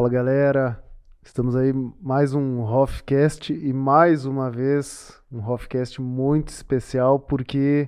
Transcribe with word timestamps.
Fala 0.00 0.08
galera, 0.08 0.82
estamos 1.22 1.54
aí 1.54 1.74
mais 2.00 2.32
um 2.32 2.62
Hoffcast 2.62 3.52
e 3.52 3.70
mais 3.70 4.24
uma 4.24 4.50
vez 4.50 5.20
um 5.30 5.46
Hoffcast 5.46 6.00
muito 6.00 6.48
especial 6.48 7.20
porque 7.20 7.86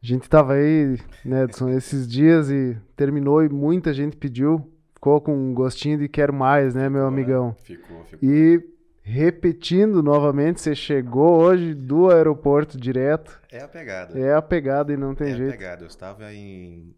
a 0.00 0.06
gente 0.06 0.22
estava 0.22 0.52
aí, 0.52 0.96
né, 1.24 1.42
Edson, 1.42 1.68
esses 1.70 2.06
dias 2.06 2.48
e 2.48 2.78
terminou 2.94 3.42
e 3.42 3.48
muita 3.48 3.92
gente 3.92 4.16
pediu, 4.16 4.72
ficou 4.94 5.20
com 5.20 5.36
um 5.36 5.52
gostinho 5.52 5.98
de 5.98 6.08
quero 6.08 6.32
mais, 6.32 6.76
né, 6.76 6.88
meu 6.88 7.06
amigão? 7.08 7.56
Ficou, 7.64 8.04
ficou. 8.04 8.28
E 8.30 8.62
repetindo 9.02 10.00
novamente, 10.00 10.60
você 10.60 10.76
chegou 10.76 11.40
hoje 11.40 11.74
do 11.74 12.08
aeroporto 12.08 12.78
direto. 12.78 13.42
É 13.50 13.60
a 13.64 13.66
pegada. 13.66 14.16
É 14.16 14.32
a 14.32 14.40
pegada 14.40 14.92
e 14.92 14.96
não 14.96 15.12
tem 15.12 15.32
é 15.32 15.34
jeito. 15.34 15.54
a 15.54 15.56
pegada. 15.58 15.82
Eu 15.82 15.88
estava 15.88 16.32
em. 16.32 16.94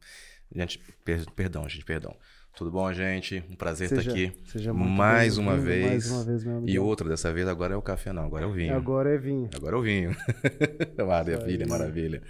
Gente, 0.55 0.79
per- 1.03 1.31
perdão, 1.35 1.67
gente, 1.67 1.87
perdão. 1.87 2.15
Tudo 2.57 2.71
bom, 2.71 2.91
gente? 2.93 3.45
Um 3.51 3.55
prazer 3.55 3.89
Seja- 3.89 4.01
estar 4.01 4.13
aqui. 4.13 4.33
Seja 4.51 4.73
muito 4.73 4.89
mais 4.91 5.37
uma 5.37 5.57
vez. 5.59 5.87
Mais 5.87 6.11
uma 6.11 6.25
vez, 6.25 6.43
meu 6.45 6.55
E 6.55 6.59
amigão. 6.59 6.85
outra, 6.87 7.07
dessa 7.09 7.31
vez 7.33 7.47
agora 7.47 7.75
é 7.75 7.77
o 7.77 7.83
café, 7.83 8.13
não, 8.15 8.25
agora 8.25 8.45
é 8.45 8.49
o 8.49 8.53
vinho. 8.53 8.75
Agora 8.75 9.15
é 9.15 9.19
vinho. 9.19 9.51
Agora 9.55 9.77
é 9.77 9.79
o 9.79 9.83
vinho. 9.83 10.17
maravilha, 11.07 11.65
aí. 11.65 11.69
maravilha. 11.71 12.23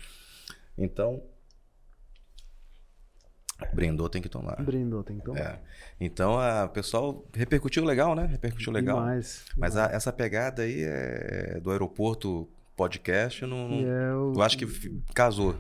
Então. 0.77 1.23
Brindou, 3.73 4.09
tem 4.09 4.21
que 4.21 4.29
tomar. 4.29 4.57
Brindou, 4.63 5.03
tem 5.05 5.17
que 5.19 5.25
tomar. 5.25 5.39
É. 5.41 5.61
Então, 6.01 6.39
a 6.39 6.65
o 6.65 6.69
pessoal 6.71 7.25
repercutiu 7.33 7.85
legal, 7.85 8.15
né? 8.15 8.27
Repercutiu 8.27 8.73
legal. 8.73 8.99
Demais. 8.99 9.45
Mas 9.57 9.77
a- 9.77 9.87
essa 9.93 10.13
pegada 10.13 10.63
aí 10.63 10.83
é 10.83 11.61
do 11.63 11.71
aeroporto 11.71 12.49
podcast, 12.77 13.47
não, 13.47 13.69
não- 13.69 13.81
E 13.81 13.85
é 13.85 14.13
o- 14.15 14.33
eu 14.35 14.43
acho 14.43 14.59
que 14.59 14.67
casou. 15.15 15.55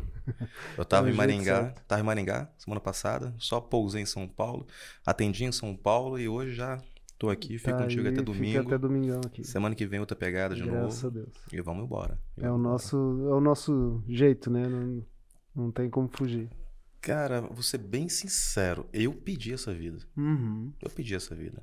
Eu 0.77 0.85
tava 0.85 1.07
o 1.07 1.11
em 1.11 1.13
Maringá, 1.15 1.75
tava 1.87 2.01
em 2.01 2.05
Maringá 2.05 2.51
semana 2.59 2.81
passada, 2.81 3.35
só 3.39 3.61
pousei 3.61 4.03
em 4.03 4.07
São 4.07 4.27
Paulo, 4.29 4.67
atendi 5.05 5.45
em 5.45 5.53
São 5.53 5.77
Paulo 5.77 6.19
e 6.19 6.29
hoje 6.29 6.55
já 6.55 6.81
tô 7.19 7.31
aqui, 7.31 7.59
fico 7.59 7.71
Tá 7.71 7.83
contigo 7.83 8.03
aí, 8.03 8.09
até 8.13 8.23
domingo. 8.23 8.67
até 8.69 8.79
domingão 8.79 9.21
aqui. 9.25 9.45
Semana 9.45 9.75
que 9.75 9.87
vem 9.87 10.01
outra 10.01 10.17
pegada 10.17 10.55
de 10.55 10.63
Graças 10.63 11.03
novo 11.03 11.19
a 11.19 11.21
Deus. 11.23 11.35
e 11.53 11.61
vamos 11.61 11.85
embora. 11.85 12.19
E 12.37 12.45
É 12.45 12.51
o 12.51 12.53
vamos 12.53 12.61
embora. 12.61 12.73
nosso, 12.73 12.97
é 12.97 13.35
o 13.35 13.41
nosso 13.41 14.03
jeito, 14.09 14.51
né? 14.51 14.67
Não, 14.69 15.07
não 15.55 15.71
tem 15.73 15.89
como 15.89 16.09
fugir. 16.09 16.51
Cara, 17.01 17.41
vou 17.43 17.63
ser 17.63 17.79
bem 17.79 18.09
sincero, 18.09 18.87
eu 18.93 19.13
pedi 19.15 19.53
essa 19.53 19.73
vida. 19.73 19.99
Uhum. 20.17 20.73
Eu 20.83 20.91
pedi 20.91 21.15
essa 21.15 21.35
vida. 21.35 21.63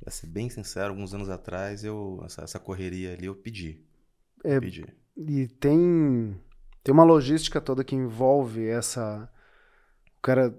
Pra 0.00 0.10
ser 0.12 0.26
bem 0.28 0.48
sincero, 0.48 0.90
alguns 0.90 1.12
anos 1.12 1.28
atrás, 1.28 1.82
eu 1.82 2.22
essa, 2.24 2.42
essa 2.42 2.58
correria 2.58 3.14
ali 3.14 3.26
eu 3.26 3.34
pedi. 3.34 3.82
É, 4.44 4.60
Pedi. 4.60 4.84
E 5.16 5.46
tem, 5.48 6.38
tem 6.84 6.92
uma 6.92 7.02
logística 7.02 7.62
toda 7.62 7.82
que 7.82 7.96
envolve 7.96 8.68
essa. 8.68 9.28
O 10.18 10.20
cara. 10.22 10.54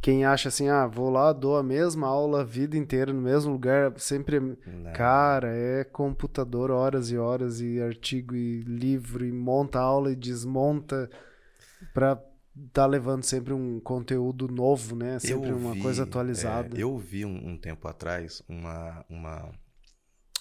Quem 0.00 0.24
acha 0.24 0.48
assim, 0.48 0.70
ah, 0.70 0.86
vou 0.86 1.10
lá, 1.10 1.30
dou 1.30 1.58
a 1.58 1.62
mesma 1.62 2.06
aula 2.06 2.40
a 2.40 2.44
vida 2.44 2.74
inteira 2.74 3.12
no 3.12 3.20
mesmo 3.20 3.52
lugar, 3.52 3.92
sempre. 3.98 4.40
Não. 4.40 4.56
Cara, 4.94 5.48
é 5.54 5.84
computador 5.84 6.70
horas 6.70 7.10
e 7.10 7.18
horas, 7.18 7.60
e 7.60 7.82
artigo 7.82 8.34
e 8.34 8.60
livro, 8.62 9.26
e 9.26 9.32
monta 9.32 9.78
aula 9.80 10.10
e 10.10 10.16
desmonta 10.16 11.10
pra 11.92 12.18
tá 12.72 12.86
levando 12.86 13.24
sempre 13.24 13.52
um 13.52 13.80
conteúdo 13.80 14.48
novo, 14.48 14.94
né? 14.96 15.18
Sempre 15.18 15.50
Eu 15.50 15.56
uma 15.56 15.74
vi, 15.74 15.82
coisa 15.82 16.04
atualizada. 16.04 16.78
é, 16.78 16.82
eu 16.82 16.96
vi 16.96 17.26
um, 17.26 17.48
um 17.48 17.58
tempo 17.58 17.86
atrás 17.88 18.42
uma, 18.48 19.04
uma, 19.10 19.50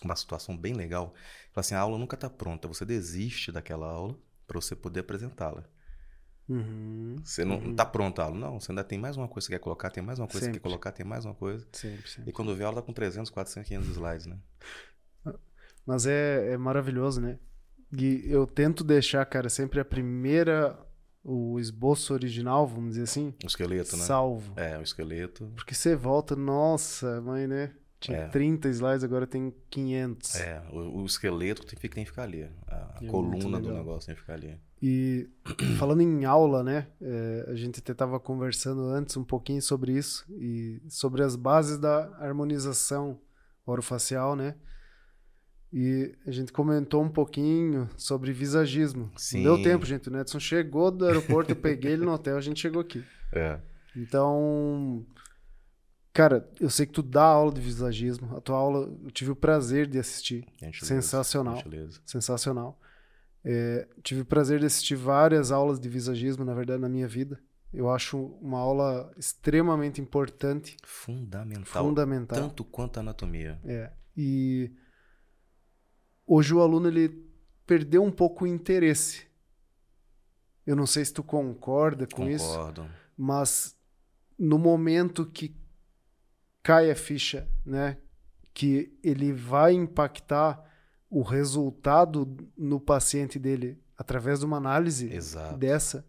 uma 0.02 0.16
situação 0.16 0.56
bem 0.56 0.74
legal. 0.74 1.14
Falei 1.52 1.66
assim, 1.66 1.76
a 1.76 1.80
aula 1.80 1.98
nunca 1.98 2.16
está 2.16 2.30
pronta. 2.30 2.68
Você 2.68 2.86
desiste 2.86 3.52
daquela 3.52 3.88
aula 3.88 4.16
para 4.48 4.60
você 4.60 4.76
poder 4.76 5.02
apresentá-la. 5.02 5.64
Uhum. 6.50 7.16
Você 7.24 7.46
não 7.46 7.56
Uhum. 7.58 7.72
está 7.72 7.86
pronta 7.86 8.22
a 8.22 8.26
aula. 8.26 8.38
Não, 8.38 8.60
você 8.60 8.72
ainda 8.72 8.84
tem 8.84 9.00
mais 9.00 9.16
uma 9.16 9.28
coisa 9.28 9.48
que 9.48 9.54
você 9.54 9.58
quer 9.60 9.64
colocar, 9.64 9.90
tem 9.90 10.04
mais 10.04 10.20
uma 10.20 10.28
coisa 10.28 10.40
que 10.40 10.46
você 10.46 10.46
Sempre. 10.48 10.60
quer 10.60 10.64
colocar, 10.70 10.92
tem 10.92 11.06
mais 11.06 11.24
uma 11.26 11.34
coisa. 11.34 11.66
Sempre, 11.72 12.10
sempre. 12.10 12.30
E 12.30 12.34
quando 12.34 12.54
vê 12.56 12.64
a 12.64 12.68
aula 12.68 12.82
tá 12.82 12.86
com 12.86 12.94
300, 12.94 13.30
400, 13.30 13.68
500 13.68 13.90
slides, 13.90 14.26
né? 14.26 14.38
Mas 15.86 16.06
é, 16.06 16.52
é 16.54 16.58
maravilhoso, 16.58 17.22
né? 17.22 17.40
E 17.98 18.24
eu 18.26 18.46
tento 18.48 18.84
deixar, 18.84 19.24
cara, 19.26 19.50
sempre 19.50 19.80
a 19.80 19.86
primeira, 19.86 20.78
o 21.24 21.60
esboço 21.60 22.14
original, 22.14 22.66
vamos 22.68 22.92
dizer 22.92 23.04
assim, 23.04 23.34
O 23.44 23.48
esqueleto, 23.48 23.96
né? 23.96 24.04
salvo. 24.04 24.54
É, 24.58 24.78
o 24.78 24.82
esqueleto. 24.82 25.52
Porque 25.56 25.74
você 25.76 25.96
volta, 25.96 26.36
nossa, 26.36 27.22
mãe, 27.22 27.48
né? 27.48 27.74
Tinha 28.04 28.18
É. 28.18 28.28
30 28.28 28.68
slides, 28.70 29.04
agora 29.04 29.26
tem 29.26 29.54
500. 29.70 30.36
É, 30.36 30.62
o, 30.72 31.02
o 31.02 31.06
esqueleto 31.06 31.66
tem, 31.66 31.80
que- 31.80 31.88
tem 31.90 32.04
que 32.04 32.10
ficar 32.10 32.24
ali. 32.24 32.44
A, 32.68 32.76
a 32.76 33.00
É 33.02 33.08
coluna 33.08 33.60
do 33.62 33.74
negócio 33.74 34.08
tem 34.08 34.16
que 34.16 34.22
ficar 34.22 34.34
ali. 34.34 34.58
E 34.82 35.30
falando 35.80 36.02
em 36.02 36.26
aula, 36.26 36.62
né? 36.64 36.88
é, 37.02 37.46
a 37.48 37.56
gente 37.56 37.80
até 37.80 37.94
estava 37.94 38.20
conversando 38.20 38.82
antes 38.90 39.16
um 39.16 39.24
pouquinho 39.24 39.62
sobre 39.62 39.94
isso 39.94 40.26
e 40.30 40.82
sobre 40.90 41.24
as 41.24 41.36
bases 41.38 41.78
da 41.78 42.10
harmonização 42.20 43.20
orofacial, 43.66 44.36
né? 44.36 44.56
E 45.72 46.14
a 46.28 46.32
gente 46.32 46.52
comentou 46.52 47.02
um 47.02 47.10
pouquinho 47.10 47.90
sobre 47.98 48.32
visagismo. 48.34 49.10
Sim. 49.18 49.44
Não 49.44 49.56
deu 49.56 49.64
tempo, 49.64 49.86
gente. 49.86 50.08
O 50.08 50.12
Nedson 50.12 50.40
chegou 50.40 50.92
do 50.92 51.06
aeroporto, 51.06 51.52
eu 51.52 51.56
peguei 51.56 51.94
ele 51.94 52.06
no 52.06 52.12
hotel, 52.12 52.38
a 52.38 52.42
gente 52.42 52.60
chegou 52.60 52.82
aqui. 52.82 53.04
É. 53.32 53.58
Então, 53.96 55.04
cara, 56.14 56.48
eu 56.60 56.70
sei 56.70 56.86
que 56.86 56.94
tu 56.94 57.02
dá 57.02 57.24
aula 57.24 57.52
de 57.52 57.60
visagismo. 57.60 58.38
A 58.38 58.42
tua 58.42 58.56
aula, 58.58 58.88
eu 59.04 59.12
tive 59.12 59.32
o 59.32 59.36
prazer 59.36 59.88
de 59.88 59.98
assistir. 60.00 60.46
Gentileza, 60.58 60.86
Sensacional. 60.86 61.56
gentileza. 61.58 62.00
Sensacional. 62.06 62.80
É, 63.44 63.88
tive 64.02 64.22
o 64.22 64.26
prazer 64.26 64.60
de 64.60 64.66
assistir 64.66 64.96
várias 64.96 65.52
aulas 65.52 65.80
de 65.80 65.90
visagismo, 65.90 66.46
na 66.46 66.54
verdade, 66.54 66.82
na 66.82 66.88
minha 66.88 67.08
vida. 67.08 67.42
Eu 67.74 67.90
acho 67.90 68.18
uma 68.40 68.60
aula 68.60 69.12
extremamente 69.18 70.00
importante, 70.00 70.78
Fundamental. 70.84 71.84
fundamental. 71.84 72.38
Tanto 72.38 72.64
quanto 72.64 72.98
a 72.98 73.00
anatomia. 73.00 73.60
É. 73.66 73.92
E 74.16 74.72
hoje 76.26 76.54
o 76.54 76.62
aluno 76.62 76.88
ele 76.88 77.10
perdeu 77.66 78.04
um 78.04 78.12
pouco 78.12 78.46
o 78.46 78.48
interesse. 78.48 79.26
Eu 80.66 80.76
não 80.76 80.86
sei 80.86 81.04
se 81.04 81.12
tu 81.14 81.24
concorda 81.24 82.06
com 82.08 82.30
isso, 82.30 82.46
Concordo. 82.48 82.86
mas 83.18 83.76
no 84.38 84.58
momento 84.58 85.26
que 85.26 85.56
cai 86.64 86.90
a 86.90 86.96
ficha, 86.96 87.48
né, 87.66 87.98
que 88.54 88.98
ele 89.04 89.32
vai 89.34 89.74
impactar 89.74 90.64
o 91.10 91.22
resultado 91.22 92.26
no 92.58 92.80
paciente 92.80 93.38
dele 93.38 93.78
através 93.98 94.40
de 94.40 94.46
uma 94.46 94.58
análise 94.58 95.12
Exato. 95.14 95.58
dessa, 95.58 96.08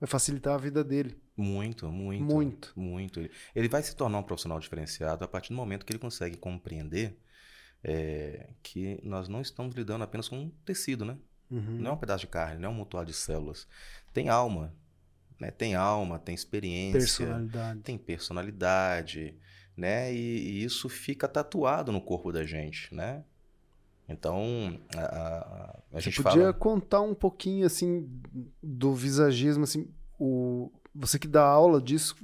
vai 0.00 0.08
facilitar 0.08 0.54
a 0.54 0.58
vida 0.58 0.82
dele. 0.84 1.20
Muito, 1.36 1.88
muito. 1.90 2.24
Muito. 2.24 2.72
Muito. 2.74 3.28
Ele- 3.54 3.68
vai 3.68 3.82
se 3.82 3.94
tornar 3.94 4.18
um 4.18 4.22
profissional 4.22 4.58
diferenciado 4.58 5.22
a 5.24 5.28
partir 5.28 5.50
do 5.50 5.56
momento 5.56 5.84
que 5.84 5.92
ele 5.92 5.98
consegue 5.98 6.36
compreender 6.36 7.18
é, 7.84 8.48
que 8.62 8.98
nós 9.04 9.28
não 9.28 9.40
estamos 9.42 9.74
lidando 9.76 10.02
apenas 10.02 10.28
com 10.28 10.36
um 10.38 10.50
tecido, 10.64 11.04
né? 11.04 11.16
Uhum. 11.50 11.76
Não 11.78 11.90
é 11.90 11.94
um 11.94 11.96
pedaço 11.96 12.22
de 12.24 12.26
carne, 12.26 12.58
não 12.60 12.70
é 12.70 12.72
um 12.72 12.76
mutual 12.76 13.04
de 13.04 13.12
células. 13.12 13.68
Tem 14.12 14.28
alma, 14.28 14.74
né? 15.38 15.50
Tem 15.52 15.74
alma, 15.76 16.18
tem 16.18 16.34
experiência, 16.34 16.98
Personalidade. 16.98 17.80
tem 17.80 17.96
personalidade, 17.98 19.36
né? 19.76 20.12
E, 20.12 20.16
e 20.60 20.64
isso 20.64 20.88
fica 20.88 21.28
tatuado 21.28 21.92
no 21.92 22.00
corpo 22.00 22.32
da 22.32 22.44
gente, 22.44 22.94
né? 22.94 23.22
Então, 24.08 24.78
a, 24.96 25.00
a- 25.00 25.78
a 25.94 26.00
gente 26.00 26.22
podia 26.22 26.40
fala... 26.40 26.52
contar 26.52 27.00
um 27.00 27.14
pouquinho 27.14 27.66
assim 27.66 28.08
do 28.62 28.94
visagismo, 28.94 29.64
assim, 29.64 29.88
o 30.18 30.70
você 30.94 31.18
que 31.18 31.28
dá 31.28 31.44
aula 31.44 31.80
disso, 31.80 32.16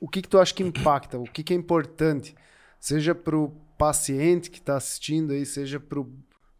o 0.00 0.08
que 0.08 0.22
que 0.22 0.28
tu 0.28 0.38
acha 0.38 0.54
que 0.54 0.62
impacta, 0.62 1.18
o 1.18 1.24
que 1.24 1.42
que 1.42 1.52
é 1.52 1.56
importante, 1.56 2.34
seja 2.80 3.14
para 3.14 3.36
o 3.36 3.50
paciente 3.76 4.50
que 4.50 4.58
está 4.58 4.76
assistindo 4.76 5.32
aí, 5.32 5.44
seja 5.44 5.78
para 5.80 6.00
o 6.00 6.10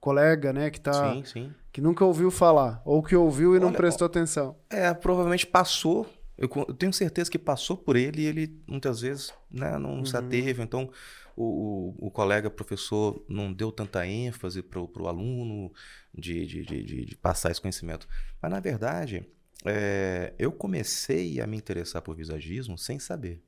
colega, 0.01 0.53
né, 0.53 0.69
que 0.71 0.81
tá 0.81 1.15
Sim, 1.15 1.25
sim. 1.25 1.53
que 1.73 1.81
nunca 1.81 2.05
ouviu 2.05 2.31
falar 2.31 2.83
ou 2.85 3.03
que 3.03 3.17
ouviu 3.17 3.57
e 3.57 3.61
não 3.61 3.69
Olha, 3.69 3.77
prestou 3.77 4.05
atenção. 4.07 4.57
É, 4.69 4.93
provavelmente 4.93 5.47
passou. 5.47 6.07
Eu, 6.37 6.49
eu 6.69 6.75
tenho 6.75 6.93
certeza 6.93 7.31
que 7.31 7.39
passou 7.39 7.77
por 7.77 7.97
ele 7.97 8.23
e 8.23 8.27
ele 8.27 8.63
muitas 8.67 9.01
vezes 9.01 9.33
né, 9.51 9.79
não 9.79 10.05
se 10.05 10.17
Uhum. 10.17 10.17
ateve. 10.17 10.63
Então, 10.63 10.91
o, 11.37 11.95
o, 12.01 12.07
o 12.09 12.11
colega 12.11 12.51
professor 12.51 13.25
não 13.29 13.53
deu 13.53 13.71
tanta 13.73 14.07
ênfase 14.07 14.63
para 14.63 14.81
o 14.81 15.09
aluno 15.09 15.73
de, 16.13 16.47
de, 16.47 16.65
de, 16.65 16.85
de- 16.85 17.05
de 17.07 17.17
passar 17.17 17.51
esse 17.51 17.61
conhecimento. 17.61 18.09
Mas, 18.43 18.51
na 18.51 18.61
verdade, 18.61 19.27
é, 19.65 20.35
eu 20.39 20.53
comecei 20.53 21.41
a 21.41 21.47
me 21.47 21.57
interessar 21.57 22.03
por 22.03 22.17
visagismo 22.17 22.77
sem 22.79 22.99
saber. 22.99 23.43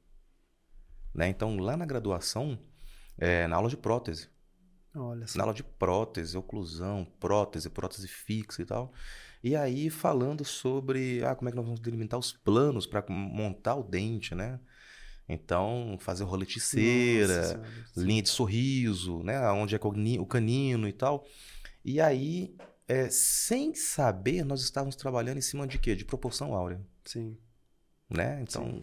Né? 1.15 1.29
Então, 1.29 1.57
lá 1.59 1.77
na 1.77 1.87
graduação, 1.87 2.59
é, 3.19 3.47
na 3.47 3.57
aula 3.57 3.69
de 3.71 3.77
prótese, 3.77 4.29
Olha 4.95 5.27
só. 5.29 5.39
na 5.39 5.45
aula 5.45 5.55
de 5.55 5.63
prótese, 5.63 6.37
oclusão, 6.37 7.05
prótese, 7.21 7.69
prótese 7.71 8.09
fixa 8.09 8.63
e 8.63 8.65
tal. 8.65 8.93
E 9.47 9.55
aí 9.55 9.89
falando 9.91 10.45
sobre 10.45 11.25
ah, 11.25 11.33
como 11.37 11.49
é 11.49 11.53
que 11.53 11.57
nós 11.57 11.65
vamos 11.65 11.79
delimitar 11.79 12.19
os 12.19 12.33
planos 12.33 12.85
para 12.85 13.05
montar 13.09 13.77
o 13.77 13.85
dente, 13.85 14.35
né? 14.35 14.59
Então, 15.29 15.97
fazer 16.01 16.25
roleticeira, 16.25 17.63
sim. 17.95 18.05
linha 18.05 18.23
de 18.23 18.29
sorriso, 18.29 19.23
né? 19.23 19.41
Onde 19.53 19.77
é 19.77 19.79
cogni- 19.79 20.19
o 20.19 20.27
canino 20.27 20.89
e 20.89 20.93
tal. 20.93 21.25
E 21.85 22.01
aí, 22.01 22.57
é, 22.89 23.09
sem 23.09 23.73
saber, 23.73 24.45
nós 24.45 24.63
estávamos 24.63 24.97
trabalhando 24.97 25.39
em 25.39 25.43
cima 25.43 25.65
de 25.65 25.79
quê? 25.79 25.95
De 25.95 26.05
proporção 26.05 26.53
áurea, 26.53 26.81
Sim. 27.05 27.39
né? 28.11 28.41
Então, 28.43 28.83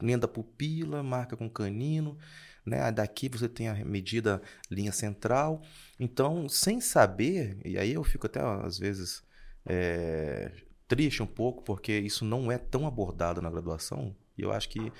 linha 0.00 0.16
da 0.16 0.26
pupila, 0.26 1.02
marca 1.02 1.36
com 1.36 1.46
canino, 1.50 2.16
né? 2.64 2.90
Daqui 2.90 3.28
você 3.28 3.50
tem 3.50 3.68
a 3.68 3.74
medida 3.84 4.40
linha 4.70 4.92
central. 4.92 5.60
Então, 6.00 6.48
sem 6.48 6.80
saber, 6.80 7.58
e 7.62 7.76
aí 7.76 7.92
eu 7.92 8.02
fico 8.02 8.24
até 8.24 8.40
às 8.40 8.78
vezes 8.78 9.22
é, 9.66 10.52
triste 10.86 11.22
um 11.22 11.26
pouco, 11.26 11.62
porque 11.62 11.98
isso 11.98 12.24
não 12.24 12.50
é 12.50 12.58
tão 12.58 12.86
abordado 12.86 13.40
na 13.40 13.50
graduação. 13.50 14.14
E 14.36 14.42
eu 14.42 14.52
acho 14.52 14.68
que 14.68 14.92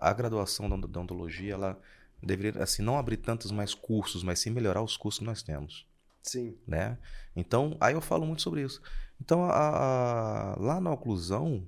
a 0.00 0.12
graduação 0.12 0.68
da 0.68 0.76
odontologia, 0.76 1.54
ela 1.54 1.80
deveria, 2.22 2.62
assim, 2.62 2.82
não 2.82 2.98
abrir 2.98 3.16
tantos 3.16 3.50
mais 3.50 3.74
cursos, 3.74 4.22
mas 4.22 4.38
sim 4.38 4.50
melhorar 4.50 4.82
os 4.82 4.96
cursos 4.96 5.18
que 5.18 5.24
nós 5.24 5.42
temos. 5.42 5.86
Sim. 6.22 6.56
Né? 6.66 6.98
Então, 7.34 7.76
aí 7.80 7.94
eu 7.94 8.00
falo 8.00 8.26
muito 8.26 8.42
sobre 8.42 8.62
isso. 8.62 8.80
Então, 9.20 9.44
a, 9.44 9.52
a, 9.52 10.56
lá 10.58 10.80
na 10.80 10.92
oclusão, 10.92 11.66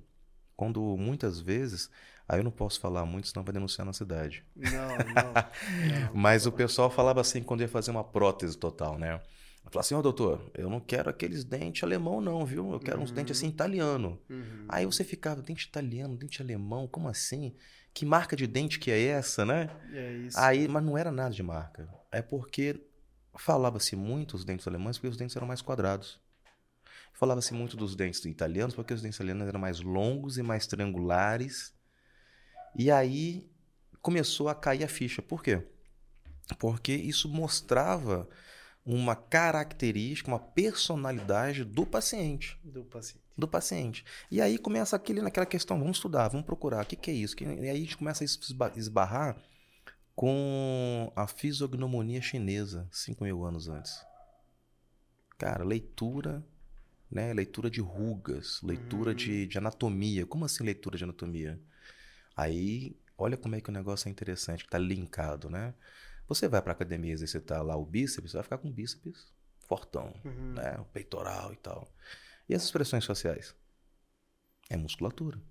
quando 0.57 0.81
muitas 0.97 1.41
vezes, 1.41 1.91
aí 2.29 2.39
eu 2.39 2.45
não 2.45 2.51
posso 2.51 2.79
falar 2.79 3.05
muito, 3.05 3.29
senão 3.29 3.45
vai 3.45 3.53
denunciar 3.53 3.87
na 3.87 3.93
cidade. 3.93 4.45
Não, 4.55 4.71
não. 5.15 5.33
não 5.33 6.15
mas 6.15 6.47
o 6.47 6.53
pessoal 6.53 6.91
falava 6.91 7.21
assim 7.21 7.43
quando 7.43 7.63
ia 7.63 7.69
fazer 7.69 7.91
uma 7.91 8.05
prótese 8.05 8.57
total, 8.57 8.99
né? 8.99 9.21
Falava 9.65 9.81
assim, 9.81 9.95
ó, 9.95 9.99
oh, 9.99 10.03
doutor, 10.03 10.51
eu 10.55 10.69
não 10.69 10.81
quero 10.81 11.09
aqueles 11.09 11.45
dentes 11.45 11.85
alemão, 11.85 12.21
não, 12.21 12.45
viu? 12.45 12.73
Eu 12.73 12.81
quero 12.81 12.97
uhum. 12.97 13.05
uns 13.05 13.13
dentes 13.13 13.37
assim 13.37 13.49
italiano. 13.49 14.21
Uhum. 14.29 14.67
Aí 14.69 14.85
você 14.85 15.05
ficava, 15.05 15.41
dente 15.43 15.67
italiano, 15.67 16.17
dente 16.17 16.43
alemão, 16.43 16.89
como 16.89 17.09
assim? 17.09 17.55
Que 17.95 18.05
marca 18.05 18.35
de 18.35 18.47
dente 18.49 18.81
que 18.81 18.91
é 18.91 19.01
essa, 19.01 19.45
né? 19.45 19.71
É 19.93 20.13
isso. 20.13 20.39
Aí, 20.41 20.67
mas 20.67 20.83
não 20.83 20.99
era 20.99 21.13
nada 21.13 21.33
de 21.33 21.43
marca. 21.43 21.89
É 22.11 22.21
porque 22.21 22.85
falava-se 23.37 23.95
muito 23.95 24.35
os 24.35 24.45
dentes 24.45 24.67
alemães 24.67 24.99
porque 24.99 25.09
os 25.09 25.17
dentes 25.17 25.37
eram 25.37 25.47
mais 25.47 25.63
quadrados. 25.63 26.21
Falava-se 27.13 27.55
muito 27.55 27.77
dos 27.77 27.95
dentes 27.95 28.25
italianos 28.25 28.75
porque 28.75 28.95
os 28.95 29.03
dentes 29.03 29.17
italianos 29.17 29.47
eram 29.47 29.61
mais 29.61 29.81
longos 29.81 30.39
e 30.39 30.43
mais 30.43 30.67
triangulares. 30.67 31.75
E 32.75 32.91
aí 32.91 33.49
começou 34.03 34.49
a 34.49 34.55
cair 34.55 34.83
a 34.83 34.89
ficha. 34.89 35.23
Por 35.23 35.43
quê? 35.43 35.63
Porque 36.59 36.93
isso 36.93 37.29
mostrava 37.29 38.29
uma 38.95 39.15
característica, 39.15 40.29
uma 40.29 40.41
personalidade 40.41 41.65
do 41.65 41.87
paciente. 41.87 42.59
Do 42.65 42.85
paciente. 42.85 43.25
Do 43.39 43.47
paciente. 43.47 44.05
E 44.31 44.41
aí 44.41 44.59
começa 44.59 44.97
aquele, 44.97 45.23
naquela 45.23 45.47
questão, 45.47 45.79
vamos 45.79 45.99
estudar, 45.99 46.29
vamos 46.29 46.45
procurar, 46.45 46.83
o 46.83 46.87
que, 46.87 46.97
que 46.97 47.11
é 47.11 47.15
isso? 47.15 47.37
E 47.41 47.47
aí 47.47 47.71
a 47.71 47.75
gente 47.75 47.97
começa 47.97 48.25
a 48.25 48.79
esbarrar 48.79 49.37
com 50.15 51.13
a 51.15 51.27
fisiognomonia 51.29 52.21
chinesa, 52.21 52.89
5 52.91 53.23
mil 53.23 53.45
anos 53.45 53.69
antes. 53.69 54.05
Cara, 55.39 55.65
leitura, 55.65 56.45
né? 57.11 57.33
Leitura 57.33 57.71
de 57.71 57.81
rugas, 57.81 58.61
leitura 58.63 59.15
de, 59.15 59.43
uhum. 59.43 59.49
de 59.49 59.59
anatomia. 59.59 60.27
Como 60.27 60.45
assim 60.45 60.65
leitura 60.65 60.99
de 60.99 61.05
anatomia? 61.05 61.61
Aí, 62.37 62.97
olha 63.17 63.37
como 63.37 63.55
é 63.55 63.61
que 63.61 63.71
o 63.71 63.73
negócio 63.73 64.09
é 64.09 64.11
interessante, 64.11 64.65
que 64.65 64.69
está 64.69 64.79
linkado, 64.79 65.49
né? 65.49 65.75
Você 66.31 66.47
vai 66.47 66.63
para 66.63 66.71
academia 66.71 67.13
exercitar 67.13 67.61
lá 67.61 67.77
o 67.77 67.85
bíceps, 67.85 68.35
vai 68.35 68.45
ficar 68.45 68.59
com 68.59 68.69
o 68.69 68.73
bíceps 68.73 69.27
fortão, 69.67 70.15
uhum. 70.25 70.53
né? 70.53 70.79
O 70.79 70.85
peitoral 70.85 71.53
e 71.53 71.57
tal. 71.57 71.93
E 72.49 72.55
as 72.55 72.63
expressões 72.63 73.05
faciais? 73.05 73.53
É 74.69 74.77
musculatura. 74.77 75.43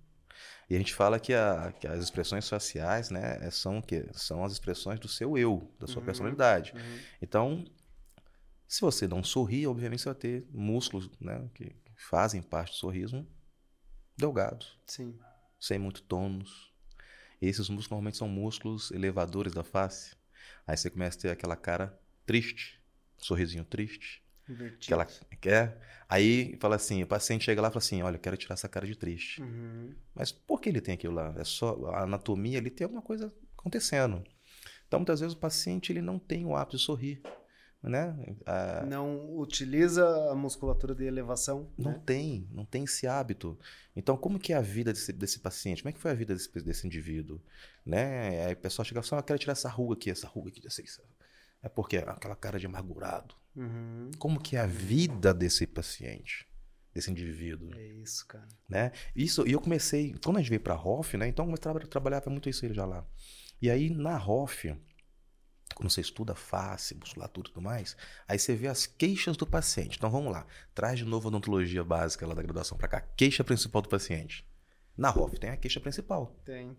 E 0.70 0.74
a 0.74 0.78
gente 0.78 0.94
fala 0.94 1.20
que, 1.20 1.34
a, 1.34 1.70
que 1.78 1.86
as 1.86 2.02
expressões 2.02 2.48
faciais, 2.48 3.10
né, 3.10 3.46
é, 3.46 3.50
são 3.50 3.78
o 3.78 3.82
quê? 3.82 4.08
São 4.14 4.42
as 4.42 4.52
expressões 4.52 4.98
do 4.98 5.06
seu 5.06 5.36
eu, 5.36 5.70
da 5.78 5.86
sua 5.86 6.00
uhum. 6.00 6.06
personalidade. 6.06 6.72
Uhum. 6.74 6.98
Então, 7.20 7.64
se 8.66 8.80
você 8.80 9.06
não 9.06 9.22
sorrir, 9.22 9.66
obviamente 9.66 10.00
você 10.00 10.08
vai 10.08 10.14
ter 10.14 10.48
músculos, 10.50 11.10
né, 11.20 11.46
que 11.52 11.76
fazem 11.94 12.40
parte 12.40 12.72
do 12.72 12.76
sorriso 12.76 13.26
delgados. 14.16 14.80
Sim. 14.86 15.18
Sem 15.58 15.78
muito 15.78 16.00
tônus. 16.02 16.72
E 17.42 17.48
esses 17.48 17.68
músculos 17.68 17.90
normalmente 17.90 18.16
são 18.16 18.28
músculos 18.28 18.90
elevadores 18.92 19.52
da 19.52 19.62
face. 19.62 20.18
Aí 20.66 20.76
você 20.76 20.90
começa 20.90 21.18
a 21.18 21.20
ter 21.22 21.30
aquela 21.30 21.56
cara 21.56 21.98
triste, 22.26 22.80
sorrisinho 23.18 23.64
triste. 23.64 24.22
Aquela, 24.82 25.06
quer. 25.40 25.78
Aí 26.08 26.56
fala 26.58 26.76
assim, 26.76 27.02
o 27.02 27.06
paciente 27.06 27.44
chega 27.44 27.62
lá 27.62 27.68
e 27.68 27.70
fala 27.70 27.78
assim, 27.78 28.02
olha, 28.02 28.16
eu 28.16 28.20
quero 28.20 28.36
tirar 28.36 28.54
essa 28.54 28.68
cara 28.68 28.86
de 28.86 28.96
triste. 28.96 29.40
Uhum. 29.40 29.94
Mas 30.14 30.32
por 30.32 30.60
que 30.60 30.68
ele 30.68 30.80
tem 30.80 30.94
aquilo 30.94 31.14
lá? 31.14 31.32
É 31.38 31.44
só 31.44 31.86
a 31.86 32.02
anatomia, 32.02 32.58
ele 32.58 32.70
tem 32.70 32.84
alguma 32.84 33.02
coisa 33.02 33.32
acontecendo. 33.56 34.24
Então, 34.88 34.98
muitas 34.98 35.20
vezes 35.20 35.36
o 35.36 35.38
paciente 35.38 35.92
ele 35.92 36.02
não 36.02 36.18
tem 36.18 36.44
o 36.44 36.56
hábito 36.56 36.76
de 36.76 36.82
sorrir. 36.82 37.22
Né? 37.82 38.14
A... 38.44 38.84
Não 38.84 39.38
utiliza 39.38 40.06
a 40.30 40.34
musculatura 40.34 40.94
de 40.94 41.04
elevação. 41.04 41.70
Não 41.78 41.92
né? 41.92 42.02
tem, 42.04 42.46
não 42.52 42.64
tem 42.64 42.84
esse 42.84 43.06
hábito. 43.06 43.58
Então, 43.96 44.16
como 44.16 44.38
que 44.38 44.52
é 44.52 44.56
a 44.56 44.60
vida 44.60 44.92
desse, 44.92 45.12
desse 45.12 45.38
paciente? 45.38 45.82
Como 45.82 45.90
é 45.90 45.92
que 45.92 46.00
foi 46.00 46.10
a 46.10 46.14
vida 46.14 46.34
desse, 46.34 46.50
desse 46.62 46.86
indivíduo? 46.86 47.40
Né? 47.84 48.44
Aí 48.44 48.52
o 48.52 48.56
pessoal 48.56 48.84
chega 48.84 49.00
assim, 49.00 49.14
ah, 49.14 49.18
eu 49.18 49.22
quero 49.22 49.38
tirar 49.38 49.52
essa 49.52 49.68
ruga 49.68 49.94
aqui, 49.94 50.10
essa 50.10 50.26
ruga 50.26 50.50
aqui, 50.50 50.62
essa, 50.66 50.82
é 51.62 51.68
porque 51.68 51.96
é 51.96 52.00
aquela 52.00 52.36
cara 52.36 52.58
de 52.58 52.66
amargurado. 52.66 53.34
Uhum. 53.56 54.10
Como 54.18 54.40
que 54.40 54.56
é 54.56 54.60
a 54.60 54.66
vida 54.66 55.34
desse 55.34 55.66
paciente, 55.66 56.46
desse 56.94 57.10
indivíduo? 57.10 57.74
É 57.74 57.86
isso, 57.86 58.26
cara. 58.26 58.48
Né? 58.68 58.92
Isso, 59.14 59.46
e 59.46 59.52
eu 59.52 59.60
comecei, 59.60 60.14
quando 60.22 60.36
a 60.36 60.40
gente 60.40 60.50
veio 60.50 60.60
para 60.60 60.74
a 60.74 60.82
Hoff, 60.82 61.16
né? 61.16 61.26
Então 61.26 61.50
eu 61.50 61.86
trabalhava 61.88 62.30
muito 62.30 62.48
isso 62.48 62.64
aí 62.64 62.72
já 62.72 62.84
lá. 62.84 63.04
E 63.60 63.70
aí 63.70 63.90
na 63.90 64.16
Hoff, 64.16 64.74
quando 65.74 65.90
você 65.90 66.00
estuda 66.00 66.34
face, 66.34 66.94
musculatura 66.94 67.48
e 67.48 67.52
tudo 67.52 67.62
mais, 67.62 67.96
aí 68.28 68.38
você 68.38 68.54
vê 68.54 68.68
as 68.68 68.86
queixas 68.86 69.36
do 69.36 69.46
paciente. 69.46 69.96
Então 69.96 70.10
vamos 70.10 70.32
lá, 70.32 70.46
traz 70.74 70.98
de 70.98 71.04
novo 71.04 71.26
a 71.26 71.30
odontologia 71.30 71.82
básica 71.84 72.26
lá 72.26 72.34
da 72.34 72.42
graduação 72.42 72.76
para 72.76 72.88
cá. 72.88 73.00
Queixa 73.00 73.44
principal 73.44 73.82
do 73.82 73.88
paciente. 73.88 74.46
Na 74.96 75.08
ROF 75.08 75.38
tem 75.38 75.50
a 75.50 75.56
queixa 75.56 75.80
principal. 75.80 76.36
Tem. 76.44 76.76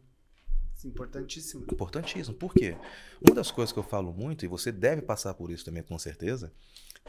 Importantíssimo. 0.84 1.66
Importantíssimo. 1.72 2.36
Por 2.36 2.54
quê? 2.54 2.76
Uma 3.22 3.36
das 3.36 3.52
coisas 3.52 3.72
que 3.72 3.80
eu 3.80 3.84
falo 3.84 4.12
muito, 4.14 4.46
e 4.46 4.48
você 4.48 4.72
deve 4.72 5.02
passar 5.02 5.34
por 5.34 5.52
isso 5.52 5.66
também 5.66 5.84
com 5.84 5.98
certeza, 5.98 6.52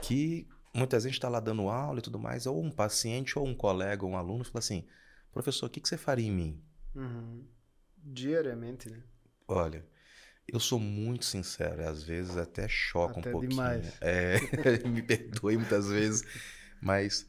que 0.02 0.46
muitas 0.74 1.04
vezes 1.04 1.16
está 1.16 1.28
lá 1.28 1.40
dando 1.40 1.68
aula 1.68 1.98
e 1.98 2.02
tudo 2.02 2.18
mais, 2.18 2.46
ou 2.46 2.62
um 2.62 2.70
paciente, 2.70 3.38
ou 3.38 3.46
um 3.46 3.54
colega, 3.54 4.04
ou 4.04 4.12
um 4.12 4.16
aluno 4.16 4.44
fala 4.44 4.58
assim, 4.58 4.86
professor, 5.32 5.66
o 5.66 5.70
que, 5.70 5.80
que 5.80 5.88
você 5.88 5.96
faria 5.96 6.26
em 6.26 6.32
mim? 6.32 6.62
Uhum. 6.94 7.44
Diariamente, 7.96 8.90
né? 8.90 9.02
Olha, 9.48 9.84
eu 10.48 10.60
sou 10.60 10.78
muito 10.78 11.24
sincero, 11.24 11.86
às 11.88 12.02
vezes 12.02 12.36
até 12.36 12.68
choca 12.68 13.20
até 13.20 13.28
um 13.28 13.32
pouquinho. 13.32 13.50
Demais. 13.50 13.92
É, 14.00 14.38
me 14.88 15.02
perdoe 15.02 15.56
muitas 15.56 15.88
vezes, 15.88 16.22
mas 16.80 17.26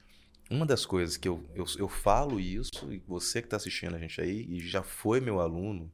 uma 0.50 0.66
das 0.66 0.86
coisas 0.86 1.18
que 1.18 1.28
eu, 1.28 1.44
eu, 1.56 1.66
eu 1.78 1.88
falo 1.88 2.40
isso, 2.40 2.92
e 2.92 3.00
você 3.00 3.42
que 3.42 3.48
está 3.48 3.58
assistindo 3.58 3.96
a 3.96 4.00
gente 4.00 4.20
aí, 4.20 4.46
e 4.50 4.60
já 4.60 4.84
foi 4.84 5.20
meu 5.20 5.40
aluno, 5.40 5.92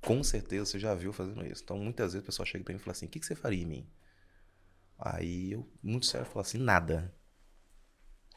com 0.00 0.22
certeza 0.22 0.66
você 0.66 0.78
já 0.78 0.94
viu 0.94 1.12
fazendo 1.12 1.44
isso. 1.46 1.62
Então 1.62 1.78
muitas 1.78 2.12
vezes 2.12 2.22
o 2.22 2.26
pessoal 2.26 2.46
chega 2.46 2.64
para 2.64 2.74
mim 2.74 2.80
e 2.80 2.82
fala 2.82 2.92
assim: 2.92 3.06
o 3.06 3.08
que, 3.08 3.20
que 3.20 3.26
você 3.26 3.34
faria 3.34 3.62
em 3.62 3.66
mim? 3.66 3.88
Aí 4.98 5.52
eu, 5.52 5.68
muito 5.82 6.06
sério, 6.06 6.26
falo 6.26 6.40
assim: 6.40 6.58
nada. 6.58 7.14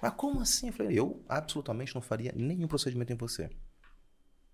Mas 0.01 0.13
como 0.13 0.41
assim? 0.41 0.68
Eu 0.68 0.74
falei: 0.74 1.00
eu 1.00 1.24
absolutamente 1.27 1.94
não 1.94 2.01
faria 2.01 2.32
nenhum 2.36 2.68
procedimento 2.68 3.12
em 3.12 3.18
você. 3.18 3.50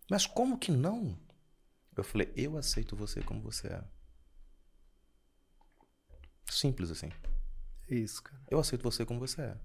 Mas 0.10 0.26
como 0.26 0.58
que 0.58 0.72
não? 0.72 1.18
Eu 1.96 2.04
falei, 2.04 2.32
eu 2.36 2.58
aceito 2.58 2.96
você 2.96 3.22
como 3.22 3.42
você 3.42 3.68
é. 3.68 3.84
Simples 6.50 6.92
assim. 6.92 7.10
Isso, 7.90 8.22
cara. 8.24 8.42
Eu 8.50 8.60
aceito 8.60 8.84
você 8.84 9.06
como 9.06 9.20
você 9.20 9.42
é. 9.42 9.58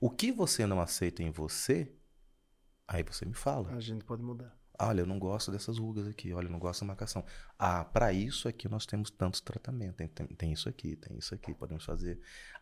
O 0.00 0.10
que 0.10 0.32
você 0.32 0.66
não 0.66 0.80
aceita 0.80 1.22
em 1.22 1.30
você, 1.30 1.92
aí 2.86 3.02
você 3.02 3.24
me 3.24 3.34
fala. 3.34 3.72
A 3.74 3.80
gente 3.80 4.04
pode 4.04 4.22
mudar. 4.22 4.58
Olha, 4.82 5.02
eu 5.02 5.06
não 5.06 5.18
gosto 5.18 5.52
dessas 5.52 5.76
rugas 5.76 6.08
aqui. 6.08 6.32
Olha, 6.32 6.46
eu 6.46 6.50
não 6.50 6.58
gosto 6.58 6.80
da 6.80 6.86
marcação. 6.86 7.24
Ah, 7.58 7.84
para 7.84 8.12
isso 8.12 8.48
aqui 8.48 8.66
nós 8.66 8.86
temos 8.86 9.10
tantos 9.10 9.40
tratamentos. 9.40 9.96
Tem, 9.96 10.08
tem, 10.08 10.26
tem, 10.26 10.52
isso 10.52 10.68
aqui, 10.68 10.96
tem 10.96 11.18
isso 11.18 11.34
aqui, 11.34 11.52
podemos 11.52 11.84
fazer. 11.84 12.18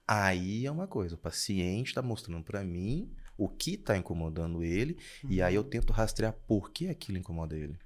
Aí 0.06 0.66
é 0.66 0.70
uma 0.70 0.88
coisa. 0.88 1.14
O 1.14 1.18
paciente 1.18 1.88
está 1.88 2.02
mostrando 2.02 2.42
para 2.42 2.64
mim 2.64 3.14
o 3.36 3.48
que 3.48 3.74
está 3.74 3.96
incomodando 3.96 4.64
ele. 4.64 4.98
Uhum. 5.22 5.30
E 5.30 5.40
aí 5.40 5.54
eu 5.54 5.62
tento 5.62 5.92
rastrear 5.92 6.32
por 6.32 6.72
que 6.72 6.88
aquilo 6.88 7.18
incomoda 7.18 7.56
ele. 7.56 7.78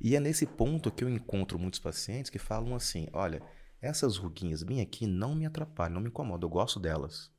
E 0.00 0.14
é 0.14 0.20
nesse 0.20 0.46
ponto 0.46 0.90
que 0.90 1.02
eu 1.02 1.08
encontro 1.08 1.58
muitos 1.58 1.80
pacientes 1.80 2.30
que 2.30 2.38
falam 2.38 2.74
assim: 2.74 3.08
olha, 3.12 3.42
essas 3.80 4.16
ruguinhas 4.16 4.62
bem 4.62 4.80
aqui 4.80 5.06
não 5.06 5.34
me 5.34 5.46
atrapalham, 5.46 5.94
não 5.94 6.00
me 6.00 6.08
incomodam, 6.08 6.48
eu 6.48 6.52
gosto 6.52 6.78
delas. 6.78 7.30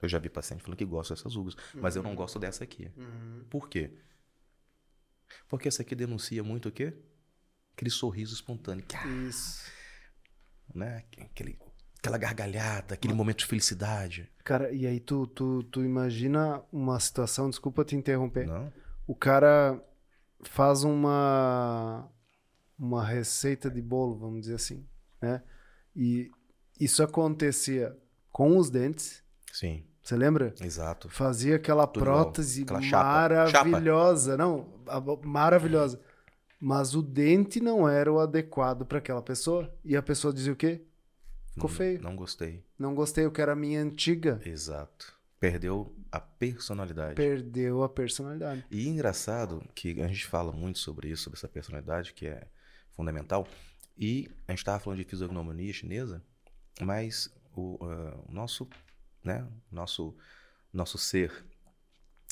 Eu 0.00 0.08
já 0.08 0.18
vi 0.18 0.28
paciente 0.28 0.62
falando 0.62 0.78
que 0.78 0.84
gosta 0.84 1.14
dessas 1.14 1.36
rugas, 1.36 1.54
uhum. 1.54 1.80
mas 1.80 1.94
eu 1.94 2.02
não 2.02 2.10
uhum. 2.10 2.16
gosto 2.16 2.38
dessa 2.38 2.64
aqui. 2.64 2.90
Uhum. 2.96 3.44
Por 3.48 3.68
quê? 3.68 3.92
Porque 5.48 5.68
essa 5.68 5.82
aqui 5.82 5.94
denuncia 5.94 6.42
muito 6.42 6.68
o 6.68 6.72
quê? 6.72 6.92
Aquele 7.74 7.90
sorriso 7.90 8.34
espontâneo. 8.34 8.84
Isso. 9.28 9.70
Né? 10.74 11.04
Aquele, 11.18 11.58
aquela 11.98 12.18
gargalhada, 12.18 12.94
aquele 12.94 13.14
momento 13.14 13.38
de 13.38 13.46
felicidade. 13.46 14.28
Cara, 14.44 14.72
e 14.72 14.86
aí 14.86 14.98
tu, 14.98 15.26
tu, 15.28 15.62
tu 15.64 15.84
imagina 15.84 16.62
uma 16.72 16.98
situação, 16.98 17.48
desculpa 17.48 17.84
te 17.84 17.94
interromper. 17.94 18.46
Não. 18.46 18.72
O 19.06 19.14
cara 19.14 19.80
faz 20.42 20.84
uma 20.84 22.08
uma 22.78 23.04
receita 23.04 23.70
de 23.70 23.80
bolo, 23.80 24.16
vamos 24.16 24.40
dizer 24.42 24.54
assim, 24.56 24.84
né? 25.20 25.42
E 25.94 26.30
isso 26.80 27.02
acontecia 27.02 27.96
com 28.32 28.56
os 28.56 28.70
dentes. 28.70 29.22
Sim. 29.52 29.84
Você 30.02 30.16
lembra? 30.16 30.52
Exato. 30.60 31.08
Fazia 31.08 31.56
aquela 31.56 31.86
Tudo 31.86 32.02
prótese 32.02 32.62
Aquela 32.62 32.82
chapa. 32.82 33.04
maravilhosa. 33.04 34.36
Não, 34.36 34.66
a- 34.88 35.00
maravilhosa. 35.24 36.00
Mas 36.60 36.94
o 36.94 37.02
dente 37.02 37.60
não 37.60 37.88
era 37.88 38.12
o 38.12 38.18
adequado 38.18 38.84
para 38.84 38.98
aquela 38.98 39.22
pessoa. 39.22 39.72
E 39.84 39.96
a 39.96 40.02
pessoa 40.02 40.32
dizia 40.34 40.52
o 40.52 40.56
quê? 40.56 40.82
Ficou 41.54 41.70
Hum, 41.70 41.72
feio. 41.72 42.02
Não 42.02 42.16
gostei. 42.16 42.64
Não 42.78 42.94
gostei, 42.96 43.24
eu 43.24 43.30
quero 43.30 43.52
a 43.52 43.56
minha 43.56 43.80
antiga. 43.80 44.40
Exato. 44.44 45.12
Perdeu 45.42 45.92
a 46.12 46.20
personalidade. 46.20 47.16
Perdeu 47.16 47.82
a 47.82 47.88
personalidade. 47.88 48.64
E 48.70 48.86
engraçado 48.86 49.60
que 49.74 50.00
a 50.00 50.06
gente 50.06 50.24
fala 50.24 50.52
muito 50.52 50.78
sobre 50.78 51.08
isso, 51.08 51.24
sobre 51.24 51.36
essa 51.36 51.48
personalidade, 51.48 52.14
que 52.14 52.28
é 52.28 52.46
fundamental. 52.92 53.48
E 53.98 54.30
a 54.46 54.52
gente 54.52 54.60
estava 54.60 54.78
falando 54.78 55.00
de 55.00 55.04
fisiognomonia 55.04 55.72
chinesa, 55.72 56.22
mas 56.80 57.28
o, 57.56 57.76
o 57.84 58.32
nosso, 58.32 58.68
né, 59.24 59.44
nosso, 59.68 60.16
nosso 60.72 60.96
ser, 60.96 61.44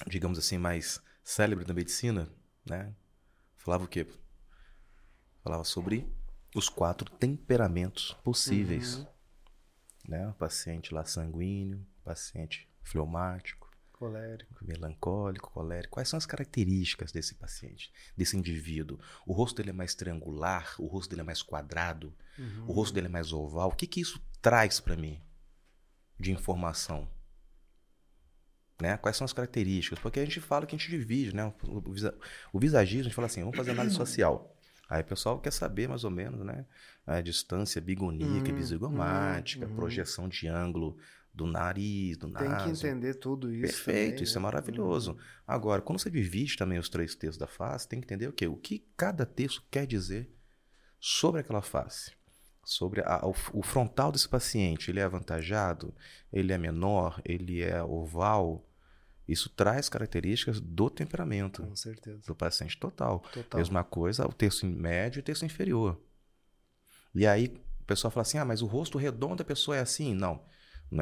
digamos 0.06 0.38
assim, 0.38 0.56
mais 0.56 1.02
célebre 1.24 1.64
da 1.64 1.74
medicina, 1.74 2.28
né, 2.64 2.94
falava 3.56 3.86
o 3.86 3.88
quê? 3.88 4.06
Falava 5.42 5.64
sobre 5.64 6.06
os 6.54 6.68
quatro 6.68 7.10
temperamentos 7.10 8.16
possíveis. 8.22 8.98
Uhum. 8.98 9.06
Né? 10.10 10.28
O 10.28 10.34
paciente 10.34 10.94
lá 10.94 11.04
sanguíneo, 11.04 11.84
paciente 12.04 12.69
fleumático, 12.82 13.68
Colérico. 13.92 14.64
melancólico, 14.64 15.50
colérico. 15.50 15.92
Quais 15.94 16.08
são 16.08 16.16
as 16.16 16.26
características 16.26 17.12
desse 17.12 17.34
paciente, 17.34 17.92
desse 18.16 18.36
indivíduo? 18.36 18.98
O 19.26 19.32
rosto 19.32 19.56
dele 19.58 19.70
é 19.70 19.72
mais 19.74 19.94
triangular, 19.94 20.74
o 20.78 20.86
rosto 20.86 21.10
dele 21.10 21.20
é 21.22 21.24
mais 21.24 21.42
quadrado, 21.42 22.14
Uhum. 22.38 22.64
o 22.66 22.72
rosto 22.72 22.94
dele 22.94 23.06
é 23.08 23.10
mais 23.10 23.32
oval. 23.32 23.68
O 23.68 23.74
que, 23.76 23.86
que 23.86 24.00
isso 24.00 24.20
traz 24.40 24.80
para 24.80 24.96
mim 24.96 25.20
de 26.18 26.32
informação? 26.32 27.08
Né? 28.80 28.96
Quais 28.96 29.16
são 29.16 29.26
as 29.26 29.32
características? 29.32 29.98
Porque 29.98 30.18
a 30.20 30.24
gente 30.24 30.40
fala 30.40 30.64
que 30.66 30.74
a 30.74 30.78
gente 30.78 30.88
divide, 30.90 31.34
né? 31.34 31.52
O, 31.64 31.92
visa- 31.92 32.16
o 32.52 32.58
visagismo, 32.58 33.00
a 33.02 33.04
gente 33.04 33.14
fala 33.14 33.26
assim, 33.26 33.42
vamos 33.42 33.56
fazer 33.56 33.72
análise 33.72 33.94
social. 33.94 34.56
Aí 34.88 35.02
o 35.02 35.04
pessoal 35.04 35.38
quer 35.38 35.52
saber 35.52 35.86
mais 35.88 36.02
ou 36.02 36.10
menos, 36.10 36.44
né? 36.44 36.64
A 37.06 37.20
distância 37.20 37.80
bigoníaca, 37.80 38.50
Hum, 38.50 38.54
bizigomática, 38.54 39.66
hum, 39.66 39.72
hum. 39.72 39.74
projeção 39.76 40.28
de 40.28 40.48
ângulo 40.48 40.96
do 41.44 41.46
nariz, 41.46 42.16
do 42.18 42.28
Tem 42.30 42.42
que 42.42 42.48
naso. 42.48 42.86
entender 42.86 43.14
tudo 43.14 43.50
isso. 43.52 43.62
Perfeito, 43.84 44.10
também, 44.10 44.24
isso 44.24 44.34
né? 44.34 44.38
é 44.40 44.42
maravilhoso. 44.42 45.16
Agora, 45.46 45.80
quando 45.80 45.98
você 46.00 46.10
divide 46.10 46.56
também 46.56 46.78
os 46.78 46.88
três 46.88 47.14
textos 47.14 47.38
da 47.38 47.46
face, 47.46 47.88
tem 47.88 47.98
que 48.00 48.04
entender 48.06 48.28
o 48.28 48.32
quê? 48.32 48.46
O 48.46 48.56
que 48.56 48.86
cada 48.96 49.24
texto 49.24 49.62
quer 49.70 49.86
dizer 49.86 50.30
sobre 51.00 51.40
aquela 51.40 51.62
face. 51.62 52.12
Sobre 52.62 53.00
a- 53.00 53.22
o, 53.26 53.34
o 53.58 53.62
frontal 53.62 54.12
desse 54.12 54.28
paciente. 54.28 54.90
Ele 54.90 55.00
é 55.00 55.02
avantajado? 55.02 55.94
Ele 56.32 56.52
é 56.52 56.58
menor? 56.58 57.20
Ele 57.24 57.62
é 57.62 57.82
oval? 57.82 58.66
Isso 59.26 59.48
traz 59.48 59.88
características 59.88 60.60
do 60.60 60.90
temperamento 60.90 61.62
Com 61.62 61.74
certeza. 61.76 62.22
do 62.26 62.34
paciente 62.34 62.76
total. 62.78 63.20
Total. 63.32 63.58
Mesma 63.58 63.82
coisa, 63.82 64.26
o 64.26 64.32
terço 64.32 64.66
médio 64.66 65.18
e 65.18 65.20
o 65.20 65.24
terço 65.24 65.44
inferior. 65.46 65.98
E 67.14 67.26
aí 67.26 67.46
o 67.80 67.84
pessoal 67.84 68.10
fala 68.10 68.22
assim: 68.22 68.38
ah, 68.38 68.44
mas 68.44 68.60
o 68.62 68.66
rosto 68.66 68.98
redondo 68.98 69.36
da 69.36 69.44
pessoa 69.44 69.76
é 69.76 69.80
assim? 69.80 70.14
Não, 70.14 70.34
não 70.34 70.42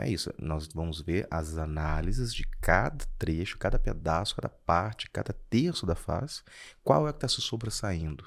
é 0.00 0.08
isso. 0.10 0.32
Nós 0.38 0.68
vamos 0.74 1.00
ver 1.00 1.26
as 1.30 1.56
análises 1.56 2.34
de 2.34 2.44
cada 2.60 3.04
trecho, 3.18 3.56
cada 3.58 3.78
pedaço, 3.78 4.34
cada 4.36 4.48
parte, 4.48 5.08
cada 5.10 5.32
terço 5.32 5.86
da 5.86 5.94
face. 5.94 6.42
Qual 6.84 7.08
é 7.08 7.12
que 7.12 7.16
está 7.16 7.28
se 7.28 7.40
sobressaindo? 7.40 8.24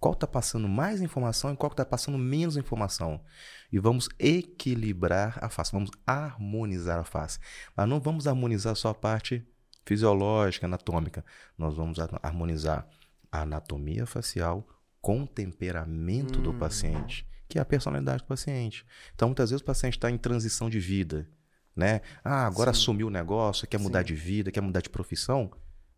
Qual 0.00 0.14
está 0.14 0.26
passando 0.26 0.66
mais 0.68 1.00
informação 1.02 1.52
e 1.52 1.56
qual 1.56 1.70
está 1.70 1.84
passando 1.84 2.16
menos 2.18 2.56
informação? 2.56 3.22
E 3.70 3.78
vamos 3.78 4.08
equilibrar 4.18 5.38
a 5.42 5.48
face, 5.48 5.72
vamos 5.72 5.90
harmonizar 6.06 6.98
a 7.00 7.04
face. 7.04 7.38
Mas 7.76 7.88
não 7.88 8.00
vamos 8.00 8.26
harmonizar 8.26 8.74
só 8.74 8.88
a 8.90 8.94
parte 8.94 9.46
fisiológica, 9.84 10.66
anatômica. 10.66 11.24
Nós 11.56 11.76
vamos 11.76 11.98
har- 11.98 12.18
harmonizar 12.22 12.88
a 13.30 13.42
anatomia 13.42 14.06
facial 14.06 14.66
com 15.00 15.22
o 15.22 15.26
temperamento 15.26 16.40
do 16.40 16.50
Hum. 16.50 16.58
paciente, 16.58 17.26
que 17.48 17.58
é 17.58 17.62
a 17.62 17.64
personalidade 17.64 18.22
do 18.22 18.26
paciente. 18.26 18.84
Então, 19.14 19.28
muitas 19.28 19.50
vezes 19.50 19.62
o 19.62 19.64
paciente 19.64 19.96
está 19.96 20.10
em 20.10 20.18
transição 20.18 20.68
de 20.68 20.80
vida, 20.80 21.28
né? 21.74 22.00
Ah, 22.24 22.46
agora 22.46 22.72
Sim. 22.72 22.80
assumiu 22.80 23.06
o 23.06 23.10
negócio, 23.10 23.66
quer 23.68 23.78
mudar 23.78 24.00
Sim. 24.00 24.06
de 24.06 24.14
vida, 24.14 24.50
quer 24.50 24.60
mudar 24.60 24.80
de 24.80 24.88
profissão. 24.90 25.50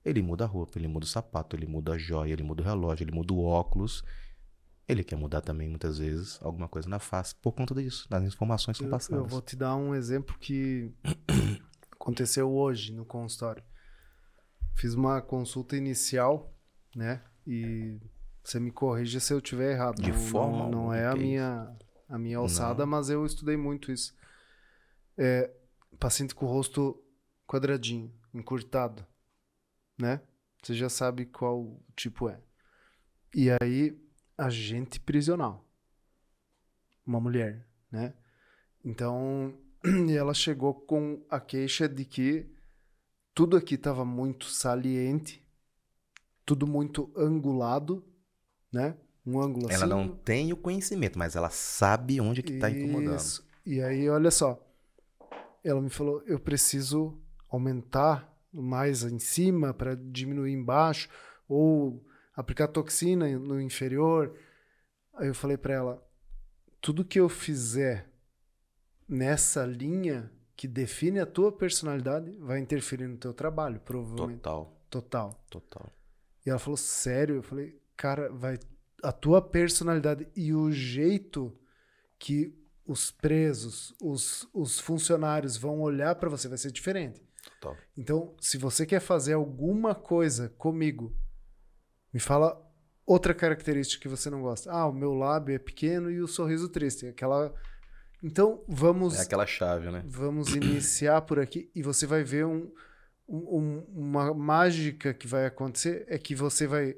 Ele 0.04 0.22
muda 0.22 0.44
a 0.44 0.46
roupa, 0.46 0.78
ele 0.78 0.88
muda 0.88 1.04
o 1.04 1.08
sapato, 1.08 1.56
ele 1.56 1.66
muda 1.66 1.92
a 1.92 1.98
joia, 1.98 2.32
ele 2.32 2.42
muda 2.42 2.62
o 2.62 2.66
relógio, 2.66 3.04
ele 3.04 3.12
muda 3.12 3.32
o 3.32 3.44
óculos. 3.44 4.02
Ele 4.86 5.04
quer 5.04 5.16
mudar 5.16 5.42
também, 5.42 5.68
muitas 5.68 5.98
vezes, 5.98 6.38
alguma 6.42 6.66
coisa 6.66 6.88
na 6.88 6.98
face 6.98 7.34
por 7.34 7.52
conta 7.52 7.74
disso, 7.74 8.08
das 8.08 8.24
informações 8.24 8.76
que 8.76 8.84
são 8.84 8.86
Eu, 8.86 8.90
passadas. 8.90 9.18
eu 9.24 9.28
vou 9.28 9.42
te 9.42 9.54
dar 9.54 9.76
um 9.76 9.94
exemplo 9.94 10.34
que 10.38 10.90
aconteceu 11.92 12.50
hoje 12.50 12.92
no 12.92 13.04
consultório. 13.04 13.62
Fiz 14.74 14.94
uma 14.94 15.20
consulta 15.20 15.76
inicial, 15.76 16.54
né? 16.96 17.22
E 17.46 17.98
você 18.48 18.58
me 18.58 18.70
corrija 18.70 19.20
se 19.20 19.30
eu 19.30 19.42
tiver 19.42 19.72
errado. 19.72 20.00
De 20.00 20.10
não, 20.10 20.18
forma 20.18 20.58
não, 20.64 20.70
não 20.70 20.94
é 20.94 21.06
a 21.06 21.14
minha 21.14 21.76
a 22.08 22.18
minha 22.18 22.38
alçada, 22.38 22.86
mas 22.86 23.10
eu 23.10 23.26
estudei 23.26 23.58
muito 23.58 23.92
isso. 23.92 24.16
É, 25.18 25.54
paciente 25.98 26.34
com 26.34 26.46
o 26.46 26.48
rosto 26.48 26.98
quadradinho, 27.46 28.10
encurtado, 28.32 29.06
né? 29.98 30.22
Você 30.62 30.72
já 30.72 30.88
sabe 30.88 31.26
qual 31.26 31.78
tipo 31.94 32.30
é. 32.30 32.40
E 33.34 33.50
aí, 33.60 34.00
agente 34.38 34.98
prisional. 34.98 35.68
Uma 37.06 37.20
mulher, 37.20 37.66
né? 37.92 38.14
Então, 38.82 39.54
e 40.08 40.16
ela 40.16 40.32
chegou 40.32 40.72
com 40.72 41.22
a 41.28 41.38
queixa 41.38 41.86
de 41.86 42.06
que 42.06 42.50
tudo 43.34 43.58
aqui 43.58 43.74
estava 43.74 44.06
muito 44.06 44.46
saliente, 44.46 45.46
tudo 46.46 46.66
muito 46.66 47.12
angulado, 47.14 48.02
né? 48.72 48.96
Um 49.26 49.40
ângulo 49.40 49.66
Ela 49.70 49.84
assim. 49.84 49.88
não 49.88 50.08
tem 50.08 50.52
o 50.52 50.56
conhecimento, 50.56 51.18
mas 51.18 51.36
ela 51.36 51.50
sabe 51.50 52.20
onde 52.20 52.42
que 52.42 52.54
está 52.54 52.70
incomodando. 52.70 53.16
Isso. 53.16 53.46
E 53.64 53.80
aí, 53.82 54.08
olha 54.08 54.30
só. 54.30 54.64
Ela 55.62 55.80
me 55.80 55.90
falou: 55.90 56.22
eu 56.26 56.38
preciso 56.38 57.20
aumentar 57.48 58.32
mais 58.52 59.02
em 59.02 59.18
cima 59.18 59.74
para 59.74 59.94
diminuir 59.94 60.52
embaixo, 60.52 61.08
ou 61.46 62.02
aplicar 62.34 62.68
toxina 62.68 63.28
no 63.38 63.60
inferior. 63.60 64.34
Aí 65.14 65.28
eu 65.28 65.34
falei 65.34 65.56
para 65.58 65.74
ela: 65.74 66.08
tudo 66.80 67.04
que 67.04 67.20
eu 67.20 67.28
fizer 67.28 68.08
nessa 69.08 69.64
linha 69.66 70.30
que 70.56 70.66
define 70.66 71.20
a 71.20 71.26
tua 71.26 71.52
personalidade 71.52 72.30
vai 72.40 72.58
interferir 72.58 73.06
no 73.06 73.16
teu 73.16 73.32
trabalho, 73.32 73.80
provavelmente. 73.80 74.40
Total, 74.40 74.76
Total. 74.90 75.44
total. 75.50 75.92
E 76.44 76.50
ela 76.50 76.58
falou, 76.58 76.76
sério? 76.76 77.36
Eu 77.36 77.42
falei, 77.42 77.78
cara, 77.98 78.30
vai. 78.32 78.58
A 79.02 79.12
tua 79.12 79.42
personalidade 79.42 80.26
e 80.34 80.54
o 80.54 80.72
jeito 80.72 81.54
que 82.18 82.54
os 82.86 83.10
presos, 83.10 83.94
os, 84.02 84.48
os 84.54 84.80
funcionários 84.80 85.56
vão 85.58 85.80
olhar 85.80 86.14
pra 86.14 86.30
você 86.30 86.48
vai 86.48 86.56
ser 86.56 86.72
diferente. 86.72 87.20
total. 87.60 87.76
Então, 87.96 88.34
se 88.40 88.56
você 88.56 88.86
quer 88.86 89.00
fazer 89.00 89.34
alguma 89.34 89.94
coisa 89.94 90.48
comigo, 90.56 91.14
me 92.12 92.18
fala 92.18 92.58
outra 93.06 93.34
característica 93.34 94.00
que 94.02 94.08
você 94.08 94.30
não 94.30 94.40
gosta. 94.40 94.70
Ah, 94.72 94.86
o 94.86 94.92
meu 94.92 95.12
lábio 95.14 95.54
é 95.54 95.58
pequeno 95.58 96.10
e 96.10 96.20
o 96.20 96.26
sorriso 96.26 96.68
triste. 96.70 97.06
Aquela. 97.06 97.54
Então, 98.22 98.64
vamos 98.66 99.16
É 99.18 99.22
aquela 99.22 99.46
chave, 99.46 99.90
né? 99.90 100.02
vamos 100.06 100.48
iniciar 100.56 101.20
por 101.22 101.38
aqui 101.38 101.70
e 101.74 101.82
você 101.82 102.06
vai 102.06 102.24
ver 102.24 102.46
um- 102.46 102.72
um- 103.28 103.84
uma 103.94 104.32
mágica 104.34 105.12
que 105.14 105.26
vai 105.28 105.46
acontecer 105.46 106.04
é 106.08 106.18
que 106.18 106.34
você 106.34 106.66
vai 106.66 106.96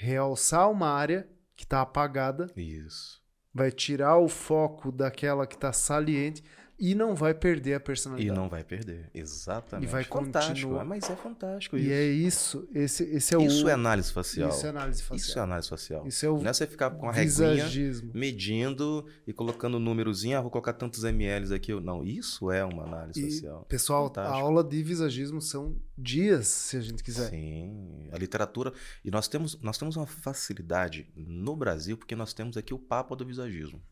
realçar 0.00 0.70
uma 0.70 0.88
área 0.88 1.28
que 1.54 1.64
está 1.64 1.82
apagada, 1.82 2.50
Isso. 2.56 3.22
vai 3.52 3.70
tirar 3.70 4.16
o 4.16 4.28
foco 4.28 4.90
daquela 4.90 5.46
que 5.46 5.56
está 5.56 5.74
saliente 5.74 6.42
e 6.80 6.94
não 6.94 7.14
vai 7.14 7.34
perder 7.34 7.74
a 7.74 7.76
E 7.76 7.80
personalidade. 7.80 8.38
não 8.40 8.48
vai 8.48 8.64
perder. 8.64 9.10
Exatamente. 9.14 9.86
E 9.88 9.92
vai 9.92 10.02
fantástico. 10.02 10.54
continuar. 10.54 10.84
Mas 10.84 11.10
é 11.10 11.14
fantástico 11.16 11.76
E 11.76 11.82
isso. 11.82 11.92
é 11.92 12.04
isso, 12.06 12.68
esse, 12.74 13.04
esse 13.04 13.34
é 13.34 13.38
o 13.38 13.42
Isso 13.42 13.68
é 13.68 13.72
análise 13.74 14.10
facial. 14.12 14.48
isso 14.48 14.66
é 14.66 14.70
análise 14.70 15.00
Isso 15.02 15.12
é 15.12 15.18
facial. 15.18 15.44
análise 15.44 15.68
facial. 15.68 16.06
Isso 16.06 16.26
é 16.26 16.30
o 16.30 16.38
Não 16.38 16.48
é 16.50 16.52
você 16.52 16.66
ficar 16.66 16.90
com 16.90 17.08
a 17.08 17.12
reguinha 17.12 17.50
visagismo. 17.54 18.10
medindo 18.14 19.06
e 19.26 19.32
colocando 19.32 19.76
um 19.76 19.80
númerozinho, 19.80 20.38
ah, 20.38 20.40
vou 20.40 20.50
colocar 20.50 20.72
tantos 20.72 21.04
ml 21.04 21.54
aqui. 21.54 21.72
Não, 21.80 22.02
isso 22.02 22.50
é 22.50 22.64
uma 22.64 22.84
análise 22.84 23.20
E, 23.20 23.24
facial. 23.30 23.64
pessoal, 23.68 24.06
Fantástico. 24.08 24.36
a 24.38 24.40
aula 24.40 24.64
de 24.64 24.82
visagismo 24.82 25.40
são 25.40 25.76
dias, 25.98 26.46
se 26.48 26.76
a 26.78 26.80
gente 26.80 27.04
quiser. 27.04 27.28
Sim, 27.28 28.08
a 28.10 28.16
literatura. 28.16 28.72
E 29.04 29.10
nós 29.10 29.28
temos, 29.28 29.60
nós 29.60 29.76
temos 29.76 29.96
uma 29.96 30.06
facilidade 30.06 31.06
no 31.14 31.54
Brasil, 31.54 31.96
porque 31.98 32.16
nós 32.16 32.32
temos 32.32 32.56
aqui 32.56 32.72
o 32.72 32.78
Papa 32.78 33.14
do 33.14 33.26
Visagismo. 33.26 33.82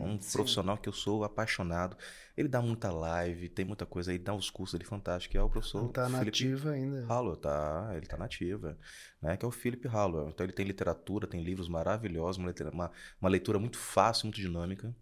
Um 0.00 0.18
Sim. 0.20 0.32
profissional 0.32 0.76
que 0.78 0.88
eu 0.88 0.92
sou 0.92 1.24
apaixonado. 1.24 1.96
Ele 2.36 2.48
dá 2.48 2.62
muita 2.62 2.90
live, 2.90 3.48
tem 3.48 3.64
muita 3.64 3.84
coisa 3.84 4.10
aí, 4.10 4.18
dá 4.18 4.34
os 4.34 4.48
cursos 4.50 4.78
dele 4.78 4.88
fantásticos, 4.88 5.32
que 5.32 5.38
é 5.38 5.42
o 5.42 5.50
professor 5.50 5.82
Não 5.82 5.88
tá 5.88 6.08
nativa 6.08 6.70
ainda. 6.70 7.04
Hallow, 7.06 7.36
tá? 7.36 7.90
Ele 7.94 8.06
tá 8.06 8.16
nativa, 8.16 8.78
né? 9.20 9.36
Que 9.36 9.44
é 9.44 9.48
o 9.48 9.50
Philip 9.50 9.86
Hallow. 9.86 10.28
Então 10.28 10.44
ele 10.44 10.52
tem 10.52 10.66
literatura, 10.66 11.26
tem 11.26 11.42
livros 11.42 11.68
maravilhosos, 11.68 12.38
uma 12.38 12.46
leitura, 12.46 12.70
uma, 12.70 12.90
uma 13.20 13.30
leitura 13.30 13.58
muito 13.58 13.76
fácil, 13.78 14.26
muito 14.26 14.40
dinâmica. 14.40 14.94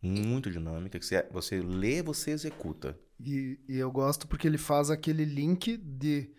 muito 0.00 0.50
dinâmica, 0.50 0.98
que 0.98 1.04
você, 1.04 1.26
você 1.30 1.60
lê, 1.60 2.02
você 2.02 2.30
executa. 2.30 2.96
E, 3.20 3.58
e 3.68 3.76
eu 3.76 3.90
gosto 3.90 4.28
porque 4.28 4.46
ele 4.46 4.58
faz 4.58 4.90
aquele 4.90 5.24
link 5.24 5.76
de. 5.76 6.30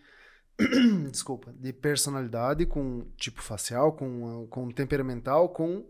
Desculpa, 1.12 1.52
de 1.52 1.72
personalidade 1.72 2.66
com 2.66 3.06
tipo 3.16 3.40
facial, 3.42 3.92
com, 3.92 4.46
com 4.48 4.70
temperamental, 4.70 5.50
com 5.50 5.86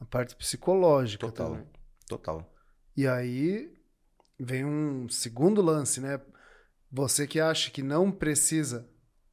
a 0.00 0.04
parte 0.04 0.34
psicológica 0.34 1.26
Total. 1.26 1.50
também. 1.50 1.66
Total. 2.08 2.54
E 2.96 3.06
aí 3.06 3.72
vem 4.38 4.64
um 4.64 5.08
segundo 5.08 5.60
lance, 5.60 6.00
né? 6.00 6.20
Você 6.90 7.26
que 7.26 7.38
acha 7.38 7.70
que 7.70 7.82
não 7.82 8.10
precisa 8.10 8.88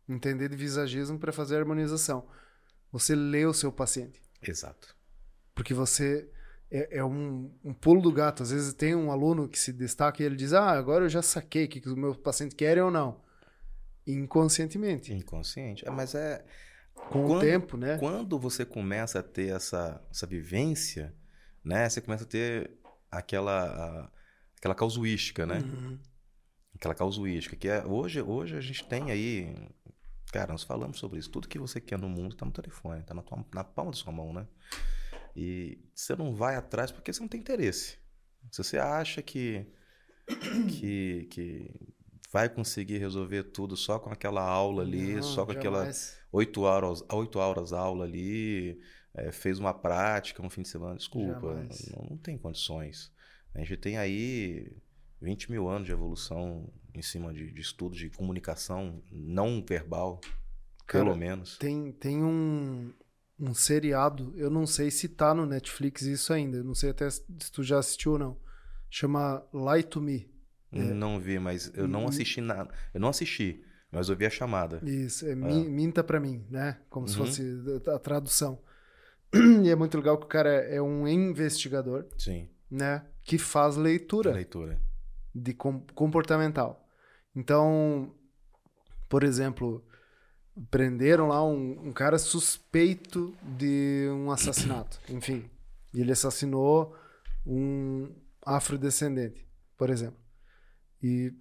entender 0.07 0.49
de 0.49 0.55
visagismo 0.55 1.17
para 1.17 1.33
fazer 1.33 1.55
a 1.55 1.59
harmonização. 1.59 2.27
Você 2.91 3.15
lê 3.15 3.45
o 3.45 3.53
seu 3.53 3.71
paciente. 3.71 4.21
Exato. 4.41 4.95
Porque 5.55 5.73
você 5.73 6.29
é, 6.69 6.99
é 6.99 7.03
um, 7.03 7.51
um 7.63 7.73
pulo 7.73 8.01
do 8.01 8.11
gato. 8.11 8.43
Às 8.43 8.51
vezes 8.51 8.73
tem 8.73 8.95
um 8.95 9.11
aluno 9.11 9.47
que 9.47 9.59
se 9.59 9.73
destaca 9.73 10.21
e 10.21 10.25
ele 10.25 10.35
diz: 10.35 10.53
Ah, 10.53 10.71
agora 10.71 11.05
eu 11.05 11.09
já 11.09 11.21
saquei 11.21 11.65
o 11.65 11.67
que, 11.67 11.81
que 11.81 11.89
o 11.89 11.97
meu 11.97 12.15
paciente 12.15 12.55
quer 12.55 12.81
ou 12.81 12.91
não. 12.91 13.21
Inconscientemente. 14.05 15.13
Inconsciente. 15.13 15.87
É, 15.87 15.91
mas 15.91 16.15
é. 16.15 16.45
Com 17.09 17.23
o 17.23 17.27
Quando- 17.27 17.41
tempo, 17.41 17.77
né? 17.77 17.97
Quando 17.97 18.37
você 18.37 18.65
começa 18.65 19.19
a 19.19 19.23
ter 19.23 19.55
essa, 19.55 20.03
essa 20.11 20.27
vivência, 20.27 21.13
né? 21.63 21.87
Você 21.89 22.01
começa 22.01 22.23
a 22.23 22.27
ter 22.27 22.71
aquela, 23.09 24.11
aquela 24.57 24.75
causuística, 24.75 25.45
né? 25.45 25.59
Uhum. 25.59 25.99
Aquela 26.75 26.93
causuística. 26.93 27.55
Que 27.55 27.69
é, 27.69 27.85
hoje, 27.85 28.21
hoje 28.21 28.55
a 28.57 28.61
gente 28.61 28.85
tem 28.87 29.09
aí. 29.11 29.55
Cara, 30.31 30.51
nós 30.51 30.63
falamos 30.63 30.99
sobre 30.99 31.19
isso. 31.19 31.29
Tudo 31.29 31.47
que 31.47 31.57
você 31.57 31.79
quer 31.79 31.97
no 31.97 32.09
mundo 32.09 32.35
tá 32.35 32.45
no 32.45 32.51
telefone, 32.51 33.01
tá 33.03 33.13
na, 33.13 33.21
tua, 33.21 33.45
na 33.53 33.63
palma 33.63 33.91
da 33.91 33.97
sua 33.97 34.11
mão, 34.11 34.33
né? 34.33 34.45
E 35.35 35.79
você 35.95 36.15
não 36.15 36.33
vai 36.35 36.55
atrás 36.55 36.91
porque 36.91 37.13
você 37.13 37.21
não 37.21 37.27
tem 37.29 37.39
interesse. 37.39 37.97
Se 38.51 38.63
você 38.63 38.77
acha 38.77 39.21
que, 39.21 39.65
que, 40.69 41.27
que 41.31 41.71
vai 42.31 42.49
conseguir 42.49 42.97
resolver 42.97 43.43
tudo 43.43 43.75
só 43.77 43.99
com 43.99 44.09
aquela 44.09 44.41
aula 44.41 44.83
ali, 44.83 45.15
Não, 45.15 45.23
só 45.23 45.45
com 45.45 45.51
aquela 45.51 45.89
oito 46.31 46.61
horas, 46.61 47.03
oito 47.11 47.39
horas 47.39 47.73
aula 47.73 48.05
ali, 48.05 48.79
é, 49.13 49.31
fez 49.31 49.59
uma 49.59 49.73
prática 49.73 50.43
um 50.43 50.49
fim 50.49 50.61
de 50.61 50.69
semana. 50.69 50.95
Desculpa, 50.95 51.53
não, 51.95 52.09
não 52.11 52.17
tem 52.17 52.37
condições. 52.37 53.11
A 53.53 53.59
gente 53.59 53.77
tem 53.77 53.97
aí 53.97 54.75
20 55.21 55.51
mil 55.51 55.67
anos 55.67 55.87
de 55.87 55.91
evolução 55.91 56.71
em 56.93 57.01
cima 57.01 57.33
de, 57.33 57.51
de 57.51 57.61
estudo 57.61 57.95
de 57.95 58.09
comunicação 58.09 59.01
não 59.11 59.63
verbal, 59.63 60.19
Cara, 60.85 61.05
pelo 61.05 61.15
menos. 61.15 61.57
Tem, 61.57 61.91
tem 61.91 62.23
um, 62.23 62.93
um 63.39 63.53
seriado, 63.53 64.33
eu 64.35 64.49
não 64.49 64.65
sei 64.65 64.91
se 64.91 65.07
tá 65.07 65.33
no 65.33 65.45
Netflix 65.45 66.01
isso 66.03 66.33
ainda, 66.33 66.57
eu 66.57 66.63
não 66.63 66.75
sei 66.75 66.89
até 66.89 67.09
se 67.09 67.51
tu 67.51 67.63
já 67.63 67.79
assistiu 67.79 68.13
ou 68.13 68.19
não. 68.19 68.37
Chama 68.89 69.45
Lie 69.53 69.83
to 69.83 70.01
Me. 70.01 70.36
Não 70.71 71.19
vi, 71.19 71.39
mas 71.39 71.71
eu 71.75 71.87
não 71.87 72.01
Uhum. 72.03 72.07
assisti 72.09 72.41
nada. 72.41 72.69
Eu 72.93 72.99
não 72.99 73.09
assisti, 73.09 73.63
mas 73.91 74.09
eu 74.09 74.15
vi 74.15 74.25
a 74.25 74.29
chamada. 74.29 74.81
Isso, 74.83 75.25
é 75.27 75.33
Mi- 75.35 75.67
Minta 75.69 76.03
pra 76.03 76.19
mim, 76.19 76.45
né? 76.49 76.77
Como 76.89 77.07
se 77.07 77.17
Uhum. 77.19 77.25
fosse 77.25 77.43
a 77.93 77.99
tradução. 77.99 78.59
E 79.63 79.69
é 79.69 79.75
muito 79.75 79.97
legal 79.97 80.17
que 80.17 80.25
o 80.25 80.29
cara 80.29 80.49
é, 80.53 80.75
é 80.75 80.81
um 80.81 81.07
investigador, 81.07 82.05
Sim, 82.17 82.47
né? 82.69 83.05
Que 83.23 83.37
faz 83.37 83.75
leitura 83.77 84.31
leitura. 84.31 84.79
de 85.33 85.53
com- 85.53 85.81
comportamental. 85.95 86.87
Então, 87.35 88.13
por 89.09 89.23
exemplo, 89.23 89.83
prenderam 90.71 91.27
lá 91.27 91.45
um, 91.45 91.87
um 91.89 91.93
cara 91.93 92.17
suspeito 92.17 93.33
de 93.57 94.07
um 94.11 94.31
assassinato, 94.31 94.99
enfim. 95.09 95.49
E 95.93 96.01
ele 96.01 96.11
assassinou 96.11 96.95
um 97.45 98.09
afrodescendente, 98.45 99.45
por 99.77 99.89
exemplo. 99.89 100.17
E 101.07 101.33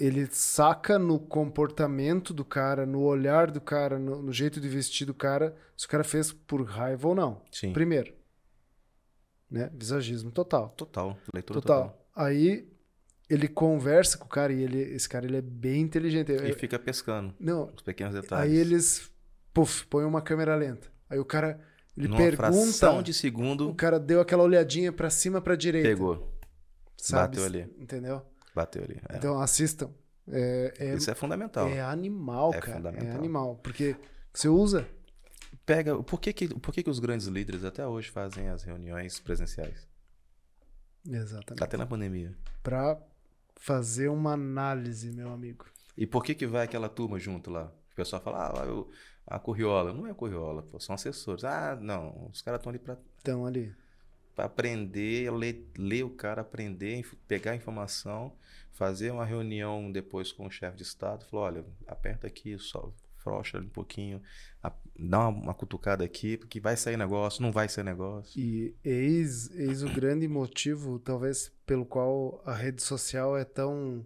ele 0.00 0.26
saca 0.26 0.98
no 0.98 1.20
comportamento 1.20 2.34
do 2.34 2.44
cara, 2.44 2.84
no 2.84 3.02
olhar 3.02 3.50
do 3.50 3.60
cara, 3.60 3.96
no, 3.98 4.20
no 4.22 4.32
jeito 4.32 4.60
de 4.60 4.68
vestir 4.68 5.06
do 5.06 5.14
cara, 5.14 5.54
se 5.76 5.86
o 5.86 5.88
cara 5.88 6.02
fez 6.02 6.32
por 6.32 6.62
raiva 6.64 7.06
ou 7.08 7.14
não. 7.14 7.42
Sim. 7.52 7.72
Primeiro, 7.72 8.12
né? 9.50 9.70
Visagismo 9.72 10.30
total. 10.30 10.70
Total, 10.70 11.16
leitura 11.32 11.60
Total. 11.60 11.82
total. 11.88 12.06
Aí 12.14 12.68
ele 13.30 13.46
conversa 13.48 14.18
com 14.18 14.24
o 14.24 14.28
cara 14.28 14.52
e 14.52 14.62
ele, 14.62 14.80
esse 14.80 15.08
cara 15.08 15.24
ele 15.26 15.36
é 15.36 15.42
bem 15.42 15.82
inteligente. 15.82 16.32
E 16.32 16.36
É- 16.36 16.52
fica 16.54 16.78
pescando 16.78 17.32
não, 17.38 17.72
os 17.74 17.82
pequenos 17.82 18.14
detalhes. 18.14 18.50
aí 18.52 18.58
eles, 18.58 19.10
puf, 19.52 19.86
põem 19.86 20.04
uma 20.04 20.20
câmera 20.22 20.56
lenta. 20.56 20.88
Aí 21.08 21.18
o 21.18 21.24
cara, 21.24 21.60
ele 21.96 22.08
Numa 22.08 22.18
pergunta, 22.18 23.02
de 23.02 23.10
o 23.12 23.14
segundo, 23.14 23.74
cara 23.74 24.00
deu 24.00 24.20
aquela 24.20 24.42
olhadinha 24.42 24.92
pra 24.92 25.08
cima, 25.08 25.40
pra 25.40 25.54
direita. 25.54 25.88
pegou. 25.88 26.32
sabe? 26.96 27.36
bateu 27.36 27.44
ali. 27.44 27.72
Entendeu? 27.78 28.22
Bateu 28.54 28.82
ali. 28.84 29.00
é. 29.08 29.16
Então 29.16 29.40
assistam. 29.40 29.90
É, 30.26 30.74
é, 30.78 30.94
Isso 30.94 31.10
é 31.10 31.14
fundamental. 31.14 31.68
é 31.68 31.80
animal, 31.80 32.54
É 32.54 32.60
cara. 32.60 32.70
É 32.72 32.76
fundamental. 32.76 33.16
animal. 33.16 33.56
Porque 33.56 33.96
você 34.32 34.48
usa. 34.48 34.86
Pega, 35.66 36.02
por 36.02 36.20
que 36.20 36.32
que, 36.32 36.48
por 36.48 36.72
que 36.74 36.82
que 36.82 36.90
os 36.90 36.98
grandes 36.98 37.26
líderes 37.26 37.64
até 37.64 37.86
hoje 37.86 38.10
fazem 38.10 38.48
as 38.48 38.62
reuniões 38.62 39.18
presenciais? 39.20 39.86
Exatamente. 41.06 41.62
Até 41.62 41.76
na 41.76 41.86
pandemia. 41.86 42.34
Pra 42.62 42.98
fazer 43.56 44.08
uma 44.08 44.32
análise, 44.32 45.10
meu 45.12 45.32
amigo. 45.32 45.66
E 45.96 46.06
por 46.06 46.24
que 46.24 46.34
que 46.34 46.46
vai 46.46 46.64
aquela 46.64 46.88
turma 46.88 47.18
junto 47.18 47.50
lá? 47.50 47.72
O 47.92 47.94
pessoal 47.94 48.20
fala, 48.20 48.52
ah, 48.62 48.66
eu, 48.66 48.90
a 49.26 49.38
Corriola. 49.38 49.92
Não 49.92 50.06
é 50.06 50.14
Corriola, 50.14 50.62
pô, 50.62 50.80
são 50.80 50.94
assessores. 50.94 51.44
Ah, 51.44 51.76
não, 51.80 52.28
os 52.32 52.42
caras 52.42 52.58
estão 52.58 52.70
ali 52.70 52.78
pra, 52.78 52.96
Então, 53.20 53.46
ali. 53.46 53.72
Pra 54.34 54.46
aprender, 54.46 55.30
ler, 55.30 55.70
ler 55.76 56.04
o 56.04 56.10
cara, 56.10 56.42
aprender, 56.42 57.06
pegar 57.28 57.52
a 57.52 57.56
informação, 57.56 58.32
fazer 58.72 59.10
uma 59.10 59.24
reunião 59.24 59.90
depois 59.90 60.32
com 60.32 60.46
o 60.46 60.50
chefe 60.50 60.76
de 60.76 60.82
Estado. 60.82 61.24
Falou, 61.26 61.46
olha, 61.46 61.64
aperta 61.86 62.26
aqui, 62.26 62.58
só 62.58 62.92
frouxa 63.16 63.58
um 63.58 63.68
pouquinho, 63.68 64.20
dá 64.98 65.20
uma, 65.20 65.28
uma 65.28 65.54
cutucada 65.54 66.04
aqui, 66.04 66.36
porque 66.36 66.60
vai 66.60 66.76
sair 66.76 66.96
negócio, 66.96 67.42
não 67.42 67.50
vai 67.50 67.68
sair 67.68 67.84
negócio. 67.84 68.38
E 68.38 68.74
eis, 68.84 69.50
eis 69.52 69.82
o 69.82 69.88
grande 69.88 70.28
motivo, 70.28 70.98
talvez, 70.98 71.50
pelo 71.64 71.86
qual 71.86 72.42
a 72.44 72.52
rede 72.52 72.82
social 72.82 73.36
é 73.36 73.44
tão 73.44 74.04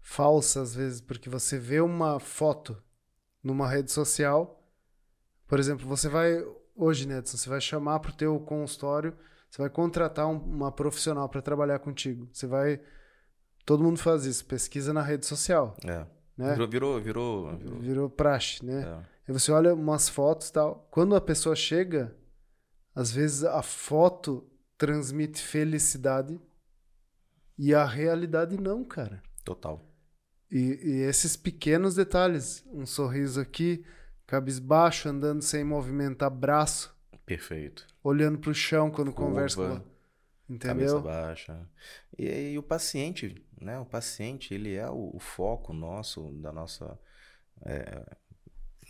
falsa 0.00 0.62
às 0.62 0.74
vezes, 0.74 1.00
porque 1.00 1.28
você 1.28 1.58
vê 1.58 1.80
uma 1.80 2.18
foto 2.18 2.82
numa 3.42 3.68
rede 3.68 3.92
social, 3.92 4.62
por 5.46 5.60
exemplo, 5.60 5.86
você 5.86 6.08
vai 6.08 6.42
hoje, 6.74 7.06
Nedson, 7.06 7.36
você 7.36 7.48
vai 7.48 7.60
chamar 7.60 8.00
para 8.00 8.10
o 8.10 8.16
teu 8.16 8.38
consultório, 8.40 9.16
você 9.50 9.62
vai 9.62 9.70
contratar 9.70 10.26
um- 10.26 10.38
uma 10.38 10.70
profissional 10.72 11.28
para 11.28 11.40
trabalhar 11.42 11.78
contigo. 11.78 12.28
Você 12.32 12.46
vai, 12.46 12.80
todo 13.64 13.82
mundo 13.82 13.98
faz 13.98 14.24
isso, 14.24 14.44
pesquisa 14.44 14.92
na 14.92 15.02
rede 15.02 15.26
social, 15.26 15.76
É. 15.84 16.06
né? 16.36 16.52
Virou, 16.54 16.68
virou, 16.68 17.00
virou. 17.00 17.56
virou- 17.56 17.78
Virou 17.80 18.10
praxe, 18.10 18.64
né? 18.64 18.82
é. 18.82 19.16
Aí 19.28 19.32
você 19.32 19.50
olha 19.50 19.74
umas 19.74 20.08
fotos 20.08 20.48
e 20.48 20.52
tal. 20.52 20.86
Quando 20.90 21.16
a 21.16 21.20
pessoa 21.20 21.56
chega, 21.56 22.16
às 22.94 23.10
vezes 23.10 23.42
a 23.44 23.60
foto 23.62 24.48
transmite 24.78 25.42
felicidade 25.42 26.40
e 27.58 27.74
a 27.74 27.84
realidade 27.84 28.56
não, 28.60 28.84
cara. 28.84 29.22
Total. 29.44 29.82
E, 30.50 30.58
e 30.58 30.90
esses 31.02 31.36
pequenos 31.36 31.94
detalhes, 31.96 32.64
um 32.72 32.86
sorriso 32.86 33.40
aqui, 33.40 33.84
cabisbaixo, 34.26 35.08
andando 35.08 35.42
sem 35.42 35.64
movimentar 35.64 36.30
braço, 36.30 36.95
Perfeito. 37.26 37.86
olhando 38.02 38.38
pro 38.38 38.54
chão 38.54 38.90
quando 38.90 39.12
Curva, 39.12 39.30
conversa 39.30 39.56
com 39.56 39.62
ela. 39.64 39.84
Cabeça 40.60 40.96
Entendeu? 40.96 41.02
baixa. 41.02 41.68
E, 42.16 42.28
aí 42.28 42.58
o 42.58 42.62
paciente, 42.62 43.44
né? 43.60 43.78
O 43.80 43.84
paciente, 43.84 44.54
ele 44.54 44.74
é 44.74 44.88
o, 44.88 45.10
o 45.14 45.18
foco 45.18 45.72
nosso, 45.72 46.30
da 46.40 46.52
nossa, 46.52 46.96
é, 47.62 48.06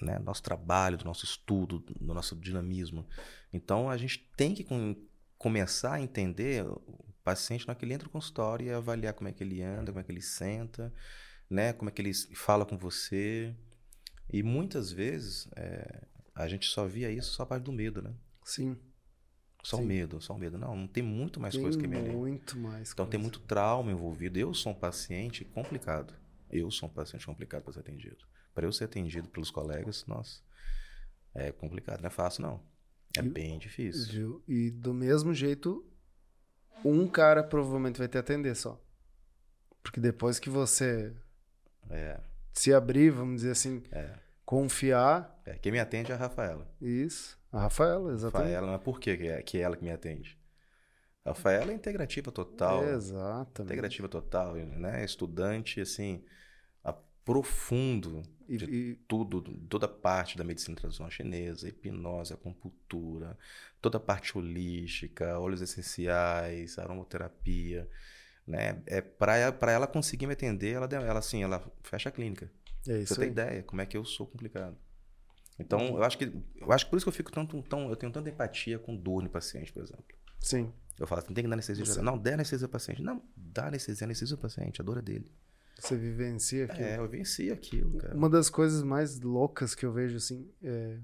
né? 0.03 0.19
Nosso 0.19 0.43
trabalho, 0.43 0.99
do 0.99 1.05
nosso 1.07 1.25
estudo, 1.25 1.79
do 1.79 2.13
nosso 2.13 2.37
dinamismo. 2.37 3.07
Então, 3.53 3.89
a 3.89 3.97
gente 3.97 4.19
tem 4.37 4.55
que 4.55 4.65
com- 4.65 4.95
começar 5.39 5.95
a 5.95 6.01
entender 6.03 6.63
o 6.67 6.83
paciente 7.25 7.67
na 7.67 7.73
hora 7.73 7.79
que 7.79 7.87
ele 7.87 7.95
entra 7.95 8.07
no 8.07 8.13
consultório 8.13 8.67
e 8.67 8.71
avaliar 8.71 9.15
como 9.15 9.29
é 9.29 9.33
que 9.33 9.43
ele 9.43 9.63
anda, 9.63 9.93
como 9.93 10.01
é 10.01 10.05
que 10.05 10.13
ele 10.13 10.21
senta, 10.21 10.93
né? 11.49 11.73
Como 11.73 11.89
é 11.89 11.93
que 11.93 12.03
ele 12.03 12.13
fala 12.35 12.67
com 12.67 12.77
você. 12.77 13.55
E 14.31 14.43
muitas 14.43 14.93
vezes, 14.93 15.49
é, 15.57 16.03
a 16.35 16.47
gente 16.49 16.67
só 16.67 16.87
via 16.87 17.11
isso 17.11 17.33
só 17.33 17.45
a 17.45 17.47
parte 17.47 17.63
do 17.65 17.73
medo, 17.73 18.03
né? 18.03 18.13
Sim. 18.47 18.79
Só 19.63 19.77
o 19.79 19.81
Sim. 19.81 19.87
medo, 19.87 20.21
só 20.21 20.33
o 20.35 20.39
medo. 20.39 20.57
Não, 20.57 20.77
não 20.77 20.87
tem 20.87 21.03
muito 21.03 21.41
mais 21.41 21.53
tem 21.55 21.63
coisa 21.63 21.77
que 21.77 21.87
medo. 21.89 22.09
muito 22.13 22.57
mais. 22.57 22.93
Então 22.93 23.05
tem 23.05 23.19
coisa. 23.19 23.23
muito 23.23 23.41
trauma 23.41 23.91
envolvido. 23.91 24.39
Eu 24.39 24.55
sou 24.55 24.71
um 24.73 24.75
paciente 24.75 25.45
complicado. 25.45 26.15
Eu 26.49 26.71
sou 26.71 26.89
um 26.89 26.93
paciente 26.93 27.27
complicado 27.27 27.65
para 27.65 27.73
ser 27.73 27.81
atendido. 27.81 28.25
Para 28.55 28.65
eu 28.67 28.73
ser 28.73 28.85
atendido 28.85 29.29
pelos 29.29 29.51
colegas, 29.51 30.07
nossa, 30.07 30.41
é 31.35 31.51
complicado. 31.51 32.01
Não 32.01 32.07
é 32.07 32.11
fácil, 32.11 32.43
não. 32.43 32.63
É 33.19 33.21
E- 33.21 33.29
bem 33.29 33.59
difícil. 33.59 34.07
Viu? 34.13 34.45
E 34.47 34.71
do 34.71 34.95
mesmo 34.95 35.35
jeito, 35.35 35.85
um 36.85 37.09
cara 37.09 37.43
provavelmente 37.43 37.99
vai 37.99 38.07
te 38.07 38.17
atender 38.17 38.55
só. 38.55 38.81
Porque 39.83 39.99
depois 40.01 40.39
que 40.39 40.49
você 40.49 41.13
É, 41.91 42.21
se 42.53 42.73
abrir, 42.73 43.11
vamos 43.11 43.37
dizer 43.37 43.51
assim, 43.51 43.83
é, 43.91 44.15
confiar, 44.45 45.41
é. 45.45 45.55
Quem 45.59 45.73
me 45.73 45.81
atende 45.81 46.13
é 46.13 46.15
a 46.15 46.19
Rafaela. 46.19 46.73
isso. 46.81 47.37
A 47.57 47.61
Rafaela, 47.61 48.13
exatamente. 48.13 48.57
Rafaela, 48.57 48.67
mas 48.73 48.83
por 48.83 49.01
que 49.01 49.11
é, 49.11 49.43
que 49.43 49.59
é 49.59 49.61
ela 49.63 49.77
que 49.77 49.85
me 49.85 49.91
atende? 49.91 50.39
Rafaela 51.27 51.73
é 51.73 51.75
integrativa 51.75 52.33
total. 52.33 52.85
Exatamente. 52.95 53.65
Integrativa 53.65 54.09
total, 54.09 54.55
né? 54.57 55.05
Estudante, 55.05 55.81
assim, 55.81 56.25
profundo 57.25 58.23
E, 58.49 58.55
de 58.55 58.69
e- 58.77 58.99
tudo, 59.09 59.43
toda 59.69 59.87
a 59.87 59.89
parte 59.89 60.39
da 60.39 60.45
medicina 60.45 60.77
tradicional 60.77 61.11
chinesa, 61.11 61.69
hipnose, 61.69 62.33
acupuntura, 62.33 63.37
toda 63.81 63.99
a 63.99 64.01
parte 64.01 64.37
holística, 64.39 65.39
óleos 65.39 65.61
essenciais, 65.61 66.79
aromaterapia, 66.79 67.89
né? 68.47 68.83
É 68.87 69.01
para 69.01 69.37
ela, 69.37 69.53
pra 69.53 69.73
ela 69.73 69.87
conseguir 69.87 70.27
me 70.27 70.35
atender, 70.35 70.75
ela, 70.75 70.87
ela 70.93 71.19
assim, 71.21 71.43
ela 71.43 71.63
fecha 71.83 72.09
a 72.09 72.13
clínica. 72.13 72.51
é 72.89 72.99
isso 73.01 73.15
Você 73.15 73.21
tem 73.21 73.29
aí. 73.29 73.33
ideia 73.33 73.63
como 73.65 73.83
é 73.83 73.87
que 73.87 73.97
eu 73.97 74.05
sou 74.05 74.27
complicado. 74.27 74.77
Então, 75.59 75.81
eu 75.97 76.03
acho 76.03 76.19
que 76.19 76.33
eu 76.57 76.73
acho 76.73 76.85
que 76.85 76.91
por 76.91 76.97
isso 76.97 77.07
que 77.07 77.09
eu 77.09 77.13
fico 77.13 77.33
tanto 77.33 77.63
tão, 77.63 77.89
eu 77.89 77.97
tenho 77.97 78.13
tanta 78.13 78.29
empatia 78.29 78.79
com 78.79 78.95
dor 78.95 79.23
no 79.23 79.31
paciente, 79.31 79.73
por 79.73 79.83
exemplo. 79.83 80.05
Sim. 80.39 80.73
Eu 80.99 81.07
falo 81.07 81.21
assim, 81.21 81.35
tem 81.35 81.45
que 81.45 81.49
dar 81.49 81.55
anestesia 81.55 81.85
Você-. 81.85 82.03
Não, 82.03 82.17
dê 82.19 82.33
anestesia 82.33 82.67
ao 82.67 82.71
paciente. 82.71 83.03
Não, 83.03 83.23
dá 83.37 83.69
anestesia, 83.69 84.07
anestesia 84.07 84.35
ao 84.35 84.41
paciente, 84.41 84.81
a 84.81 84.85
dor 84.85 84.99
é 84.99 85.03
dele. 85.03 85.31
Você 85.79 85.97
vivencia 85.97 86.65
aquilo. 86.65 86.85
É, 86.85 86.99
eu 86.99 87.09
venci 87.09 87.51
aquilo, 87.51 87.99
cara. 87.99 88.15
Uma 88.15 88.31
das 88.31 88.49
coisas 88.49 88.83
mais 88.83 89.21
loucas 89.21 89.75
que 89.75 89.85
eu 89.85 89.93
vejo, 89.93 90.17
assim, 90.17 90.51
é 90.63 90.99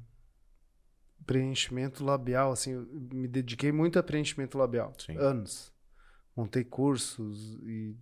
preenchimento 1.27 2.05
labial, 2.05 2.53
assim, 2.53 2.73
eu 2.73 2.87
me 3.13 3.29
dediquei 3.29 3.71
muito 3.71 3.99
a 3.99 4.03
preenchimento 4.03 4.57
labial. 4.59 4.95
Sim. 4.99 5.17
Anos. 5.19 5.73
Montei 6.35 6.65
cursos 6.65 7.59
e 7.63 7.95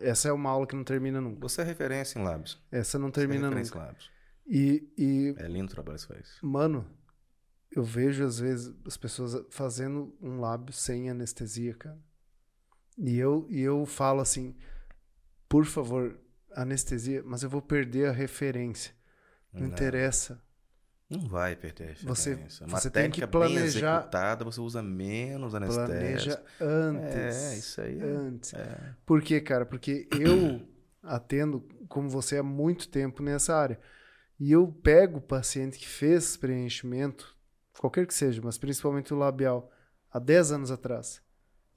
essa 0.00 0.28
é 0.28 0.32
uma 0.32 0.48
aula 0.48 0.66
que 0.66 0.74
não 0.74 0.84
termina 0.84 1.20
nunca. 1.20 1.40
Você 1.42 1.60
é 1.60 1.64
referência 1.64 2.18
em 2.18 2.24
lábios. 2.24 2.58
Essa 2.72 2.98
não 2.98 3.08
Você 3.08 3.20
é 3.20 3.26
termina 3.26 3.48
referência 3.48 3.74
nunca. 3.74 3.84
em 3.84 3.88
lábios. 3.88 4.10
E, 4.46 4.88
e, 4.96 5.34
É 5.38 5.46
lindo 5.48 5.66
o 5.66 5.74
trabalho 5.74 5.96
que 5.98 6.02
você 6.02 6.14
faz. 6.14 6.38
mano, 6.42 6.86
eu 7.74 7.82
vejo 7.82 8.24
às 8.24 8.38
vezes 8.38 8.74
as 8.86 8.96
pessoas 8.96 9.42
fazendo 9.50 10.14
um 10.20 10.38
lábio 10.40 10.72
sem 10.72 11.08
anestesia, 11.10 11.74
cara. 11.74 11.98
E 12.98 13.18
eu, 13.18 13.46
e 13.50 13.60
eu 13.60 13.84
falo 13.86 14.20
assim, 14.20 14.54
por 15.48 15.64
favor, 15.64 16.18
anestesia, 16.52 17.22
mas 17.24 17.42
eu 17.42 17.50
vou 17.50 17.60
perder 17.62 18.08
a 18.08 18.12
referência. 18.12 18.94
Não, 19.52 19.66
interessa. 19.66 20.40
Não 21.10 21.20
vai 21.28 21.54
perder 21.56 21.90
a 22.02 22.06
Você- 22.08 22.30
referência. 22.30 22.66
Uma 22.66 22.78
você 22.80 22.90
tem 22.90 23.10
que 23.10 23.26
planejar- 23.26 23.96
executada, 23.98 24.44
você 24.44 24.60
usa 24.60 24.82
menos 24.82 25.54
anestésico. 25.54 25.86
Planeja 25.86 26.42
antes. 26.60 27.36
É, 27.36 27.56
isso 27.58 27.80
aí. 27.80 27.98
é- 27.98 28.02
Antes. 28.04 28.54
É. 28.54 28.94
Por 29.06 29.22
quê, 29.22 29.40
cara? 29.40 29.64
Porque 29.66 30.08
eu 30.12 30.60
atendo, 31.02 31.60
como 31.88 32.08
você, 32.08 32.38
há 32.38 32.42
muito 32.42 32.88
tempo 32.88 33.22
nessa 33.22 33.54
área. 33.56 33.78
E 34.44 34.52
eu 34.52 34.68
pego 34.82 35.16
o 35.20 35.22
paciente 35.22 35.78
que 35.78 35.88
fez 35.88 36.36
preenchimento, 36.36 37.34
qualquer 37.78 38.06
que 38.06 38.12
seja, 38.12 38.42
mas 38.44 38.58
principalmente 38.58 39.14
o 39.14 39.16
labial, 39.16 39.72
há 40.12 40.18
10 40.18 40.52
anos 40.52 40.70
atrás. 40.70 41.22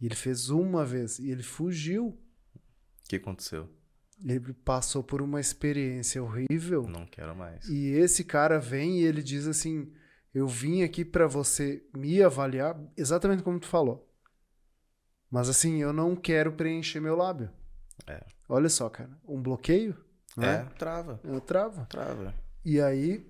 E 0.01 0.05
ele 0.05 0.15
fez 0.15 0.49
uma 0.49 0.83
vez 0.83 1.17
e 1.17 1.31
ele 1.31 1.43
fugiu. 1.43 2.07
O 2.07 3.07
que 3.07 3.15
aconteceu? 3.15 3.69
Ele 4.21 4.51
passou 4.65 5.01
por 5.01 5.21
uma 5.21 5.39
experiência 5.39 6.21
horrível. 6.21 6.81
Não 6.89 7.05
quero 7.05 7.33
mais. 7.33 7.69
E 7.69 7.87
esse 7.91 8.25
cara 8.25 8.59
vem 8.59 8.99
e 8.99 9.05
ele 9.05 9.23
diz 9.23 9.47
assim: 9.47 9.89
Eu 10.33 10.45
vim 10.45 10.83
aqui 10.83 11.05
pra 11.05 11.25
você 11.25 11.87
me 11.95 12.21
avaliar, 12.21 12.77
exatamente 12.97 13.43
como 13.43 13.61
tu 13.61 13.67
falou. 13.67 14.11
Mas 15.31 15.47
assim, 15.47 15.77
eu 15.81 15.93
não 15.93 16.17
quero 16.17 16.51
preencher 16.51 16.99
meu 16.99 17.15
lábio. 17.15 17.49
É. 18.05 18.25
Olha 18.49 18.67
só, 18.67 18.89
cara, 18.89 19.17
um 19.25 19.41
bloqueio, 19.41 19.95
É, 20.37 20.41
né? 20.41 20.67
trava. 20.77 21.21
Eu 21.23 21.39
travo. 21.39 21.85
Trava. 21.85 22.33
E 22.69 22.81
aí 22.81 23.25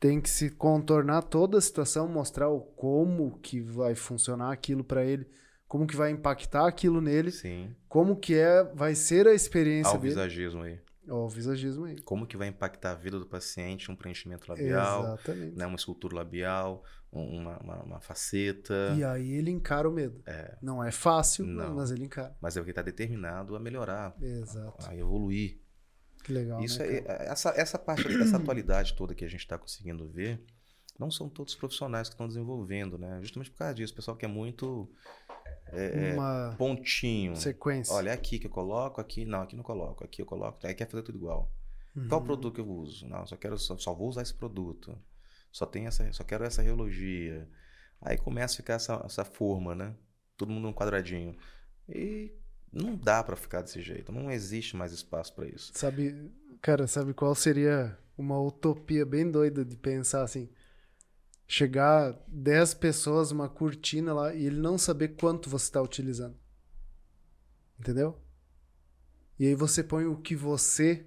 tem 0.00 0.20
que 0.22 0.30
se 0.30 0.48
contornar 0.48 1.20
toda 1.22 1.58
a 1.58 1.60
situação, 1.60 2.08
mostrar 2.08 2.48
o 2.48 2.60
como 2.60 3.38
que 3.40 3.60
vai 3.60 3.94
funcionar 3.94 4.50
aquilo 4.52 4.82
pra 4.82 5.04
ele, 5.04 5.28
como 5.66 5.86
que 5.86 5.94
vai 5.94 6.10
impactar 6.10 6.66
aquilo 6.66 6.98
nele, 7.02 7.30
Sim. 7.30 7.74
como 7.88 8.16
que 8.16 8.34
é, 8.34 8.64
vai 8.74 8.94
ser 8.94 9.26
a 9.26 9.34
experiência 9.34 9.92
Ao 9.92 9.98
dele. 9.98 10.14
visagismo 10.14 10.62
aí. 10.62 10.80
Ó, 11.10 11.26
o 11.26 11.28
visagismo 11.28 11.84
aí. 11.84 12.00
Como 12.02 12.26
que 12.26 12.38
vai 12.38 12.48
impactar 12.48 12.92
a 12.92 12.94
vida 12.94 13.18
do 13.18 13.26
paciente 13.26 13.90
um 13.90 13.96
preenchimento 13.96 14.50
labial, 14.50 15.04
Exatamente. 15.04 15.56
né, 15.58 15.66
uma 15.66 15.76
escultura 15.76 16.14
labial, 16.16 16.82
um- 17.12 17.40
uma, 17.40 17.58
uma, 17.58 17.82
uma 17.82 18.00
faceta. 18.00 18.94
E 18.96 19.04
aí 19.04 19.32
ele 19.32 19.50
encara 19.50 19.86
o 19.88 19.92
medo. 19.92 20.22
Não 20.62 20.82
é 20.82 20.90
fácil, 20.90 21.44
Não. 21.44 21.74
mas 21.74 21.90
ele 21.90 22.04
encara. 22.04 22.34
Mas 22.40 22.56
é 22.56 22.60
porque 22.60 22.70
está 22.70 22.82
determinado 22.82 23.54
a 23.56 23.60
melhorar, 23.60 24.14
Exato. 24.22 24.86
a 24.86 24.94
evoluir. 24.96 25.58
Que 26.22 26.32
legal, 26.32 26.62
Isso 26.62 26.80
né, 26.80 26.98
é, 26.98 27.28
essa, 27.28 27.50
essa 27.50 27.78
parte, 27.78 28.06
essa 28.20 28.36
atualidade 28.36 28.94
toda 28.94 29.14
que 29.14 29.24
a 29.24 29.28
gente 29.28 29.40
está 29.40 29.56
conseguindo 29.56 30.08
ver, 30.08 30.40
não 30.98 31.10
são 31.10 31.28
todos 31.28 31.54
os 31.54 31.58
profissionais 31.58 32.08
que 32.08 32.14
estão 32.14 32.26
desenvolvendo, 32.26 32.98
né? 32.98 33.20
Justamente 33.22 33.50
por 33.50 33.58
causa 33.58 33.74
disso. 33.74 33.92
O 33.92 33.96
pessoal 33.96 34.16
quer 34.16 34.26
muito 34.26 34.90
é, 35.72 36.14
Uma 36.14 36.54
pontinho. 36.56 37.36
sequência. 37.36 37.94
Olha, 37.94 38.10
é 38.10 38.12
aqui 38.12 38.38
que 38.38 38.46
eu 38.46 38.50
coloco, 38.50 39.00
aqui 39.00 39.24
não, 39.24 39.42
aqui 39.42 39.54
não 39.56 39.62
coloco, 39.62 40.04
aqui 40.04 40.22
eu 40.22 40.26
coloco, 40.26 40.66
aí 40.66 40.74
quer 40.74 40.88
fazer 40.88 41.02
tudo 41.02 41.18
igual. 41.18 41.50
Uhum. 41.94 42.08
Qual 42.08 42.22
produto 42.22 42.54
que 42.54 42.60
eu 42.60 42.68
uso? 42.68 43.06
Não, 43.06 43.26
só 43.26 43.36
quero 43.36 43.58
só, 43.58 43.76
só 43.76 43.94
vou 43.94 44.08
usar 44.08 44.22
esse 44.22 44.34
produto. 44.34 44.98
Só 45.52 45.66
tem 45.66 45.86
essa, 45.86 46.10
só 46.12 46.24
quero 46.24 46.44
essa 46.44 46.62
reologia. 46.62 47.48
Aí 48.00 48.16
começa 48.16 48.54
a 48.54 48.56
ficar 48.56 48.74
essa, 48.74 49.02
essa 49.04 49.24
forma, 49.24 49.74
né? 49.74 49.94
Todo 50.36 50.50
mundo 50.50 50.64
num 50.64 50.72
quadradinho. 50.72 51.36
E 51.88 52.32
não 52.72 52.96
dá 52.96 53.22
pra 53.22 53.36
ficar 53.36 53.62
desse 53.62 53.80
jeito. 53.80 54.12
Não 54.12 54.30
existe 54.30 54.76
mais 54.76 54.92
espaço 54.92 55.34
pra 55.34 55.46
isso. 55.46 55.72
Sabe, 55.74 56.30
cara, 56.60 56.86
sabe 56.86 57.14
qual 57.14 57.34
seria 57.34 57.98
uma 58.16 58.40
utopia 58.40 59.06
bem 59.06 59.30
doida 59.30 59.64
de 59.64 59.76
pensar 59.76 60.22
assim? 60.22 60.48
Chegar 61.46 62.14
10 62.28 62.74
pessoas, 62.74 63.30
uma 63.30 63.48
cortina 63.48 64.12
lá, 64.12 64.34
e 64.34 64.44
ele 64.46 64.60
não 64.60 64.76
saber 64.76 65.08
quanto 65.16 65.48
você 65.48 65.64
está 65.64 65.80
utilizando. 65.80 66.36
Entendeu? 67.78 68.20
E 69.38 69.46
aí 69.46 69.54
você 69.54 69.82
põe 69.82 70.04
o 70.04 70.16
que 70.16 70.34
você 70.34 71.06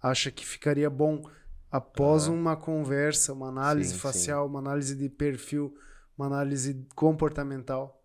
acha 0.00 0.30
que 0.30 0.46
ficaria 0.46 0.88
bom 0.88 1.22
após 1.70 2.28
uma 2.28 2.56
conversa, 2.56 3.32
uma 3.32 3.48
análise 3.48 3.94
Sim, 3.94 3.98
facial, 3.98 4.46
uma 4.46 4.60
análise 4.60 4.94
de 4.94 5.08
perfil, 5.08 5.76
uma 6.16 6.26
análise 6.26 6.86
comportamental. 6.94 8.00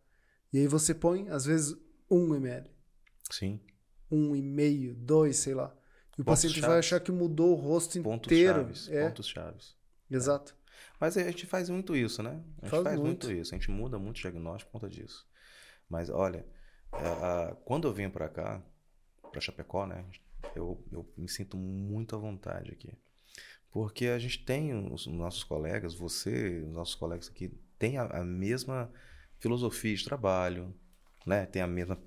E 0.51 0.57
aí 0.57 0.67
você 0.67 0.95
põe, 0.95 1.29
às 1.29 1.45
vezes, 1.45 1.77
um 2.09 2.33
ml 2.35 2.69
Sim. 3.31 3.59
um 4.11 4.35
e 4.35 4.41
meio, 4.41 4.93
dois, 4.95 5.37
sei 5.37 5.53
lá. 5.53 5.73
E 6.17 6.21
o 6.21 6.25
Pontos 6.25 6.41
paciente 6.41 6.55
chaves. 6.55 6.69
vai 6.69 6.79
achar 6.79 6.99
que 6.99 7.11
mudou 7.11 7.51
o 7.51 7.55
rosto 7.55 8.01
Pontos 8.01 8.27
inteiro. 8.31 8.59
chaves. 8.59 8.89
É, 8.89 9.07
Pontos 9.07 9.27
chaves. 9.27 9.75
exato. 10.09 10.55
Mas 10.99 11.15
a 11.17 11.23
gente 11.23 11.45
faz 11.45 11.69
muito 11.69 11.95
isso, 11.95 12.21
né? 12.23 12.41
A 12.57 12.65
gente 12.65 12.69
Faz 12.71 12.83
faz, 12.83 12.99
muito. 12.99 13.27
muito. 13.27 13.31
isso. 13.41 13.53
A 13.53 13.57
gente 13.57 13.71
muda 13.71 13.97
muito 13.97 14.17
o 14.17 14.21
diagnóstico 14.21 14.71
por 14.71 14.79
conta 14.81 14.89
disso. 14.93 15.27
Mas 15.89 16.09
olha, 16.09 16.45
é, 16.93 17.07
a- 17.07 17.55
quando 17.65 17.87
eu 17.87 17.93
venho 17.93 18.11
pra 18.11 18.27
cá, 18.29 18.61
pra 19.31 19.39
Chapecó, 19.41 19.85
né? 19.85 20.05
Eu, 20.55 20.83
eu 20.91 21.09
me 21.17 21.27
sinto 21.29 21.55
muito 21.57 22.15
à 22.15 22.19
vontade 22.19 22.71
aqui. 22.71 22.91
Porque 23.71 24.07
a 24.07 24.17
gente 24.19 24.43
tem 24.43 24.73
os 24.91 25.05
nossos 25.07 25.43
colegas, 25.43 25.93
você, 25.93 26.63
os 26.67 26.73
nossos 26.73 26.95
colegas 26.95 27.27
aqui, 27.29 27.53
tem 27.77 27.97
a, 27.97 28.03
a 28.05 28.23
mesma 28.23 28.91
filosofia 29.37 29.95
de 29.95 30.03
trabalho, 30.03 30.73
né? 31.25 31.45
Tem 31.45 31.61
a 31.61 31.67
mesma 31.67 31.97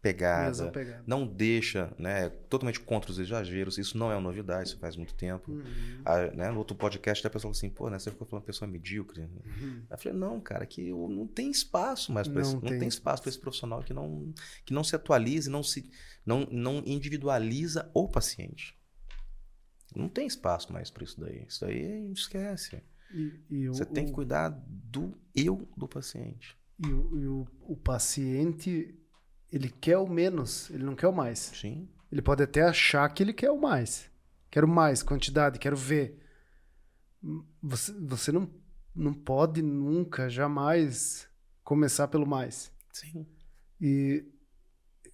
pegada. 0.00 0.48
Mesma 0.48 0.70
pegada. 0.72 1.04
Não 1.06 1.24
deixa, 1.24 1.94
né? 1.96 2.28
Totalmente 2.28 2.80
contra 2.80 3.10
os 3.12 3.20
exageros. 3.20 3.78
Isso 3.78 3.96
não 3.96 4.10
é 4.10 4.16
uma 4.16 4.20
novidade, 4.22 4.68
isso 4.70 4.78
faz 4.78 4.96
muito 4.96 5.14
tempo. 5.14 5.52
Uhum. 5.52 5.62
Ah, 6.04 6.26
né, 6.32 6.50
no 6.50 6.58
outro 6.58 6.76
podcast, 6.76 7.24
a 7.24 7.30
pessoa 7.30 7.52
falou 7.54 7.56
assim, 7.56 7.70
pô, 7.70 7.88
né, 7.88 7.98
você 8.00 8.10
ficou 8.10 8.26
falando 8.26 8.44
pessoa 8.44 8.68
medíocre. 8.68 9.20
Uhum. 9.22 9.84
Eu 9.88 9.96
falei, 9.98 10.18
não, 10.18 10.40
cara, 10.40 10.66
que 10.66 10.88
eu- 10.88 11.08
não 11.08 11.26
tem 11.26 11.50
espaço 11.52 12.12
mais 12.12 12.26
para 12.26 12.40
esse, 12.42 12.52
não 12.54 12.60
tem 12.60 12.80
tem 12.80 12.88
espaço 12.88 13.22
para 13.22 13.28
esse 13.30 13.38
profissional 13.38 13.80
que 13.84 13.94
não, 13.94 14.34
que 14.64 14.74
não 14.74 14.82
se 14.82 14.96
atualize, 14.96 15.48
não 15.48 15.62
se 15.62 15.88
não, 16.26 16.48
não 16.50 16.82
individualiza 16.84 17.88
o 17.94 18.08
paciente. 18.08 18.76
Não 19.94 20.08
tem 20.08 20.26
espaço 20.26 20.72
mais 20.72 20.90
para 20.90 21.04
isso 21.04 21.20
daí. 21.20 21.44
Isso 21.46 21.60
daí 21.60 22.10
esquece. 22.12 22.82
E, 23.14 23.40
e 23.50 23.68
Você 23.68 23.84
tem 23.84 24.06
que 24.06 24.12
cuidar 24.12 24.48
do 24.66 25.14
eu 25.34 25.68
do 25.76 25.86
paciente. 25.86 26.56
E 26.84 26.92
o, 26.92 27.18
e 27.18 27.26
o, 27.26 27.46
o 27.68 27.76
paciente, 27.76 28.94
ele 29.50 29.68
quer 29.68 29.98
o 29.98 30.08
menos, 30.08 30.70
ele 30.70 30.84
não 30.84 30.94
quer 30.94 31.08
o 31.08 31.12
mais. 31.12 31.38
Sim. 31.38 31.88
Ele 32.10 32.20
pode 32.20 32.42
até 32.42 32.62
achar 32.62 33.08
que 33.08 33.22
ele 33.22 33.32
quer 33.32 33.50
o 33.50 33.60
mais. 33.60 34.10
Quero 34.50 34.68
mais, 34.68 35.02
quantidade, 35.02 35.58
quero 35.58 35.76
ver. 35.76 36.18
Você, 37.62 37.92
você 37.92 38.32
não, 38.32 38.50
não 38.94 39.14
pode 39.14 39.62
nunca, 39.62 40.28
jamais 40.28 41.28
começar 41.62 42.08
pelo 42.08 42.26
mais. 42.26 42.72
Sim. 42.92 43.26
E 43.80 44.24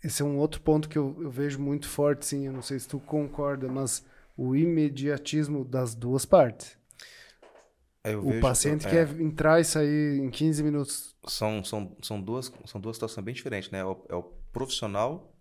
esse 0.03 0.23
é 0.23 0.25
um 0.25 0.39
outro 0.39 0.61
ponto 0.61 0.89
que 0.89 0.97
eu, 0.97 1.17
eu 1.21 1.31
vejo 1.31 1.61
muito 1.61 1.89
forte, 1.89 2.25
sim. 2.25 2.47
Eu 2.47 2.53
não 2.53 2.63
sei 2.63 2.79
se 2.79 2.89
tu 2.89 2.99
concorda, 2.99 3.69
mas 3.69 4.05
o 4.37 4.55
imediatismo 4.55 5.65
das 5.65 5.95
duas 5.95 6.25
partes. 6.25 6.78
Eu 8.13 8.21
o 8.21 8.29
vejo- 8.31 8.41
paciente 8.41 8.87
é, 8.87 8.91
quer 8.91 9.21
entrar 9.21 9.61
e 9.61 9.65
sair 9.65 10.19
em 10.19 10.31
15 10.31 10.63
minutos. 10.63 11.15
são, 11.27 11.63
são, 11.65 11.97
são, 12.03 12.21
duas, 12.21 12.53
são 12.67 12.81
duas 12.81 12.97
situações 12.97 13.25
bem 13.25 13.35
diferentes, 13.35 13.71
né? 13.71 13.79
É 13.81 13.85
o, 13.85 14.05
é 14.09 14.15
o 14.15 14.23
profissional 14.53 15.35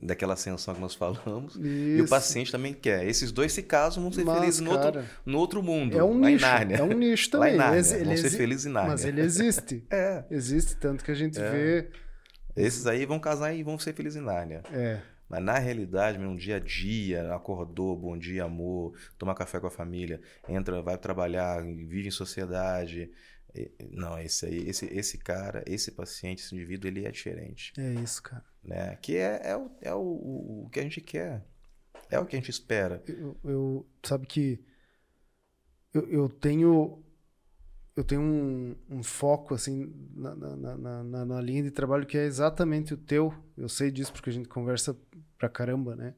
daquela 0.00 0.34
ascensão 0.34 0.74
que 0.76 0.80
nós 0.80 0.94
falamos 0.94 1.56
e 1.56 1.98
o 2.00 2.04
Isso. 2.04 2.08
paciente 2.08 2.52
também 2.52 2.72
quer. 2.72 3.04
Esses 3.06 3.32
dois 3.32 3.52
se 3.52 3.62
casam, 3.64 4.02
vão 4.02 4.12
ser 4.12 4.24
Mas, 4.24 4.38
felizes 4.38 4.60
no 4.60 4.70
outro, 4.70 5.04
no 5.26 5.38
outro 5.38 5.62
mundo. 5.62 5.98
É 5.98 6.04
um 6.04 6.20
lá 6.20 6.28
nicho. 6.30 6.44
em 6.44 6.48
Nárnia. 6.48 6.76
É 6.76 6.82
um 6.84 6.92
nicho 6.92 7.30
Lá 7.36 7.40
também. 7.46 7.56
Nárnia. 7.58 7.78
Ex- 7.78 7.92
ele 7.92 8.04
vão 8.04 8.16
ser 8.16 8.26
exi- 8.26 8.36
felizes 8.36 8.66
em 8.66 8.70
Nárnia. 8.70 8.92
Mas 8.92 9.04
ele 9.04 9.20
existe. 9.20 9.84
É. 9.90 10.24
Existe, 10.30 10.76
tanto 10.76 11.04
que 11.04 11.10
a 11.10 11.14
gente 11.14 11.38
É. 11.40 11.50
vê 11.50 11.90
Esses 12.56 12.86
aí 12.86 13.04
vão 13.06 13.18
casar 13.18 13.52
e 13.54 13.62
vão 13.64 13.76
ser 13.78 13.92
felizes 13.92 14.20
em 14.20 14.24
Nárnia. 14.24 14.62
É. 14.72 15.00
Mas 15.28 15.42
na 15.42 15.58
realidade, 15.58 16.18
um 16.18 16.34
dia 16.34 16.56
a 16.56 16.60
dia, 16.60 17.34
acordou, 17.34 17.96
bom 17.96 18.16
dia, 18.16 18.44
amor, 18.44 18.96
toma 19.18 19.34
café 19.34 19.60
com 19.60 19.66
a 19.66 19.70
família, 19.70 20.20
entra, 20.48 20.80
vai 20.80 20.96
trabalhar, 20.96 21.62
vive 21.62 22.08
em 22.08 22.10
sociedade. 22.10 23.10
Não, 23.90 24.18
esse 24.18 24.46
aí, 24.46 24.68
esse, 24.68 24.86
esse 24.86 25.18
cara, 25.18 25.62
esse 25.66 25.92
paciente, 25.92 26.42
esse 26.42 26.54
indivíduo, 26.54 26.88
ele 26.88 27.04
é 27.04 27.10
diferente. 27.10 27.72
É 27.78 27.94
isso, 27.94 28.22
cara. 28.22 28.44
Né? 28.62 28.96
Que 28.96 29.16
é, 29.16 29.50
é, 29.50 29.56
o, 29.56 29.70
é 29.82 29.94
o, 29.94 30.64
o 30.64 30.70
que 30.72 30.80
a 30.80 30.82
gente 30.82 31.00
quer. 31.00 31.44
É 32.10 32.18
o 32.18 32.24
que 32.24 32.36
a 32.36 32.38
gente 32.38 32.50
espera. 32.50 33.02
Eu, 33.06 33.36
eu 33.44 33.86
sabe 34.02 34.26
que 34.26 34.64
eu, 35.92 36.08
eu 36.08 36.28
tenho 36.28 37.04
eu 37.98 38.04
tenho 38.04 38.20
um, 38.20 38.76
um 38.88 39.02
foco 39.02 39.56
assim 39.56 39.92
na, 40.14 40.32
na, 40.32 41.02
na, 41.02 41.24
na, 41.24 41.40
linha 41.40 41.64
de 41.64 41.72
trabalho 41.72 42.06
que 42.06 42.16
é 42.16 42.24
exatamente 42.24 42.94
o 42.94 42.96
teu. 42.96 43.34
Eu 43.56 43.68
sei 43.68 43.90
disso 43.90 44.12
porque 44.12 44.30
a 44.30 44.32
gente 44.32 44.48
conversa 44.48 44.96
pra 45.36 45.48
caramba, 45.48 45.96
né? 45.96 46.14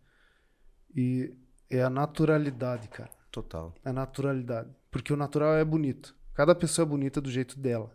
E 0.94 1.34
é 1.70 1.82
a 1.82 1.88
naturalidade, 1.88 2.86
cara. 2.88 3.08
Total. 3.30 3.74
A 3.82 3.94
naturalidade. 3.94 4.68
Porque 4.90 5.10
o 5.10 5.16
natural 5.16 5.54
é 5.54 5.64
bonito. 5.64 6.14
Cada 6.34 6.54
pessoa 6.54 6.84
é 6.84 6.88
bonita 6.88 7.18
do 7.18 7.30
jeito 7.30 7.58
dela, 7.58 7.90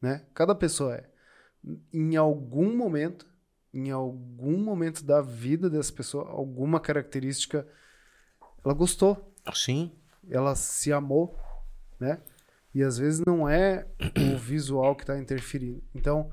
né? 0.00 0.24
Cada 0.32 0.54
pessoa 0.54 0.94
é. 0.94 1.06
Em 1.92 2.16
algum 2.16 2.74
momento, 2.74 3.26
em 3.74 3.90
algum 3.90 4.56
momento 4.56 5.04
da 5.04 5.20
vida 5.20 5.68
dessa 5.68 5.92
pessoa, 5.92 6.30
alguma 6.30 6.80
característica 6.80 7.68
ela 8.64 8.72
gostou. 8.72 9.30
Sim. 9.52 9.92
Ela 10.26 10.54
se 10.54 10.90
amou, 10.90 11.38
né? 12.00 12.22
E 12.74 12.82
às 12.82 12.98
vezes 12.98 13.22
não 13.24 13.48
é 13.48 13.86
o 14.34 14.36
visual 14.36 14.96
que 14.96 15.04
está 15.04 15.18
interferindo. 15.18 15.82
Então, 15.94 16.30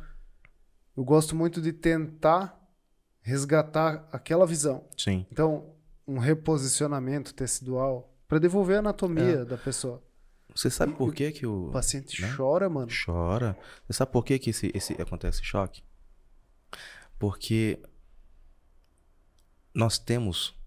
eu 0.97 1.03
gosto 1.03 1.35
muito 1.35 1.61
de 1.61 1.71
tentar 1.71 2.59
resgatar 3.21 4.07
aquela 4.11 4.45
visão. 4.45 4.83
Sim. 4.97 5.25
Então, 5.31 5.75
um 6.07 6.17
reposicionamento 6.17 7.33
tecidual 7.33 8.11
para 8.27 8.39
devolver 8.39 8.77
a 8.77 8.79
anatomia 8.79 9.41
é. 9.41 9.45
da 9.45 9.57
pessoa. 9.57 10.03
Você 10.55 10.69
sabe 10.69 10.93
por 10.93 11.13
que, 11.13 11.31
que 11.31 11.45
o. 11.45 11.67
O 11.67 11.71
paciente 11.71 12.21
né? 12.21 12.33
chora, 12.35 12.69
mano. 12.69 12.91
Chora. 13.05 13.57
Você 13.87 13.93
sabe 13.93 14.11
por 14.11 14.25
que, 14.25 14.37
que 14.37 14.49
esse, 14.49 14.71
esse, 14.73 14.93
acontece 15.01 15.43
choque? 15.43 15.83
Porque 17.17 17.79
nós 19.73 19.97
temos 19.97 20.59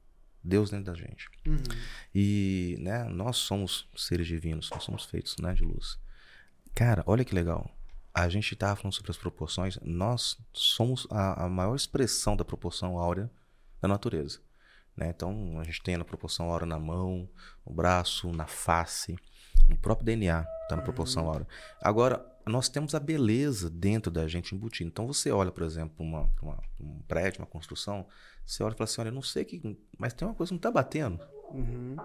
Deus 0.45 0.71
dentro 0.71 0.93
da 0.93 0.95
gente. 0.95 1.29
Uhum. 1.47 1.63
E 2.15 2.77
né, 2.81 3.05
nós 3.05 3.39
somos 3.39 3.89
seres 3.97 4.27
divinos, 4.27 4.69
nós 4.71 4.85
somos 4.85 5.07
feitos 5.07 5.37
né, 5.39 5.55
de 5.55 5.65
luz. 5.65 5.99
Cara, 6.75 7.03
olha 7.07 7.25
que 7.25 7.35
legal. 7.35 7.71
A 8.13 8.29
gente 8.29 8.53
estava 8.53 8.77
falando 8.77 8.95
sobre 8.95 9.11
as 9.11 9.17
proporções. 9.17 9.79
Nós 9.83 10.39
somos 10.53 11.07
a, 11.11 11.45
a, 11.45 11.49
maior 11.49 11.75
expressão 11.75 12.37
da 12.37 12.45
proporção 12.45 12.99
áurea 12.99 13.31
da 13.81 13.89
natureza. 13.89 14.41
Né? 14.97 15.09
Então, 15.09 15.59
a 15.59 15.65
gente 15.65 15.83
tem 15.83 15.95
a 15.95 16.05
proporção 16.05 16.51
áurea 16.51 16.67
na 16.67 16.79
mão, 16.79 17.29
no 17.67 17.73
braço, 17.73 18.31
na 18.31 18.47
face, 18.47 19.17
no 19.69 19.77
próprio 19.77 20.05
DNA 20.05 20.47
está 20.65 20.77
na 20.77 20.83
proporção 20.83 21.25
uhum. 21.25 21.31
áurea. 21.31 21.49
Agora, 21.81 22.25
nós 22.47 22.69
temos 22.69 22.95
a 22.95 23.01
beleza 23.01 23.71
dentro 23.71 24.11
da 24.11 24.29
gente 24.29 24.55
embutida. 24.55 24.89
Então, 24.89 25.07
você 25.07 25.31
olha, 25.31 25.51
por 25.51 25.63
exemplo, 25.63 25.95
uma, 26.05 26.31
uma, 26.43 26.59
um 26.79 27.01
prédio, 27.09 27.41
uma 27.41 27.47
construção, 27.47 28.07
você 28.45 28.63
olha 28.63 28.75
e 28.75 28.77
fala 28.77 28.85
assim: 28.85 29.01
olha, 29.01 29.09
eu 29.09 29.15
não 29.15 29.23
sei 29.23 29.45
que. 29.45 29.77
Mas 29.99 30.13
tem 30.13 30.27
uma 30.29 30.35
coisa 30.35 30.51
que 30.51 30.55
não 30.55 30.59
está 30.59 30.71
batendo. 30.71 31.21
Uhum. 31.51 31.97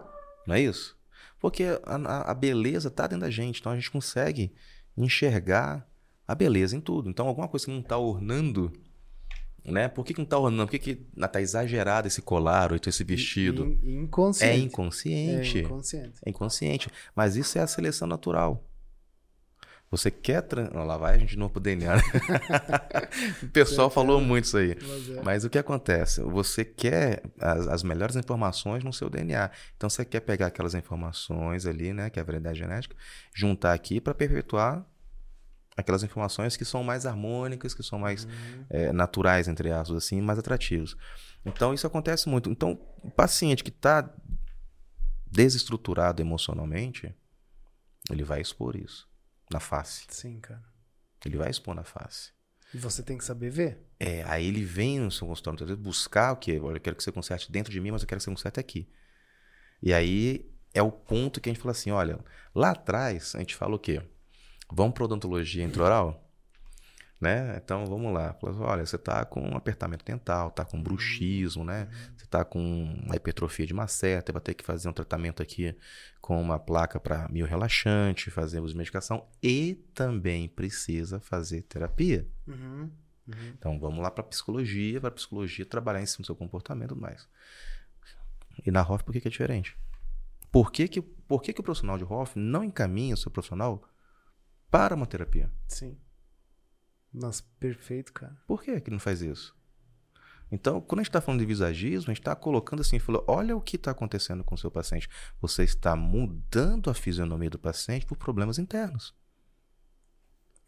Não 0.48 0.56
é 0.56 0.62
isso? 0.62 0.98
Porque 1.40 1.66
a, 1.84 2.32
a 2.32 2.34
beleza 2.34 2.88
está 2.88 3.08
dentro 3.08 3.26
da 3.26 3.30
gente. 3.30 3.60
Então 3.60 3.72
a 3.72 3.76
gente 3.76 3.92
consegue 3.92 4.54
enxergar 4.98 5.88
a 6.28 6.36
beleza 6.36 6.76
em 6.76 6.82
tudo. 6.82 7.10
Então, 7.10 7.28
alguma 7.28 7.48
coisa 7.48 7.66
que 7.66 7.72
não 7.72 7.80
está 7.80 7.98
ornando. 7.98 8.72
Né? 9.66 9.88
Por 9.88 10.06
que, 10.06 10.14
que 10.14 10.20
não 10.20 10.26
está 10.26 10.38
ornando? 10.38 10.68
Por 10.68 10.72
que, 10.72 10.80
que 10.96 11.06
está 11.18 11.42
exagerado 11.42 12.08
esse 12.08 12.22
colar 12.22 12.72
ou 12.72 12.78
então 12.78 12.90
esse 12.90 13.04
vestido? 13.04 13.78
inconsciente. 13.84 14.54
É 14.54 14.58
inconsciente. 14.58 15.58
É 15.58 15.62
inconsciente. 15.62 16.20
É 16.26 16.30
inconsciente. 16.30 16.90
Mas 17.16 17.36
isso 17.36 17.58
é 17.58 17.62
a 17.62 17.68
seleção 17.68 18.08
natural. 18.08 18.64
Você 19.92 20.12
quer. 20.12 20.42
Trans... 20.44 20.70
lá 20.72 20.98
vai 20.98 21.16
a 21.16 21.18
gente 21.18 21.32
de 21.32 21.38
novo 21.38 21.54
pro 21.54 21.60
DNA. 21.62 21.96
Né? 21.96 22.02
o 23.44 23.48
pessoal 23.50 23.90
falou 23.90 24.22
muito 24.22 24.46
isso 24.46 24.58
aí. 24.58 24.78
Mas, 24.82 25.10
é. 25.10 25.22
Mas, 25.24 25.46
o 25.46 25.50
que 25.50 25.58
acontece? 25.58 26.22
Você 26.22 26.64
quer 26.64 27.24
as, 27.40 27.68
as, 27.68 27.84
melhores 27.84 28.16
informações 28.16 28.84
no 28.84 28.94
seu 28.94 29.10
DNA. 29.10 29.50
Então 29.76 29.90
você 29.90 30.06
quer 30.06 30.20
pegar 30.20 30.48
aquelas 30.48 30.76
informações 30.76 31.66
ali, 31.66 31.92
né? 31.92 32.10
Que 32.10 32.20
é 32.20 32.22
a 32.22 32.26
variedade 32.26 32.60
genética, 32.60 32.96
juntar 33.34 33.74
aqui 33.74 34.00
para 34.00 34.14
perpetuar 34.14 34.86
aquelas 35.76 36.04
informações 36.04 36.58
que 36.58 36.66
são 36.66 36.84
mais 36.84 37.06
harmônicas, 37.06 37.74
que 37.74 37.82
são 37.82 37.98
mais 37.98 38.26
uhum. 38.26 38.66
é, 38.70 38.92
naturais, 38.92 39.48
entre 39.48 39.72
aspas, 39.72 39.98
assim, 39.98 40.22
mais 40.22 40.38
atrativos. 40.38 40.96
Então 41.46 41.74
isso 41.74 41.88
acontece 41.88 42.28
muito. 42.28 42.50
Então, 42.50 42.78
o 43.02 43.10
paciente 43.10 43.64
que 43.64 43.70
está 43.70 44.14
desestruturado 45.26 46.22
emocionalmente, 46.22 47.16
ele 48.12 48.24
vai 48.24 48.42
expor 48.42 48.76
isso 48.76 49.09
na 49.50 49.60
face. 49.60 50.06
Sim, 50.10 50.40
cara. 50.40 50.64
Ele 51.26 51.38
vai 51.38 51.50
expor 51.50 51.76
na 51.76 51.84
face. 51.84 52.32
E 52.74 52.78
você 52.78 53.02
tem 53.02 53.18
que 53.18 53.26
saber 53.26 53.50
ver. 53.50 53.88
É, 54.00 54.24
aí 54.24 54.46
ele 54.46 54.64
vem 54.64 55.00
no 55.00 55.12
seu 55.12 55.28
consultório 55.28 55.56
muitas 55.56 55.68
vezes 55.70 55.84
buscar 55.84 56.34
o 56.34 56.38
quê? 56.38 56.60
Olha, 56.62 56.78
eu 56.78 56.82
quero 56.82 56.96
que 56.96 57.04
você 57.04 57.12
conserte 57.12 57.52
dentro 57.52 57.72
de 57.72 57.82
mim, 57.82 57.92
mas 57.92 58.02
eu 58.02 58.08
quero 58.08 58.20
que 58.20 58.24
você 58.24 58.30
conserte 58.30 58.60
aqui. 58.60 58.88
E 59.82 59.94
aí 59.94 60.50
é 60.74 60.82
o 60.82 60.92
ponto 60.92 61.42
que 61.42 61.50
a 61.50 61.54
gente 61.54 61.62
fala 61.62 61.72
assim, 61.72 61.92
olha, 61.92 62.20
lá 62.54 62.72
atrás 62.72 63.34
a 63.36 63.40
gente 63.40 63.56
fala 63.56 63.76
o 63.76 63.80
quê? 63.80 64.02
Vamos 64.72 64.94
para 64.94 65.06
odontologia 65.06 65.64
intraoral? 65.64 66.29
Né? 67.20 67.60
Então 67.64 67.86
vamos 67.86 68.14
lá. 68.14 68.38
Olha, 68.42 68.86
você 68.86 68.96
está 68.96 69.26
com 69.26 69.42
um 69.42 69.58
apertamento 69.58 70.06
dental, 70.06 70.48
está 70.50 70.64
com 70.64 70.82
bruxismo, 70.82 71.64
né? 71.64 71.90
Você 72.16 72.26
está 72.26 72.46
com 72.46 72.60
uma 73.04 73.16
hipertrofia 73.16 73.68
de 73.68 73.74
maceta, 73.74 74.32
vai 74.32 74.42
ter 74.42 74.54
que 74.54 74.64
fazer 74.64 74.88
um 74.88 74.94
tratamento 74.94 75.42
aqui 75.42 75.76
com 76.22 76.42
uma 76.42 76.58
placa 76.58 77.00
para 77.00 77.28
mio 77.28 77.46
relaxante, 77.46 78.32
fazer 78.32 78.62
uso 78.62 78.74
de 78.74 78.78
medicação 78.78 79.28
e 79.44 79.76
também 79.94 80.48
precisa 80.48 81.20
fazer 81.20 81.64
terapia. 81.64 82.28
Uhum. 82.48 82.90
Uhum. 83.28 83.54
Então 83.58 83.80
vamos 83.80 84.02
lá 84.02 84.10
para 84.10 84.24
psicologia, 84.24 85.02
para 85.02 85.12
psicologia 85.12 85.66
trabalhar 85.66 86.02
em 86.02 86.06
cima 86.06 86.24
do 86.24 86.28
seu 86.28 86.36
comportamento 86.36 86.96
e 86.96 87.00
mais. 87.00 87.28
E 88.66 88.72
na 88.72 88.82
ROF 88.82 89.04
por 89.04 89.12
que, 89.12 89.22
que 89.22 89.28
é 89.28 89.32
diferente? 89.32 89.78
Por 90.52 90.72
que, 90.72 90.88
que, 90.88 91.02
por 91.02 91.42
que, 91.42 91.54
que 91.54 91.60
o 91.60 91.64
profissional 91.64 91.98
de 91.98 92.04
ROF 92.04 92.38
não 92.38 92.64
encaminha 92.64 93.14
o 93.14 93.18
seu 93.18 93.30
profissional 93.30 93.84
para 94.72 94.96
uma 94.96 95.06
terapia? 95.06 95.52
Sim. 95.68 95.98
Nossa, 97.14 97.44
perfeito, 97.60 98.14
cara. 98.14 98.38
Por 98.48 98.62
que 98.62 98.80
que 98.82 98.92
não 98.92 99.00
faz 99.00 99.22
isso? 99.22 99.58
Então, 100.52 100.82
quando 100.82 101.00
a 101.00 101.04
gente 101.04 101.10
está 101.10 101.22
falando 101.22 101.42
de 101.42 101.46
visagismo, 101.46 102.10
a 102.10 102.14
gente 102.14 102.22
está 102.22 102.36
colocando 102.36 102.82
assim, 102.82 102.98
falou, 102.98 103.24
olha 103.28 103.56
o 103.56 103.62
que 103.62 103.76
está 103.76 103.92
acontecendo 103.92 104.44
com 104.44 104.56
o 104.56 104.58
seu 104.58 104.72
paciente. 104.72 105.08
Você 105.40 105.64
está 105.64 105.96
mudando 105.96 106.90
a 106.90 106.94
fisionomia 106.94 107.50
do 107.50 107.60
paciente 107.60 108.06
por 108.06 108.18
problemas 108.18 108.58
internos. 108.58 109.14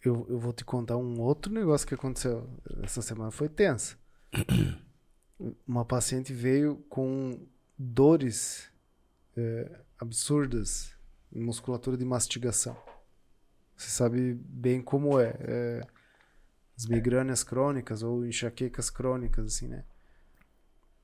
Eu, 0.04 0.26
eu 0.30 0.40
vou 0.40 0.54
te 0.54 0.64
contar 0.64 0.98
um 0.98 1.20
outro 1.20 1.52
negócio 1.52 1.88
que 1.88 1.94
aconteceu 1.94 2.48
essa 2.84 3.02
semana. 3.02 3.32
Foi 3.32 3.50
tensa. 3.50 3.98
Uma 5.66 5.84
paciente 5.84 6.32
veio 6.34 6.78
com 6.88 7.40
dores 7.78 8.72
é, 9.36 9.80
absurdas 9.98 10.96
em 11.34 11.42
musculatura 11.42 11.98
de 11.98 12.06
mastigação. 12.06 12.78
Você 13.76 13.90
sabe 13.90 14.36
bem 14.36 14.80
como 14.82 15.20
é. 15.20 15.36
é 15.40 15.82
as 16.82 16.88
migrânias 16.88 17.44
crônicas 17.44 18.02
ou 18.02 18.26
enxaquecas 18.26 18.90
crônicas, 18.90 19.46
assim, 19.46 19.68
né? 19.68 19.84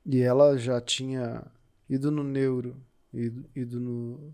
E 0.03 0.21
ela 0.21 0.57
já 0.57 0.81
tinha 0.81 1.43
ido 1.87 2.09
no 2.09 2.23
neuro, 2.23 2.75
ido, 3.13 3.47
ido 3.55 3.79
no 3.79 4.33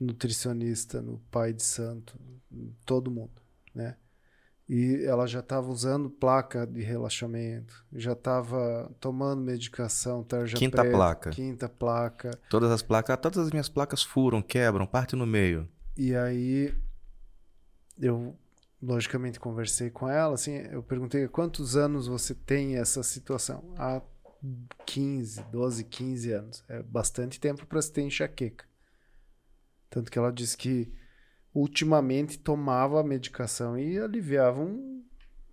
nutricionista, 0.00 1.02
no 1.02 1.18
pai 1.30 1.52
de 1.52 1.62
santo, 1.62 2.16
todo 2.86 3.10
mundo, 3.10 3.42
né? 3.74 3.96
E 4.68 5.02
ela 5.06 5.26
já 5.26 5.40
estava 5.40 5.68
usando 5.70 6.10
placa 6.10 6.66
de 6.66 6.82
relaxamento, 6.82 7.84
já 7.92 8.12
estava 8.12 8.92
tomando 9.00 9.40
medicação, 9.40 10.22
tarja 10.22 10.56
Quinta 10.56 10.82
preta, 10.82 10.96
placa. 10.96 11.30
Quinta 11.30 11.68
placa. 11.68 12.38
Todas 12.50 12.70
as 12.70 12.82
placas, 12.82 13.16
todas 13.20 13.38
as 13.38 13.50
minhas 13.50 13.68
placas 13.68 14.02
furam, 14.02 14.42
quebram, 14.42 14.86
partem 14.86 15.18
no 15.18 15.26
meio. 15.26 15.66
E 15.96 16.14
aí 16.14 16.72
eu 17.98 18.36
logicamente 18.82 19.40
conversei 19.40 19.90
com 19.90 20.08
ela, 20.08 20.34
assim, 20.34 20.52
eu 20.52 20.82
perguntei 20.82 21.26
quantos 21.28 21.76
anos 21.76 22.06
você 22.06 22.34
tem 22.34 22.76
essa 22.76 23.02
situação? 23.02 23.74
Há 23.76 24.00
15, 24.86 25.42
12, 25.50 25.84
15 25.84 26.32
anos. 26.32 26.64
É 26.68 26.82
bastante 26.82 27.40
tempo 27.40 27.66
para 27.66 27.82
se 27.82 27.92
ter 27.92 28.02
enxaqueca. 28.02 28.64
Tanto 29.90 30.10
que 30.10 30.18
ela 30.18 30.32
disse 30.32 30.56
que 30.56 30.92
ultimamente 31.54 32.38
tomava 32.38 33.00
a 33.00 33.04
medicação 33.04 33.78
e 33.78 33.98
aliviava 33.98 34.60
um 34.60 35.04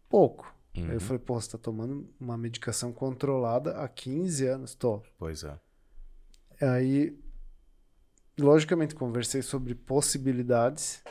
pouco. 0.10 0.54
Uhum. 0.78 0.86
Aí 0.86 0.94
eu 0.94 1.02
falei, 1.02 1.20
pô, 1.20 1.40
você 1.40 1.52
tá 1.52 1.58
tomando 1.58 2.08
uma 2.20 2.38
medicação 2.38 2.92
controlada 2.92 3.78
há 3.78 3.88
15 3.88 4.46
anos? 4.46 4.76
Tô. 4.76 5.02
Pois 5.18 5.44
é. 5.44 5.58
Aí, 6.62 7.18
logicamente, 8.38 8.94
conversei 8.94 9.42
sobre 9.42 9.74
possibilidades, 9.74 11.02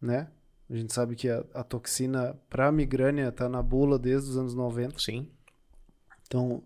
né? 0.00 0.30
A 0.68 0.76
gente 0.76 0.92
sabe 0.92 1.14
que 1.14 1.28
a, 1.28 1.44
a 1.54 1.62
toxina 1.62 2.34
para 2.48 2.72
migrânia 2.72 3.28
está 3.28 3.48
na 3.48 3.62
bula 3.62 3.98
desde 3.98 4.30
os 4.30 4.36
anos 4.36 4.54
90. 4.54 4.98
Sim. 4.98 5.30
Então, 6.26 6.62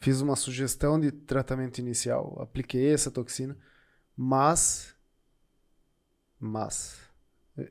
fiz 0.00 0.20
uma 0.20 0.36
sugestão 0.36 0.98
de 0.98 1.12
tratamento 1.12 1.78
inicial, 1.78 2.40
apliquei 2.40 2.92
essa 2.92 3.10
toxina, 3.10 3.56
mas 4.16 4.94
mas 6.38 6.98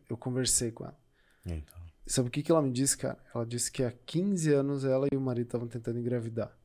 eu 0.07 0.15
conversei 0.15 0.71
com 0.71 0.85
ela. 0.85 0.99
Então. 1.43 1.79
Sabe 2.05 2.27
o 2.27 2.31
que, 2.31 2.43
que 2.43 2.51
ela 2.51 2.61
me 2.61 2.71
disse, 2.71 2.97
cara? 2.97 3.17
Ela 3.33 3.45
disse 3.45 3.71
que 3.71 3.83
há 3.83 3.91
15 3.91 4.53
anos 4.53 4.85
ela 4.85 5.07
e 5.11 5.15
o 5.15 5.21
marido 5.21 5.47
estavam 5.47 5.67
tentando 5.67 5.99
engravidar. 5.99 6.55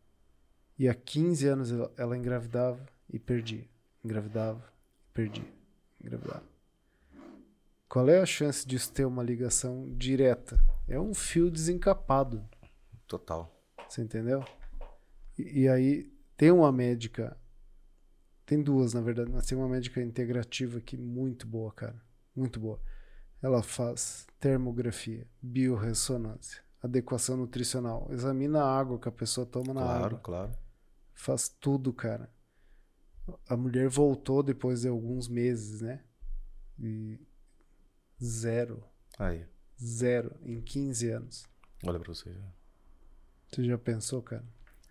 E 0.78 0.88
há 0.88 0.94
15 0.94 1.46
anos 1.46 1.70
ela, 1.96 2.16
engravidava 2.16 2.84
e 3.10 3.18
perdia. 3.18 3.66
Engravidava 4.04 4.62
e 5.10 5.12
perdia. 5.14 5.52
Engravidava. 6.00 6.53
Qual 7.94 8.08
é 8.08 8.18
a 8.18 8.26
chance 8.26 8.66
disso 8.66 8.92
ter 8.92 9.04
uma 9.04 9.22
ligação 9.22 9.88
direta? 9.96 10.58
É 10.88 10.98
um 10.98 11.14
fio 11.14 11.48
desencapado. 11.48 12.44
Total. 13.06 13.56
Você 13.88 14.02
entendeu? 14.02 14.44
E, 15.38 15.60
e 15.60 15.68
aí 15.68 16.12
tem 16.36 16.50
uma 16.50 16.72
médica. 16.72 17.36
Tem 18.44 18.60
duas, 18.60 18.94
na 18.94 19.00
verdade, 19.00 19.30
mas 19.30 19.46
tem 19.46 19.56
uma 19.56 19.68
médica 19.68 20.02
integrativa 20.02 20.78
aqui 20.78 20.96
muito 20.96 21.46
boa, 21.46 21.70
cara. 21.70 21.94
Muito 22.34 22.58
boa. 22.58 22.80
Ela 23.40 23.62
faz 23.62 24.26
termografia, 24.40 25.28
biorressonância, 25.40 26.64
adequação 26.82 27.36
nutricional, 27.36 28.08
examina 28.10 28.64
a 28.64 28.76
água 28.76 28.98
que 28.98 29.08
a 29.08 29.12
pessoa 29.12 29.46
toma 29.46 29.72
na 29.72 29.82
claro, 29.82 30.04
água. 30.06 30.18
claro. 30.18 30.52
Faz 31.14 31.48
tudo, 31.48 31.92
cara. 31.92 32.28
A 33.48 33.56
mulher 33.56 33.88
voltou 33.88 34.42
depois 34.42 34.80
de 34.80 34.88
alguns 34.88 35.28
meses, 35.28 35.80
né? 35.80 36.02
E 36.76 37.20
zero. 38.24 38.82
Aí. 39.18 39.44
Zero 39.82 40.32
em 40.44 40.60
15 40.60 41.10
anos. 41.10 41.46
Olha 41.86 41.98
pra 42.00 42.12
você. 42.14 42.34
Você 43.50 43.64
já 43.64 43.78
pensou, 43.78 44.22
cara? 44.22 44.44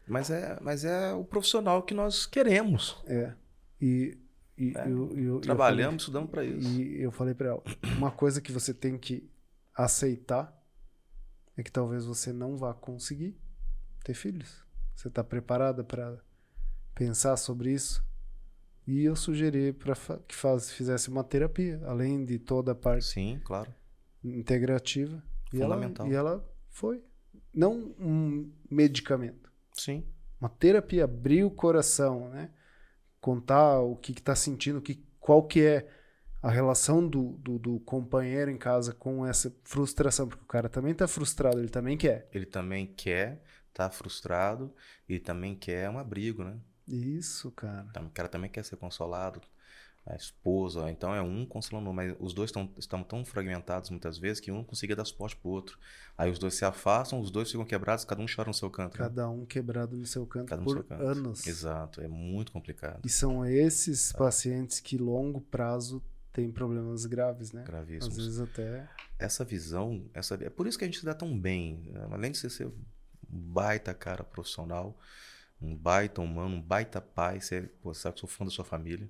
Mas 0.07 0.29
é, 0.29 0.57
mas 0.61 0.83
é 0.85 1.13
o 1.13 1.23
profissional 1.23 1.81
que 1.83 1.93
nós 1.93 2.25
queremos. 2.25 3.01
É. 3.07 3.33
E, 3.81 4.17
e 4.57 4.73
É. 4.77 4.87
eu, 4.87 5.17
eu- 5.17 5.23
eu 5.35 5.39
Trabalhamos, 5.39 5.83
falei- 5.85 5.97
estudamos 5.97 6.29
pra 6.29 6.43
isso. 6.45 6.67
E 6.67 7.01
eu 7.01 7.11
falei 7.11 7.33
pra 7.33 7.49
ela, 7.49 7.63
uma 7.97 8.11
coisa 8.11 8.41
que 8.41 8.51
você 8.51 8.73
tem 8.73 8.97
que 8.97 9.29
aceitar 9.73 10.53
é 11.57 11.63
que 11.63 11.71
talvez 11.71 12.05
você 12.05 12.31
não 12.33 12.57
vá 12.57 12.73
conseguir 12.73 13.37
ter 14.03 14.13
filhos. 14.13 14.63
Você 14.95 15.09
tá 15.09 15.23
preparada 15.23 15.83
para 15.83 16.17
pensar 16.93 17.35
sobre 17.37 17.71
isso? 17.71 18.03
E 18.85 19.03
eu 19.05 19.15
sugeri 19.15 19.71
para 19.71 19.95
que 20.27 20.35
faz, 20.35 20.71
fizesse 20.71 21.09
uma 21.09 21.23
terapia, 21.23 21.81
além 21.85 22.25
de 22.25 22.37
toda 22.37 22.73
a 22.73 22.75
parte 22.75 23.05
Sim, 23.05 23.39
claro. 23.43 23.73
integrativa. 24.23 25.23
E 25.53 25.61
ela, 25.61 25.75
Fundamental. 25.75 26.07
e 26.07 26.13
ela 26.13 26.49
foi. 26.69 27.03
Não 27.53 27.93
um 27.99 28.51
medicamento 28.69 29.51
Sim. 29.73 30.03
uma 30.39 30.49
terapia, 30.49 31.03
abrir 31.05 31.43
o 31.43 31.51
coração, 31.51 32.29
né? 32.29 32.49
Contar 33.21 33.79
o 33.79 33.95
que 33.95 34.11
está 34.11 34.35
sentindo, 34.35 34.81
que, 34.81 35.05
qual 35.19 35.43
que 35.43 35.61
é 35.61 35.87
a 36.41 36.51
relação 36.51 37.07
do, 37.07 37.37
do, 37.37 37.57
do 37.57 37.79
companheiro 37.79 38.51
em 38.51 38.57
casa 38.57 38.93
com 38.93 39.25
essa 39.25 39.55
frustração, 39.63 40.27
porque 40.27 40.43
o 40.43 40.47
cara 40.47 40.67
também 40.67 40.91
está 40.91 41.07
frustrado, 41.07 41.57
ele 41.57 41.69
também 41.69 41.97
quer. 41.97 42.27
Ele 42.33 42.45
também 42.45 42.85
quer, 42.85 43.41
tá 43.73 43.89
frustrado 43.89 44.73
e 45.07 45.19
também 45.19 45.55
quer 45.55 45.89
um 45.89 45.97
abrigo, 45.97 46.43
né? 46.43 46.59
Isso, 46.87 47.51
cara. 47.51 47.87
O 48.05 48.09
cara 48.09 48.27
também 48.27 48.49
quer 48.49 48.63
ser 48.63 48.75
consolado, 48.77 49.41
a 50.05 50.15
esposa, 50.15 50.91
então 50.91 51.15
é 51.15 51.21
um 51.21 51.45
consolando, 51.45 51.93
mas 51.93 52.13
os 52.19 52.33
dois 52.33 52.51
tão, 52.51 52.69
estão 52.77 53.01
tão 53.03 53.23
fragmentados 53.23 53.89
muitas 53.89 54.17
vezes 54.17 54.41
que 54.41 54.51
um 54.51 54.55
não 54.55 54.63
conseguia 54.63 54.97
dar 54.97 55.05
suporte 55.05 55.35
pro 55.37 55.49
outro. 55.49 55.79
Aí 56.17 56.29
os 56.29 56.37
dois 56.37 56.55
se 56.55 56.65
afastam, 56.65 57.21
os 57.21 57.31
dois 57.31 57.49
ficam 57.49 57.65
quebrados, 57.65 58.03
cada 58.03 58.21
um 58.21 58.25
chora 58.25 58.49
no 58.49 58.53
seu 58.53 58.69
canto. 58.69 58.97
né? 58.97 59.05
Cada 59.05 59.29
um 59.29 59.45
quebrado 59.45 59.95
no 59.95 60.05
seu 60.05 60.25
canto 60.25 60.53
um 60.53 60.63
por 60.63 60.73
seu 60.73 60.83
canto. 60.83 61.03
anos. 61.03 61.47
Exato, 61.47 62.01
é 62.01 62.07
muito 62.07 62.51
complicado. 62.51 62.99
E 63.05 63.09
são 63.09 63.45
esses 63.45 64.11
pacientes 64.11 64.81
que 64.81 64.97
longo 64.97 65.39
prazo 65.39 66.03
têm 66.33 66.51
problemas 66.51 67.05
graves, 67.05 67.53
né? 67.53 67.61
Às 67.61 67.67
Gravíssimos. 67.67 68.17
vezes 68.17 68.39
até 68.41 68.89
Essa 69.17 69.45
visão, 69.45 70.03
essa, 70.13 70.35
é 70.35 70.49
por 70.49 70.67
isso 70.67 70.77
que 70.77 70.83
a 70.83 70.87
gente 70.87 70.99
se 70.99 71.05
dá 71.05 71.13
tão 71.13 71.39
bem. 71.39 71.91
né? 71.93 72.07
Além 72.11 72.31
de 72.31 72.39
você 72.39 72.49
ser 72.49 72.67
um 72.67 72.73
baita 73.29 73.93
cara 73.93 74.23
profissional, 74.23 74.99
um 75.63 75.75
baita 75.75 76.21
humano, 76.21 76.55
um 76.57 76.61
baita 76.61 76.99
pai, 77.01 77.39
você, 77.41 77.61
pô, 77.81 77.93
sabe 77.93 78.15
que 78.15 78.17
eu 78.23 78.27
sou 78.27 78.29
fã 78.29 78.45
da 78.45 78.51
sua 78.51 78.65
família. 78.65 79.09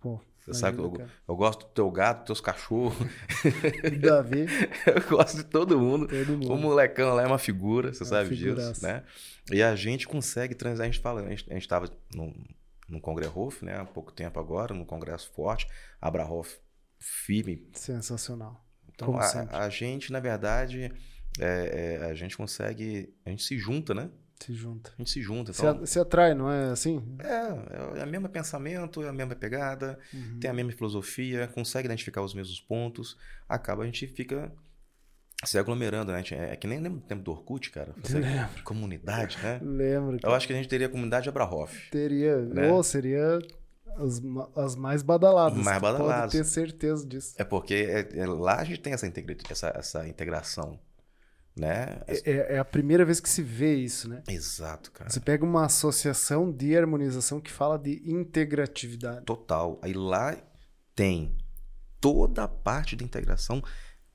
pô, 0.00 0.20
Você 0.40 0.54
sabe 0.54 0.78
eu, 0.78 0.92
eu 1.26 1.36
gosto 1.36 1.66
do 1.66 1.72
teu 1.72 1.90
gato, 1.90 2.18
dos 2.18 2.26
teus 2.26 2.40
cachorros, 2.40 2.96
O 3.84 3.98
Davi, 4.00 4.46
eu 4.86 5.08
gosto 5.08 5.36
de 5.38 5.44
todo 5.44 5.78
mundo. 5.78 6.06
todo 6.06 6.32
mundo. 6.32 6.52
O 6.52 6.56
molecão 6.56 7.14
lá 7.14 7.22
é 7.22 7.26
uma 7.26 7.38
figura, 7.38 7.92
você 7.92 8.04
É 8.04 8.06
sabe 8.06 8.30
disso, 8.30 8.44
figuraça. 8.56 8.86
né? 8.86 9.04
E 9.50 9.62
a 9.62 9.74
gente 9.74 10.06
consegue 10.06 10.54
transar, 10.54 10.84
a 10.86 10.90
gente 10.90 11.00
fala, 11.02 11.22
a 11.22 11.30
gente, 11.30 11.50
a 11.50 11.54
gente 11.54 11.66
tava 11.68 11.90
no, 12.14 12.32
no 12.88 13.00
Congrehof, 13.00 13.64
né, 13.64 13.76
há 13.78 13.84
pouco 13.84 14.12
tempo 14.12 14.38
agora, 14.38 14.72
num 14.74 14.84
congresso 14.84 15.30
forte, 15.32 15.66
Abrahof 16.00 16.56
firme. 16.98 17.68
Sensacional. 17.74 18.64
Então, 18.94 19.16
a, 19.18 19.64
a 19.64 19.68
gente, 19.68 20.10
na 20.12 20.18
verdade, 20.20 20.92
é, 21.38 21.98
é, 22.02 22.04
a 22.10 22.14
gente 22.14 22.36
consegue, 22.36 23.14
a 23.24 23.30
gente 23.30 23.44
se 23.44 23.56
junta, 23.58 23.94
né? 23.94 24.10
Se 24.40 24.52
junta. 24.54 24.90
A 24.94 24.96
gente 25.02 25.10
se 25.10 25.20
junta, 25.20 25.52
Se, 25.52 25.60
então... 25.62 25.82
a- 25.82 25.86
se 25.86 25.98
atrai, 25.98 26.34
não 26.34 26.50
é 26.50 26.70
assim? 26.70 27.02
É, 27.18 28.00
é 28.00 28.04
o 28.04 28.08
mesmo 28.08 28.28
pensamento, 28.28 29.02
é 29.02 29.08
a 29.08 29.12
mesma 29.12 29.34
pegada, 29.34 29.98
Uhum. 30.14 30.38
tem 30.40 30.50
a 30.50 30.54
mesma 30.54 30.72
filosofia, 30.72 31.48
consegue 31.48 31.86
identificar 31.86 32.22
os 32.22 32.34
mesmos 32.34 32.60
pontos, 32.60 33.16
acaba 33.48 33.82
a 33.82 33.86
gente 33.86 34.06
fica 34.06 34.52
se 35.44 35.58
aglomerando, 35.58 36.12
né? 36.12 36.18
Gente- 36.18 36.34
É 36.34 36.56
que 36.56 36.66
nem 36.66 36.78
lembra 36.80 37.00
do 37.00 37.06
tempo 37.06 37.22
do 37.22 37.30
Orkut, 37.32 37.70
cara. 37.70 37.94
Você- 38.02 38.18
Lembro. 38.20 38.62
comunidade, 38.64 39.38
né? 39.42 39.60
Lembro 39.62 40.16
que 40.18 40.26
Eu 40.26 40.34
acho 40.34 40.46
que 40.46 40.52
a 40.52 40.56
gente 40.56 40.68
teria 40.68 40.86
a 40.86 40.90
comunidade 40.90 41.28
Abrahoff. 41.28 41.90
teria, 41.90 42.36
né? 42.38 42.70
ou 42.70 42.82
seria 42.82 43.38
as, 43.96 44.22
as 44.56 44.76
mais 44.76 45.02
badaladas. 45.02 45.58
Mais 45.58 45.80
badaladas. 45.80 46.32
Pode 46.32 46.38
ter 46.38 46.44
certeza 46.44 47.04
disso. 47.06 47.34
É 47.38 47.44
porque 47.44 47.74
é- 47.74 48.20
é- 48.20 48.26
lá 48.26 48.60
a 48.60 48.64
gente 48.64 48.80
tem 48.80 48.92
essa, 48.92 49.06
integra- 49.06 49.36
essa, 49.50 49.72
essa 49.76 50.06
integração, 50.08 50.78
né? 51.58 52.00
É, 52.06 52.30
é- 52.30 52.54
é 52.54 52.58
a 52.58 52.64
primeira 52.64 53.04
vez 53.04 53.20
que 53.20 53.28
se 53.28 53.42
vê 53.42 53.74
isso, 53.74 54.08
né? 54.08 54.22
Exato, 54.28 54.90
cara. 54.92 55.10
Você 55.10 55.20
pega 55.20 55.44
uma 55.44 55.64
associação 55.66 56.50
de 56.52 56.76
harmonização 56.76 57.40
que 57.40 57.50
fala 57.50 57.78
de 57.78 58.02
integratividade. 58.10 59.24
Total. 59.24 59.78
Aí 59.82 59.92
lá 59.92 60.36
tem 60.94 61.36
toda 62.00 62.44
a 62.44 62.48
parte 62.48 62.94
de 62.96 63.04
integração 63.04 63.62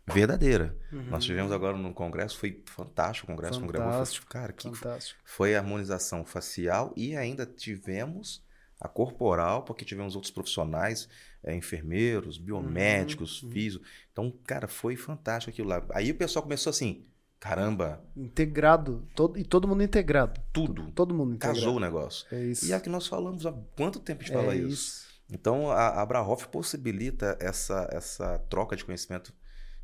verdadeira. 0.06 0.76
Nós 1.10 1.24
tivemos 1.24 1.52
agora 1.52 1.78
no 1.78 1.94
congresso, 1.94 2.38
foi 2.38 2.62
fantástico 2.66 3.26
o 3.32 3.36
congresso, 3.36 3.60
Fantástico, 3.60 3.84
congresso. 3.84 4.22
Foi, 4.22 4.30
cara, 4.30 4.54
que 4.54 4.70
Fantástico. 4.70 5.20
foi 5.24 5.56
a 5.56 5.60
harmonização 5.60 6.26
facial 6.26 6.94
e 6.96 7.16
ainda 7.16 7.46
tivemos 7.46 8.44
a 8.80 8.88
corporal, 8.90 9.64
porque 9.64 9.86
tivemos 9.86 10.14
outros 10.14 10.32
profissionais, 10.32 11.08
eh, 11.42 11.56
enfermeiros, 11.56 12.38
biomédicos, 12.38 13.42
Uhum, 13.42 13.48
uhum. 13.48 13.54
físio. 13.54 13.82
Então, 14.12 14.30
cara, 14.46 14.68
foi 14.68 14.98
fantástico 14.98 15.52
aquilo 15.52 15.70
lá. 15.70 15.86
Aí 15.94 16.12
o 16.12 16.16
pessoal 16.16 16.44
começou 16.44 16.70
assim, 16.70 17.06
caramba, 17.44 18.02
Integrado. 18.16 19.06
Todo, 19.14 19.38
e 19.38 19.44
todo 19.44 19.68
mundo 19.68 19.84
integrado. 19.84 20.40
tudo. 20.54 20.90
Todo 20.92 21.14
mundo 21.14 21.34
integrado. 21.36 21.60
Casou 21.60 21.76
o 21.76 21.80
negócio. 21.80 22.26
É 22.32 22.42
isso. 22.42 22.66
E 22.66 22.72
é 22.72 22.80
que 22.80 22.88
nós 22.88 23.06
falamos 23.06 23.46
há 23.46 23.52
quanto 23.76 24.00
tempo 24.00 24.22
a 24.22 24.26
gente 24.26 24.34
é 24.34 24.40
fala 24.40 24.56
isso? 24.56 25.06
Então, 25.30 25.70
a 25.70 26.02
Abrahoff 26.02 26.48
possibilita 26.48 27.38
essa, 27.42 27.90
essa 27.92 28.40
troca 28.50 28.78
de 28.78 28.86
conhecimento 28.86 29.34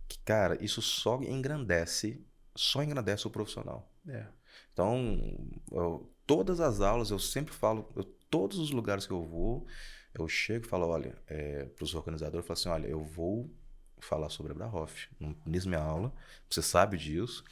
que, 0.08 0.18
cara, 0.20 0.58
isso 0.64 0.82
só 0.82 1.22
engrandece, 1.22 2.24
só 2.56 2.82
engrandece 2.82 3.28
o 3.28 3.30
profissional. 3.30 3.92
É. 4.08 4.26
Então, 4.72 5.20
eu- 5.72 6.10
todas 6.26 6.62
as 6.62 6.80
aulas, 6.80 7.12
eu 7.12 7.20
sempre 7.20 7.54
falo, 7.54 7.90
eu- 7.96 8.06
todos 8.30 8.58
os 8.58 8.72
lugares 8.72 9.06
que 9.06 9.12
eu 9.14 9.22
vou, 9.24 9.66
eu 10.14 10.28
chego 10.30 10.66
e 10.66 10.70
falo, 10.70 10.88
olha, 10.88 11.14
para 11.76 11.84
os 11.84 11.94
organizadores, 11.94 12.44
eu 12.44 12.48
falo 12.56 12.60
assim, 12.60 12.70
olha, 12.70 12.88
eu 12.90 13.04
vou 13.04 13.50
falar 14.06 14.30
sobre 14.30 14.52
Abrahoff. 14.52 15.08
Fiz 15.50 15.66
minha 15.66 15.82
aula, 15.82 16.14
você 16.50 16.62
sabe 16.62 16.98
disso. 16.98 17.44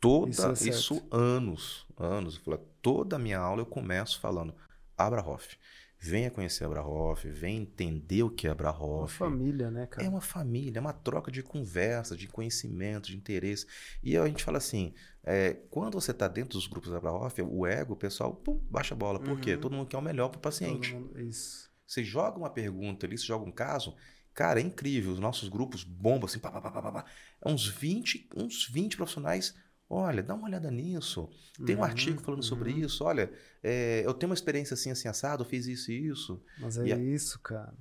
Toda, 0.00 0.30
Isso 0.30 0.46
é 0.46 0.52
isso 0.70 1.06
anos, 1.10 1.86
anos. 1.96 2.36
Eu 2.36 2.40
falo, 2.42 2.58
toda 2.80 3.16
a 3.16 3.18
minha 3.18 3.38
aula 3.38 3.60
eu 3.60 3.66
começo 3.66 4.18
falando 4.18 4.54
Abrahoff. 4.96 5.58
Venha 6.02 6.30
conhecer 6.30 6.64
Abrahoff, 6.64 7.28
venha 7.28 7.60
entender 7.60 8.22
o 8.22 8.30
que 8.30 8.46
é 8.46 8.50
Uma 8.50 8.54
Abrahoff. 8.54 9.14
família, 9.18 9.70
né, 9.70 9.86
cara? 9.86 10.06
É 10.06 10.08
uma 10.08 10.22
família, 10.22 10.78
é 10.78 10.80
uma 10.80 10.94
troca 10.94 11.30
de 11.30 11.42
conversa, 11.42 12.16
de 12.16 12.26
conhecimento, 12.26 13.08
de 13.08 13.16
interesse. 13.18 13.66
E 14.02 14.16
a 14.16 14.26
gente 14.26 14.42
fala 14.42 14.56
assim: 14.56 14.94
é, 15.22 15.52
quando 15.70 16.00
você 16.00 16.12
está 16.12 16.26
dentro 16.26 16.52
dos 16.58 16.66
grupos 16.66 16.94
Abrahoff, 16.94 17.42
o 17.42 17.66
ego, 17.66 17.92
o 17.92 17.96
pessoal, 17.96 18.32
pum, 18.34 18.58
baixa 18.70 18.94
a 18.94 18.96
bola. 18.96 19.20
Por 19.20 19.38
quê? 19.38 19.56
Uhum. 19.56 19.60
Todo 19.60 19.76
mundo 19.76 19.88
quer 19.88 19.98
o 19.98 20.02
melhor 20.02 20.30
para 20.30 20.38
o 20.38 20.40
paciente. 20.40 20.94
mundo- 20.94 21.20
Isso. 21.20 21.68
Você 21.86 22.02
joga 22.02 22.38
uma 22.38 22.48
pergunta 22.48 23.04
ali, 23.04 23.18
você 23.18 23.26
joga 23.26 23.44
um 23.44 23.52
caso, 23.52 23.94
cara, 24.34 24.60
é 24.60 24.62
incrível. 24.62 25.12
Os 25.12 25.20
nossos 25.20 25.48
grupos 25.48 25.84
bombam 25.84 26.26
assim, 26.26 26.38
pá, 26.38 26.50
pá, 26.50 26.60
pá, 26.60 26.70
pá, 26.70 26.92
pá. 26.92 27.04
É 27.44 27.48
uns 27.50 27.66
20, 27.68 28.28
uns 28.36 28.66
20 28.68 28.96
profissionais. 28.96 29.54
Olha, 29.88 30.22
dá 30.22 30.34
uma 30.34 30.46
olhada 30.46 30.70
nisso. 30.70 31.28
Tem 31.64 31.76
um 31.76 31.82
Uhum, 31.82 31.84
artigo 31.84 32.20
falando 32.22 32.42
sobre 32.42 32.72
uhum. 32.72 32.78
isso. 32.80 33.04
Olha, 33.04 33.32
é, 33.62 34.02
eu 34.06 34.14
tenho 34.14 34.30
uma 34.30 34.34
experiência 34.34 34.74
assim, 34.74 34.90
assim, 34.90 35.08
assado, 35.08 35.42
eu 35.42 35.48
fiz 35.48 35.66
isso 35.66 35.90
e 35.90 36.08
isso. 36.08 36.42
Mas 36.56 36.78
é 36.78 36.86
E 36.86 36.92
a- 36.92 37.00
isso, 37.14 37.38
cara. 37.40 37.74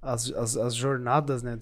as, 0.00 0.30
as, 0.32 0.56
as 0.56 0.74
jornadas, 0.74 1.42
né? 1.42 1.56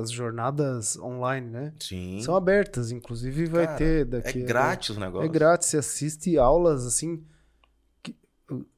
As 0.00 0.10
jornadas 0.10 0.96
online, 0.98 1.48
né? 1.50 1.74
Sim. 1.80 2.20
São 2.20 2.34
abertas, 2.36 2.90
inclusive 2.90 3.46
vai 3.46 3.66
Cara, 3.66 3.76
ter 3.76 4.04
é 4.22 4.32
daqui. 4.32 4.44
grátis 4.44 4.96
o 4.96 5.00
É 5.00 5.00
negócio. 5.00 5.32
grátis, 5.32 5.68
você 5.68 5.78
assiste 5.78 6.36
aulas 6.38 6.84
assim. 6.86 7.24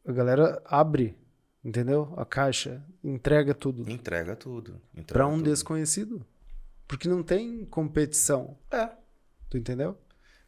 a 0.07 0.12
galera 0.12 0.62
abre, 0.64 1.16
entendeu? 1.64 2.12
A 2.16 2.24
caixa, 2.24 2.82
entrega 3.03 3.55
tudo 3.55 3.88
Entrega 3.90 4.34
tudo. 4.36 4.80
Para 5.07 5.26
um 5.26 5.36
tudo. 5.36 5.44
desconhecido. 5.51 6.26
Porque 6.86 7.09
não 7.09 7.22
tem 7.22 7.64
competição, 7.66 8.57
É. 8.70 8.90
tu 9.51 9.59
entendeu? 9.59 9.99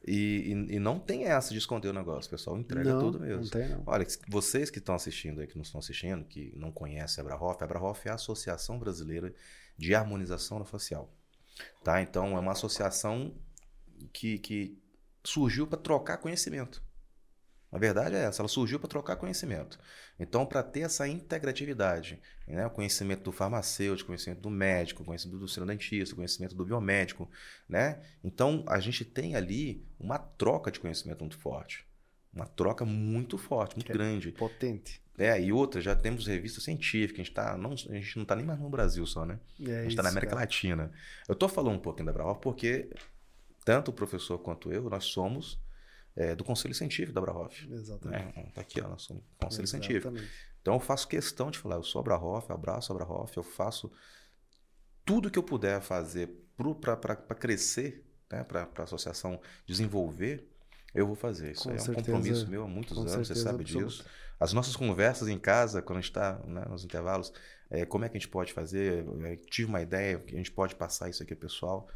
E, 0.07 0.55
e, 0.71 0.77
e 0.77 0.79
não 0.79 0.99
tem 0.99 1.25
essa 1.25 1.51
de 1.53 1.59
esconder 1.59 1.89
o 1.89 1.93
negócio, 1.93 2.31
pessoal 2.31 2.59
entrega 2.59 2.95
não, 2.95 3.01
tudo 3.01 3.21
mesmo. 3.21 3.43
Não 3.43 3.51
tem, 3.51 3.69
não. 3.69 3.83
Olha, 3.85 4.07
vocês 4.29 4.71
que 4.71 4.79
estão 4.79 4.95
assistindo 4.95 5.41
aí, 5.41 5.47
que 5.47 5.57
não 5.57 5.63
estão 5.63 5.79
assistindo, 5.79 6.25
que 6.25 6.53
não 6.57 6.73
conhecem 6.73 7.21
a 7.23 7.25
Abrahoff, 7.27 7.63
a 7.63 7.65
Abrahoff 7.67 8.09
é 8.09 8.11
a 8.11 8.15
Associação 8.15 8.79
Brasileira 8.79 9.35
de 9.77 9.95
Harmonização 9.95 10.65
Facial. 10.65 11.13
Tá? 11.85 12.01
Então, 12.01 12.35
é 12.37 12.41
uma 12.41 12.53
associação 12.53 13.35
que, 14.13 14.39
que 14.39 14.79
surgiu 15.23 15.67
para 15.67 15.79
trocar 15.79 16.17
conhecimento. 16.17 16.83
A 17.73 17.79
verdade 17.79 18.17
é 18.17 18.25
essa, 18.25 18.43
ela 18.43 18.49
surgiu 18.49 18.81
para 18.81 18.89
trocar 18.89 19.17
conhecimento. 19.17 19.79
Então, 20.19 20.45
para 20.45 20.63
ter 20.63 20.81
essa 20.81 21.07
integratividade, 21.07 22.21
né? 22.47 22.67
o 22.67 22.71
conhecimento 22.71 23.23
do 23.23 23.33
farmacêutico, 23.33 24.07
o 24.07 24.09
conhecimento 24.09 24.41
do 24.41 24.51
médico, 24.51 25.03
o 25.03 25.07
conhecimento 25.07 25.39
do 25.39 25.49
cirurgião 25.49 25.77
dentista, 25.77 26.13
o 26.13 26.17
conhecimento 26.17 26.55
do 26.55 26.65
biomédico, 26.65 27.31
né? 27.69 28.01
Então, 28.25 28.65
a 28.67 28.81
gente 28.81 29.05
tem 29.05 29.37
ali 29.37 29.87
uma 30.01 30.19
troca 30.19 30.71
de 30.71 30.81
conhecimento 30.81 31.21
muito 31.21 31.39
forte. 31.39 31.87
Uma 32.33 32.47
troca 32.47 32.85
muito 32.85 33.39
forte, 33.39 33.77
muito 33.77 33.87
Que 33.87 33.93
é 33.93 33.95
grande. 33.95 34.33
Potente. 34.33 35.01
É, 35.17 35.41
e 35.41 35.53
outra, 35.53 35.81
já 35.81 35.95
temos 35.95 36.27
revista 36.27 36.61
científica, 36.61 37.21
a 37.21 37.25
gente, 37.25 37.35
tá, 37.35 37.57
não, 37.57 37.73
a 37.73 37.77
gente 37.77 38.17
não 38.17 38.23
está 38.23 38.35
nem 38.35 38.45
mais 38.45 38.59
no 38.59 38.71
Brasil 38.71 39.07
só, 39.07 39.25
né? 39.25 39.39
É 39.61 39.81
a 39.81 39.83
gente 39.83 39.91
está 39.91 40.03
na 40.03 40.09
América 40.09 40.31
cara. 40.31 40.43
Latina. 40.43 40.91
Eu 41.29 41.35
estou 41.35 41.49
falando 41.49 41.77
um 41.77 41.81
pouquinho 41.81 42.07
da 42.07 42.13
Brahoff 42.13 42.41
porque 42.41 42.89
tanto 43.65 43.91
o 43.91 43.93
professor 43.93 44.39
quanto 44.39 44.73
eu, 44.73 44.89
nós 44.89 45.05
somos 45.05 45.61
é, 46.17 46.35
do 46.35 46.45
Conselho 46.45 46.75
Científico 46.75 47.13
da 47.13 47.21
Brahoff. 47.21 47.69
Exatamente. 47.71 48.37
Né? 48.37 48.53
Tá 48.55 48.61
aqui, 48.61 48.81
ó, 48.81 48.89
nós 48.89 49.03
somos 49.03 49.23
Conselho 49.39 49.67
Científico. 49.67 50.09
Exatamente. 50.09 50.51
Então 50.61 50.75
eu 50.75 50.81
faço 50.81 51.09
questão 51.09 51.51
de 51.51 51.59
falar, 51.59 51.77
eu 51.77 51.83
sou 51.83 52.01
a 52.01 52.03
Brahoff, 52.03 52.49
eu 52.49 52.55
abraço 52.55 52.93
a 52.93 52.95
Brahoff, 52.95 53.37
eu 53.37 53.43
faço 53.43 53.91
tudo 55.05 55.31
que 55.31 55.39
eu 55.39 55.43
puder 55.43 55.81
fazer 55.81 56.29
para 56.81 57.35
crescer, 57.35 58.05
né? 58.31 58.45
para 58.45 58.69
a 58.77 58.83
associação 58.83 59.41
desenvolver, 59.67 60.47
eu 60.95 61.07
vou 61.07 61.17
fazer. 61.17 61.53
Isso 61.53 61.71
é 61.71 61.75
um 61.75 61.79
certeza, 61.79 61.95
compromisso 61.95 62.49
meu 62.49 62.65
há 62.65 62.69
muitos 62.69 62.97
anos, 62.99 63.13
você 63.13 63.25
certeza 63.25 63.45
sabe 63.45 63.63
absoluta. 63.63 63.89
disso. 63.89 64.05
As 64.39 64.53
nossas 64.53 64.75
conversas 64.75 65.29
em 65.29 65.39
casa, 65.39 65.83
quando 65.83 65.99
a 65.99 66.01
gente 66.01 66.11
está 66.11 66.39
né, 66.47 66.65
nos 66.69 66.85
intervalos, 66.85 67.33
é, 67.71 67.85
como 67.85 68.05
é 68.05 68.09
que 68.09 68.17
a 68.17 68.21
gente 68.21 68.29
pode 68.29 68.53
fazer? 68.53 69.05
É, 69.25 69.37
tive 69.51 69.69
uma 69.69 69.81
ideia, 69.81 70.23
a 70.27 70.37
gente 70.37 70.51
pode 70.51 70.75
passar 70.75 71.09
isso 71.09 71.23
aqui 71.23 71.33
ao 71.33 71.39
pessoal. 71.39 71.89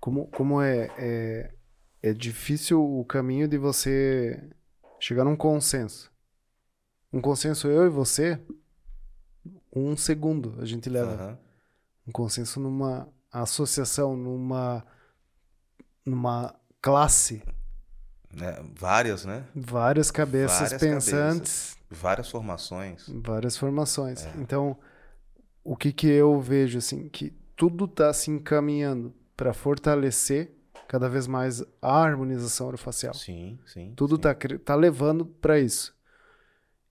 Como, 0.00 0.26
como 0.28 0.60
é, 0.60 0.90
é, 0.98 1.54
é 2.02 2.12
difícil 2.12 2.82
o 2.82 3.04
caminho 3.04 3.46
de 3.48 3.56
você 3.58 4.42
chegar 4.98 5.24
num 5.24 5.36
consenso. 5.36 6.10
Um 7.12 7.20
consenso 7.20 7.68
eu 7.68 7.86
e 7.86 7.88
você, 7.90 8.40
um 9.74 9.96
segundo 9.96 10.56
a 10.60 10.64
gente 10.64 10.88
leva. 10.88 11.12
Aham. 11.12 11.38
Um 12.06 12.12
consenso 12.12 12.58
numa 12.58 13.08
associação, 13.30 14.16
numa, 14.16 14.84
numa 16.04 16.54
classe, 16.80 17.42
Né, 18.34 18.56
Várias, 18.74 19.24
né? 19.24 19.44
várias 19.54 20.10
cabeças 20.10 20.70
Várias 20.72 20.80
pensantes, 20.80 21.76
Várias 21.90 22.30
formações. 22.30 23.06
várias 23.08 23.56
formações. 23.56 24.24
É. 24.24 24.32
Então, 24.38 24.76
o 25.62 25.76
que 25.76 25.92
que 25.92 26.06
eu 26.08 26.40
vejo 26.40 26.78
assim, 26.78 27.08
que 27.08 27.30
tudo 27.54 27.84
está 27.84 28.12
se 28.12 28.30
encaminhando 28.30 29.14
para 29.36 29.52
fortalecer 29.52 30.50
cada 30.92 31.08
vez 31.08 31.26
mais 31.26 31.64
a 31.80 32.02
harmonização 32.02 32.66
orofacial. 32.66 33.14
Sim, 33.14 33.58
sim. 33.64 33.94
Tudo 33.96 34.16
sim. 34.16 34.20
tá, 34.20 34.36
tá 34.62 34.74
levando 34.74 35.24
para 35.24 35.58
isso. 35.58 35.96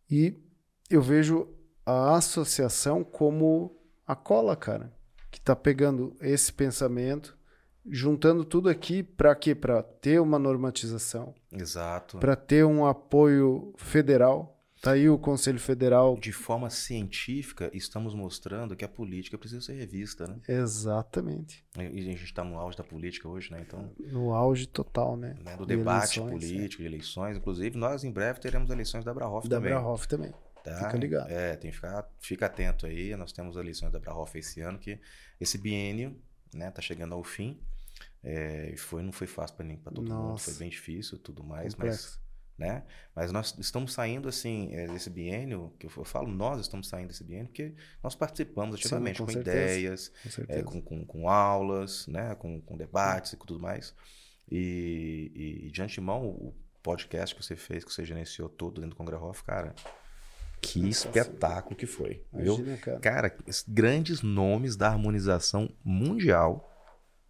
E 0.09 0.41
eu 0.89 1.03
vejo 1.03 1.47
a 1.85 2.15
associação 2.15 3.03
como 3.03 3.79
a 4.07 4.15
cola, 4.15 4.55
cara, 4.55 4.91
que 5.29 5.39
tá 5.39 5.55
pegando 5.55 6.15
esse 6.19 6.51
pensamento, 6.51 7.37
juntando 7.85 8.43
tudo 8.43 8.69
aqui 8.69 9.03
para 9.03 9.35
quê? 9.35 9.53
Para 9.53 9.83
ter 9.83 10.19
uma 10.19 10.39
normatização, 10.39 11.35
Exato. 11.51 12.17
para 12.17 12.35
ter 12.35 12.65
um 12.65 12.87
apoio 12.87 13.71
federal. 13.77 14.60
Tá 14.81 14.93
aí 14.93 15.07
o 15.07 15.17
Conselho 15.19 15.59
Federal. 15.59 16.17
De 16.17 16.31
forma 16.31 16.67
científica, 16.71 17.69
estamos 17.71 18.15
mostrando 18.15 18.75
que 18.75 18.83
a 18.83 18.87
política 18.87 19.37
precisa 19.37 19.61
ser 19.61 19.73
revista, 19.73 20.25
né? 20.25 20.39
Exatamente. 20.47 21.63
E 21.77 21.99
a 21.99 22.03
gente 22.03 22.23
está 22.23 22.43
no 22.43 22.57
auge 22.57 22.75
da 22.75 22.83
política 22.83 23.29
hoje, 23.29 23.51
né? 23.51 23.61
Então, 23.61 23.91
No 23.99 24.33
auge 24.33 24.65
total, 24.65 25.15
né? 25.15 25.35
né, 25.45 25.55
do 25.55 25.67
De 25.67 25.75
debate 25.77 26.19
eleições, 26.19 26.31
político, 26.31 26.81
de 26.81 26.87
eleições. 26.87 27.37
Inclusive, 27.37 27.77
nós 27.77 28.03
em 28.03 28.11
breve 28.11 28.39
teremos 28.39 28.71
eleições 28.71 29.05
da 29.05 29.13
Brahoff 29.13 29.45
é. 29.45 29.49
Da 29.51 29.57
também. 29.57 29.71
Brahoff 29.71 30.07
também. 30.07 30.33
tá? 30.63 30.75
fica 30.77 30.97
ligado. 30.97 31.29
É, 31.29 31.55
tem 31.55 31.69
que 31.69 31.75
ficar 31.75 32.09
fica 32.19 32.45
atento 32.47 32.87
aí. 32.87 33.15
Nós 33.15 33.31
temos 33.31 33.57
eleições 33.57 33.91
da 33.91 33.99
Brahoff 33.99 34.35
esse 34.35 34.61
ano, 34.61 34.79
que 34.79 34.99
esse 35.39 35.59
biênio, 35.59 36.19
né, 36.51 36.71
tá 36.71 36.81
chegando 36.81 37.13
ao 37.13 37.23
fim. 37.23 37.59
É, 38.23 38.71
e 38.73 38.77
foi, 38.77 39.03
não 39.03 39.11
foi 39.11 39.27
fácil 39.27 39.55
para 39.55 39.65
ninguém, 39.65 39.81
para 39.81 39.93
todo 39.93 40.07
mundo, 40.07 40.29
Nossa. 40.29 40.51
foi 40.51 40.59
bem 40.59 40.69
difícil 40.69 41.17
e 41.17 41.19
tudo 41.19 41.43
mais, 41.43 41.75
mas 41.75 41.75
Complexo. 41.75 42.20
Né? 42.61 42.83
Mas 43.15 43.31
nós 43.31 43.55
estamos 43.59 43.91
saindo 43.91 44.29
assim 44.29 44.69
é, 44.73 44.85
desse 44.87 45.09
biênio, 45.09 45.73
que 45.79 45.87
eu 45.87 45.89
falo, 46.05 46.27
nós 46.29 46.61
estamos 46.61 46.87
saindo 46.87 47.07
desse 47.07 47.23
biênio 47.23 47.47
porque 47.47 47.73
nós 48.03 48.13
participamos 48.15 48.75
Sim, 48.75 48.81
ativamente 48.85 49.17
com 49.19 49.25
com, 49.25 49.31
certeza. 49.31 49.57
ideias, 49.57 50.11
Com 50.23 50.53
é, 50.53 50.63
com, 50.63 50.81
com, 50.81 51.05
com 51.05 51.27
aulas, 51.29 52.07
né? 52.07 52.35
Com, 52.35 52.61
com 52.61 52.77
debates 52.77 53.33
e 53.33 53.37
tudo 53.37 53.59
mais. 53.59 53.93
E, 54.49 55.31
e, 55.35 55.67
e 55.67 55.71
de 55.71 55.81
antemão, 55.81 56.25
o 56.27 56.53
podcast 56.83 57.35
que 57.35 57.43
você 57.43 57.55
fez, 57.55 57.83
que 57.83 57.91
você 57.91 58.05
gerenciou 58.05 58.47
todo 58.47 58.75
dentro 58.81 58.91
do 58.91 58.95
Congrehoff, 58.95 59.43
cara, 59.43 59.73
que 60.61 60.79
Nossa, 60.81 61.07
espetáculo 61.07 61.75
que 61.75 61.85
foi, 61.87 62.23
viu? 62.31 62.55
Imagina, 62.55 62.77
cara. 62.77 62.99
Cara, 62.99 63.37
es- 63.47 63.65
grandes 63.67 64.21
nomes 64.21 64.75
da 64.75 64.87
harmonização 64.89 65.73
mundial, 65.83 66.71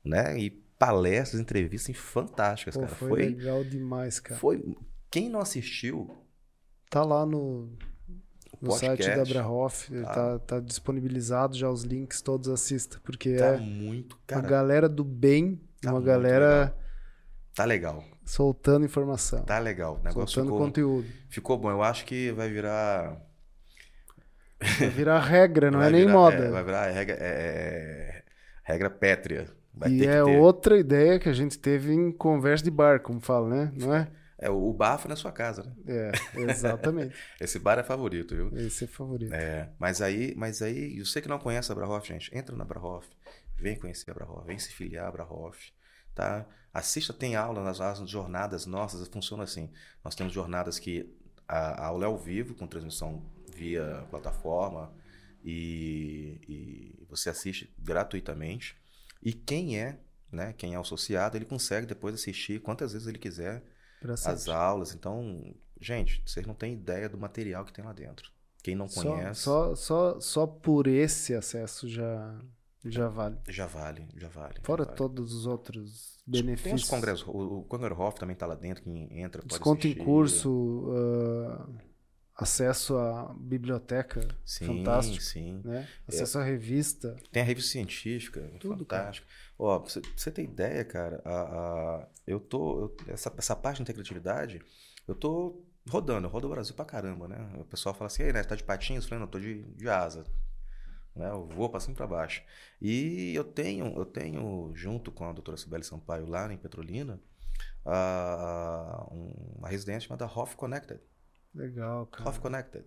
né? 0.04 0.38
E 0.38 0.50
palestras, 0.78 1.40
entrevistas 1.40 1.96
fantásticas, 1.96 2.74
Pô, 2.76 2.82
cara. 2.82 2.96
foi, 2.96 3.10
Foi, 3.10 3.20
legal 3.26 3.64
demais, 3.64 4.20
cara. 4.20 4.40
foi. 4.40 4.76
Quem 5.12 5.30
não 5.30 5.42
assistiu, 5.42 6.18
Tá 6.90 7.04
lá 7.04 7.26
no, 7.26 7.70
no 8.62 8.72
site 8.72 9.00
da 9.02 9.08
podcast 9.16 9.34
Brahoff, 9.34 10.02
Tá. 10.02 10.14
tá, 10.14 10.40
tá 10.40 10.60
disponibilizado 10.60 11.56
já 11.58 11.70
os 11.70 11.84
links, 11.84 12.22
todos 12.22 12.50
assista, 12.50 13.00
porque 13.04 13.36
tá 13.36 13.46
é 13.54 13.58
muito, 13.58 14.14
uma 14.16 14.22
cara, 14.28 14.48
galera 14.48 14.90
do 14.90 15.04
bem, 15.06 15.62
tá 15.82 15.92
uma 15.92 16.02
galera 16.02 16.76
tá 17.56 17.64
legal, 17.64 18.04
soltando 18.26 18.86
informação, 18.86 19.44
tá 19.44 19.58
legal. 19.60 19.96
O 20.02 20.04
negócio 20.04 20.28
soltando 20.36 20.46
ficou, 20.48 20.60
conteúdo. 20.60 21.08
ficou 21.30 21.58
bom. 21.58 21.72
Eu 21.72 21.82
acho 21.82 22.06
que 22.06 22.32
vai 22.34 22.50
virar. 22.50 23.22
Vai 24.80 24.90
virar 24.90 25.20
regra, 25.22 25.72
não 25.72 25.80
vai 25.80 25.88
é 25.88 25.92
nem 25.92 26.02
virar- 26.02 26.14
moda. 26.14 26.36
é, 26.46 26.50
vai 26.50 26.64
virar 26.64 26.90
regra, 26.92 27.16
é, 27.20 27.26
é, 27.26 28.24
regra 28.64 28.90
pétrea. 28.90 29.48
Vai 29.74 29.92
e 29.92 30.06
é 30.06 30.22
outra 30.24 30.78
ideia 30.78 31.18
que 31.20 31.30
a 31.30 31.34
gente 31.34 31.58
teve 31.58 31.94
em 31.94 32.12
conversa 32.12 32.64
de 32.66 32.70
bar, 32.72 33.00
como 33.02 33.20
fala, 33.22 33.48
né? 33.50 33.72
Não 33.78 33.94
é? 33.96 34.08
É, 34.42 34.50
o 34.50 34.74
bafo 34.74 35.08
na 35.08 35.16
sua 35.16 35.32
casa, 35.32 35.62
né? 35.62 35.76
É, 35.88 36.40
exatamente. 36.42 37.16
Esse 37.40 37.60
bar 37.60 37.78
é 37.78 37.84
favorito, 37.84 38.36
viu? 38.36 38.50
Esse 38.58 38.86
é 38.86 38.88
favorito. 38.88 39.32
É, 39.32 39.70
mas 39.78 40.02
aí, 40.02 40.34
mas 40.36 40.64
aí, 40.64 41.00
você 41.00 41.22
que 41.22 41.28
não 41.28 41.38
conhece 41.38 41.72
a 41.72 41.76
Brahoff, 41.76 42.08
gente, 42.08 42.36
entra 42.36 42.56
na 42.56 42.66
Brahoff, 42.66 43.08
vem 43.56 43.78
conhecer 43.78 44.10
a 44.10 44.14
Brahoff, 44.16 44.48
vem 44.48 44.58
se 44.58 44.74
filiar 44.74 45.08
à 45.08 45.12
Brahoff, 45.12 45.72
tá? 46.16 46.48
Assista, 46.74 47.14
tem 47.14 47.36
aula 47.36 47.64
nas, 47.64 47.78
nas 47.78 48.10
jornadas 48.10 48.66
nossas, 48.66 49.08
funciona 49.10 49.44
assim. 49.44 49.70
Nós 50.04 50.16
temos 50.16 50.34
jornadas 50.34 50.80
que 50.80 51.16
a, 51.48 51.84
a 51.84 51.86
aula 51.86 52.06
é 52.06 52.08
ao 52.08 52.18
vivo, 52.18 52.56
com 52.56 52.66
transmissão 52.66 53.24
via 53.56 54.08
plataforma, 54.10 54.92
e, 55.44 56.40
e 56.50 57.06
você 57.08 57.30
assiste 57.30 57.72
gratuitamente. 57.78 58.76
E 59.22 59.34
quem 59.34 59.80
é, 59.80 60.00
né, 60.32 60.52
quem 60.58 60.74
é 60.74 60.78
associado, 60.78 61.38
ele 61.38 61.46
consegue 61.46 61.86
depois 61.86 62.16
assistir 62.16 62.60
quantas 62.60 62.94
vezes 62.94 63.08
ele 63.08 63.20
quiser 63.20 63.64
as 64.10 64.48
aulas. 64.48 64.94
Então, 64.94 65.54
gente, 65.80 66.22
vocês 66.26 66.46
não 66.46 66.54
têm 66.56 66.74
ideia 66.74 67.10
do 67.10 67.18
material 67.18 67.66
que 67.66 67.74
tem 67.74 67.84
lá 67.84 67.94
dentro. 67.94 68.32
Quem 68.64 68.76
não 68.76 68.88
Só, 68.88 69.16
conhece, 69.16 69.42
só, 69.42 69.76
só, 69.76 70.20
só 70.20 70.48
por 70.48 70.88
esse 70.88 71.34
acesso 71.34 71.88
já, 71.90 72.40
já 72.86 73.08
vale. 73.10 73.38
já 73.48 73.66
vale, 73.68 74.08
já 74.16 74.28
vale. 74.30 74.62
já 74.62 74.62
Fora 74.64 74.86
vale. 74.86 74.96
todos 74.96 75.34
os 75.34 75.46
outros 75.48 76.22
Tem 76.32 76.44
benefícios. 76.44 76.84
os 76.84 76.86
congressos, 76.86 77.28
o, 77.28 77.60
o 77.60 77.64
Congrehoff 77.66 78.20
também 78.20 78.36
tá 78.36 78.46
lá 78.46 78.56
dentro, 78.56 78.84
quem 78.84 79.20
entra 79.22 79.42
pode 79.42 79.48
Desconto 79.50 79.88
em 79.88 79.92
assistir. 79.92 80.06
curso, 80.06 80.86
ah, 80.96 81.68
acesso 82.36 82.98
à 82.98 83.34
biblioteca, 83.40 84.28
Sim, 84.46 84.66
fantástico, 84.66 85.24
sim. 85.24 85.62
né? 85.64 85.90
Acesso 86.08 86.40
à 86.40 86.44
revista. 86.44 87.16
Tem 87.32 87.42
a 87.42 87.46
revista 87.46 87.72
científica, 87.72 88.42
Tudo, 88.60 88.86
fantástico. 88.86 89.28
Ó, 89.64 89.80
pra 89.80 89.90
você, 89.90 90.02
pra 90.02 90.10
você 90.16 90.32
ter 90.32 90.44
ideia, 90.44 90.84
cara, 90.84 91.22
a, 91.24 91.32
a- 92.02 92.08
eu 92.26 92.40
tô. 92.40 92.80
eu- 92.82 92.96
essa, 93.08 93.32
essa 93.38 93.56
parte 93.56 93.78
de 93.78 93.84
integratividade, 93.84 94.60
eu 95.08 95.14
tô 95.14 95.64
rodando, 95.88 96.26
eu 96.28 96.32
rodo 96.32 96.48
o 96.48 96.50
Brasil 96.50 96.74
pra 96.76 96.84
caramba, 96.86 97.28
né? 97.28 97.38
O 97.60 97.66
pessoal 97.66 97.94
fala 97.94 98.08
assim, 98.08 98.24
ei, 98.24 98.34
né, 98.34 98.44
tá 98.44 98.56
de 98.56 98.64
patinhos? 98.64 99.04
Eu 99.06 99.10
falei, 99.10 99.20
não, 99.20 99.28
eu 99.28 99.32
tô 99.32 99.40
de, 99.40 99.62
de 99.76 99.88
asa. 99.90 100.26
Né? 101.16 101.30
Eu 101.30 101.46
vou 101.48 101.70
para 101.70 101.80
cima 101.80 101.94
e 101.94 101.98
para 101.98 102.08
baixo. 102.08 102.42
E 102.82 103.36
eu 103.36 103.44
tenho, 103.44 103.86
eu 103.98 104.06
tenho, 104.06 104.72
junto 104.74 105.12
com 105.12 105.26
a 105.30 105.34
doutora 105.34 105.58
Sibeli 105.58 105.84
Sampaio 105.84 106.26
lá 106.26 106.52
em 106.52 106.58
Petrolina, 106.58 107.20
uh, 107.86 109.58
uma 109.58 109.68
residência 109.68 110.08
chamada 110.08 110.26
Hoff 110.26 110.56
Connected. 110.56 111.00
Legal, 111.54 112.08
cara. 112.08 112.30
Hoff 112.30 112.40
Connected. 112.40 112.86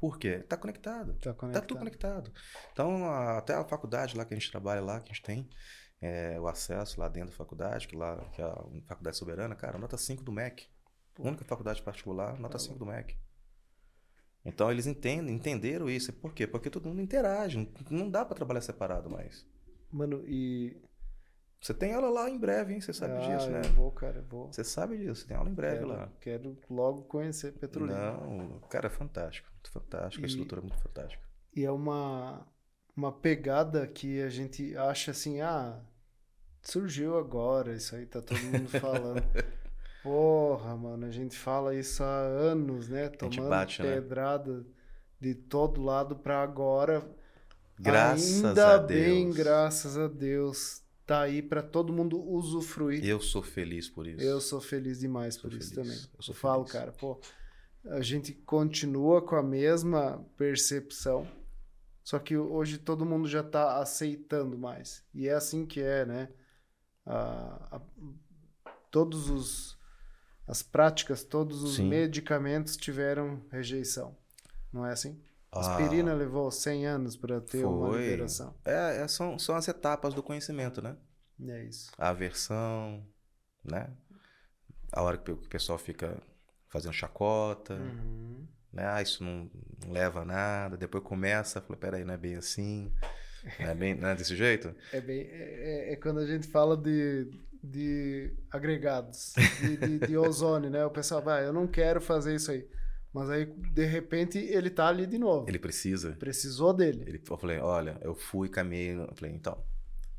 Por 0.00 0.18
quê? 0.18 0.40
Está 0.42 0.56
conectado. 0.56 1.14
Tá 1.14 1.32
conectado. 1.34 1.62
Tá 1.62 1.66
tudo 1.66 1.78
conectado. 1.78 2.32
Então, 2.72 3.04
a, 3.06 3.38
até 3.38 3.54
a 3.54 3.64
faculdade 3.64 4.16
lá 4.16 4.24
que 4.24 4.34
a 4.34 4.38
gente 4.38 4.50
trabalha 4.50 4.80
lá, 4.80 5.00
que 5.00 5.10
a 5.10 5.14
gente 5.14 5.22
tem 5.22 5.48
é, 6.04 6.38
o 6.38 6.46
acesso 6.46 7.00
lá 7.00 7.08
dentro 7.08 7.30
da 7.30 7.36
faculdade, 7.36 7.88
que, 7.88 7.96
lá, 7.96 8.16
que 8.32 8.42
é 8.42 8.44
a 8.44 8.64
faculdade 8.86 9.16
soberana, 9.16 9.54
cara, 9.54 9.78
nota 9.78 9.96
5 9.96 10.22
do 10.22 10.30
MEC. 10.30 10.66
Pô. 11.14 11.22
Única 11.22 11.44
faculdade 11.46 11.80
particular, 11.80 12.38
nota 12.38 12.58
5 12.58 12.78
do 12.78 12.84
MEC. 12.84 13.16
Então 14.44 14.70
eles 14.70 14.86
entendem, 14.86 15.34
entenderam 15.34 15.88
isso. 15.88 16.12
Por 16.12 16.34
quê? 16.34 16.46
Porque 16.46 16.68
todo 16.68 16.86
mundo 16.86 17.00
interage. 17.00 17.72
Não 17.88 18.10
dá 18.10 18.22
para 18.22 18.36
trabalhar 18.36 18.60
separado 18.60 19.08
mais. 19.08 19.46
Mano, 19.90 20.22
e. 20.26 20.76
Você 21.58 21.72
tem 21.72 21.94
aula 21.94 22.10
lá 22.10 22.28
em 22.28 22.38
breve, 22.38 22.74
hein? 22.74 22.80
Você 22.82 22.92
sabe 22.92 23.14
ah, 23.14 23.20
disso, 23.20 23.50
né? 23.50 23.62
Eu 23.64 23.72
vou, 23.72 23.90
cara, 23.90 24.18
eu 24.18 24.24
vou. 24.24 24.52
Você 24.52 24.62
sabe 24.62 24.98
disso, 24.98 25.22
você 25.22 25.28
tem 25.28 25.36
aula 25.38 25.48
em 25.48 25.54
breve 25.54 25.78
quero, 25.78 25.88
lá. 25.88 26.12
Quero 26.20 26.58
logo 26.68 27.04
conhecer 27.04 27.52
Petrolina. 27.52 28.12
Não, 28.12 28.60
cara, 28.68 28.88
é 28.88 28.90
fantástico. 28.90 29.48
Fantástico, 29.72 30.22
e, 30.22 30.26
a 30.26 30.28
estrutura 30.28 30.60
é 30.60 30.64
muito 30.64 30.78
fantástica. 30.82 31.24
E 31.56 31.64
é 31.64 31.70
uma, 31.70 32.46
uma 32.94 33.10
pegada 33.10 33.86
que 33.86 34.20
a 34.20 34.28
gente 34.28 34.76
acha 34.76 35.12
assim, 35.12 35.40
ah, 35.40 35.82
surgiu 36.64 37.16
agora, 37.18 37.74
isso 37.74 37.94
aí 37.94 38.06
tá 38.06 38.20
todo 38.20 38.40
mundo 38.40 38.68
falando. 38.68 39.22
Porra, 40.02 40.76
mano, 40.76 41.06
a 41.06 41.10
gente 41.10 41.36
fala 41.36 41.74
isso 41.74 42.02
há 42.02 42.18
anos, 42.18 42.88
né? 42.88 43.08
Tomando 43.08 43.48
bate, 43.48 43.82
né? 43.82 43.94
pedrada 43.94 44.58
né? 44.58 44.64
de 45.18 45.34
todo 45.34 45.82
lado 45.82 46.16
para 46.16 46.42
agora. 46.42 47.02
Graças 47.78 48.44
Ainda 48.44 48.74
a 48.74 48.78
Deus. 48.78 49.00
bem, 49.00 49.30
graças 49.32 49.96
a 49.96 50.06
Deus, 50.06 50.82
tá 51.06 51.22
aí 51.22 51.42
para 51.42 51.62
todo 51.62 51.92
mundo 51.92 52.22
usufruir. 52.22 53.04
Eu 53.04 53.20
sou 53.20 53.42
feliz 53.42 53.88
por 53.88 54.06
isso. 54.06 54.22
Eu 54.22 54.40
sou 54.40 54.60
feliz 54.60 55.00
demais 55.00 55.36
por 55.36 55.52
isso 55.52 55.74
feliz. 55.74 55.88
também. 55.88 56.10
Eu, 56.16 56.22
sou 56.22 56.34
Eu 56.34 56.38
falo, 56.38 56.64
cara, 56.64 56.92
pô, 56.92 57.18
a 57.86 58.00
gente 58.00 58.32
continua 58.32 59.22
com 59.22 59.36
a 59.36 59.42
mesma 59.42 60.24
percepção, 60.36 61.26
só 62.02 62.18
que 62.18 62.36
hoje 62.36 62.78
todo 62.78 63.06
mundo 63.06 63.26
já 63.26 63.42
tá 63.42 63.78
aceitando 63.78 64.58
mais. 64.58 65.02
E 65.14 65.28
é 65.28 65.32
assim 65.32 65.66
que 65.66 65.80
é, 65.80 66.04
né? 66.04 66.28
A, 67.06 67.76
a, 67.76 67.80
todos 68.90 69.28
os 69.30 69.78
as 70.46 70.62
práticas, 70.62 71.24
todos 71.24 71.62
os 71.62 71.76
Sim. 71.76 71.88
medicamentos 71.88 72.76
tiveram 72.76 73.40
rejeição. 73.50 74.14
Não 74.72 74.84
é 74.84 74.92
assim? 74.92 75.18
Ah, 75.50 75.60
Aspirina 75.60 76.12
levou 76.14 76.50
100 76.50 76.86
anos 76.86 77.16
para 77.16 77.40
ter 77.40 77.64
uma 77.64 77.88
Foi. 77.88 78.04
liberação. 78.10 78.54
é, 78.64 79.02
é, 79.02 79.08
são, 79.08 79.38
são 79.38 79.54
as 79.56 79.66
etapas 79.68 80.12
do 80.12 80.22
conhecimento, 80.22 80.82
né? 80.82 80.96
É 81.48 81.64
isso. 81.64 81.90
A 81.96 82.08
aversão, 82.10 83.06
né? 83.64 83.88
A 84.92 85.02
hora 85.02 85.16
que 85.16 85.30
o 85.30 85.36
pessoal 85.36 85.78
fica 85.78 86.20
fazendo 86.68 86.92
chacota, 86.92 87.74
Uhum. 87.74 88.46
né? 88.72 88.86
Ah, 88.86 89.00
isso 89.00 89.24
não, 89.24 89.50
não 89.84 89.92
leva 89.92 90.20
a 90.22 90.24
nada. 90.24 90.76
Depois 90.76 91.02
começa, 91.04 91.60
fala, 91.60 91.78
peraí, 91.78 92.04
não 92.04 92.14
é 92.14 92.18
bem 92.18 92.36
assim. 92.36 92.92
Não 93.60 93.66
é, 93.68 93.74
bem, 93.74 93.94
não 93.94 94.08
é 94.08 94.14
desse 94.14 94.34
jeito? 94.34 94.74
É, 94.92 95.00
bem, 95.00 95.20
é, 95.20 95.90
é- 95.90 95.92
é 95.92 95.96
quando 95.96 96.20
a 96.20 96.26
gente 96.26 96.46
fala 96.48 96.76
de, 96.76 97.28
de 97.62 98.32
agregados, 98.50 99.34
de, 99.60 99.76
de, 99.76 99.98
de 100.06 100.16
ozônio, 100.18 100.70
né? 100.70 100.84
O 100.84 100.90
pessoal 100.90 101.22
vai, 101.22 101.46
eu 101.46 101.52
não 101.52 101.66
quero 101.66 102.00
fazer 102.00 102.34
isso 102.34 102.50
aí. 102.50 102.66
Mas 103.12 103.30
aí, 103.30 103.44
de 103.46 103.84
repente, 103.84 104.38
ele 104.38 104.70
tá 104.70 104.88
ali 104.88 105.06
de 105.06 105.18
novo. 105.18 105.48
Ele 105.48 105.58
precisa. 105.58 106.12
Precisou 106.18 106.72
dele. 106.72 107.04
Ele, 107.06 107.22
eu 107.30 107.36
falei, 107.36 107.58
olha, 107.58 107.96
eu 108.02 108.14
fui, 108.14 108.48
caminhei. 108.48 108.94
Eu 108.96 109.14
falei, 109.14 109.32
então, 109.34 109.62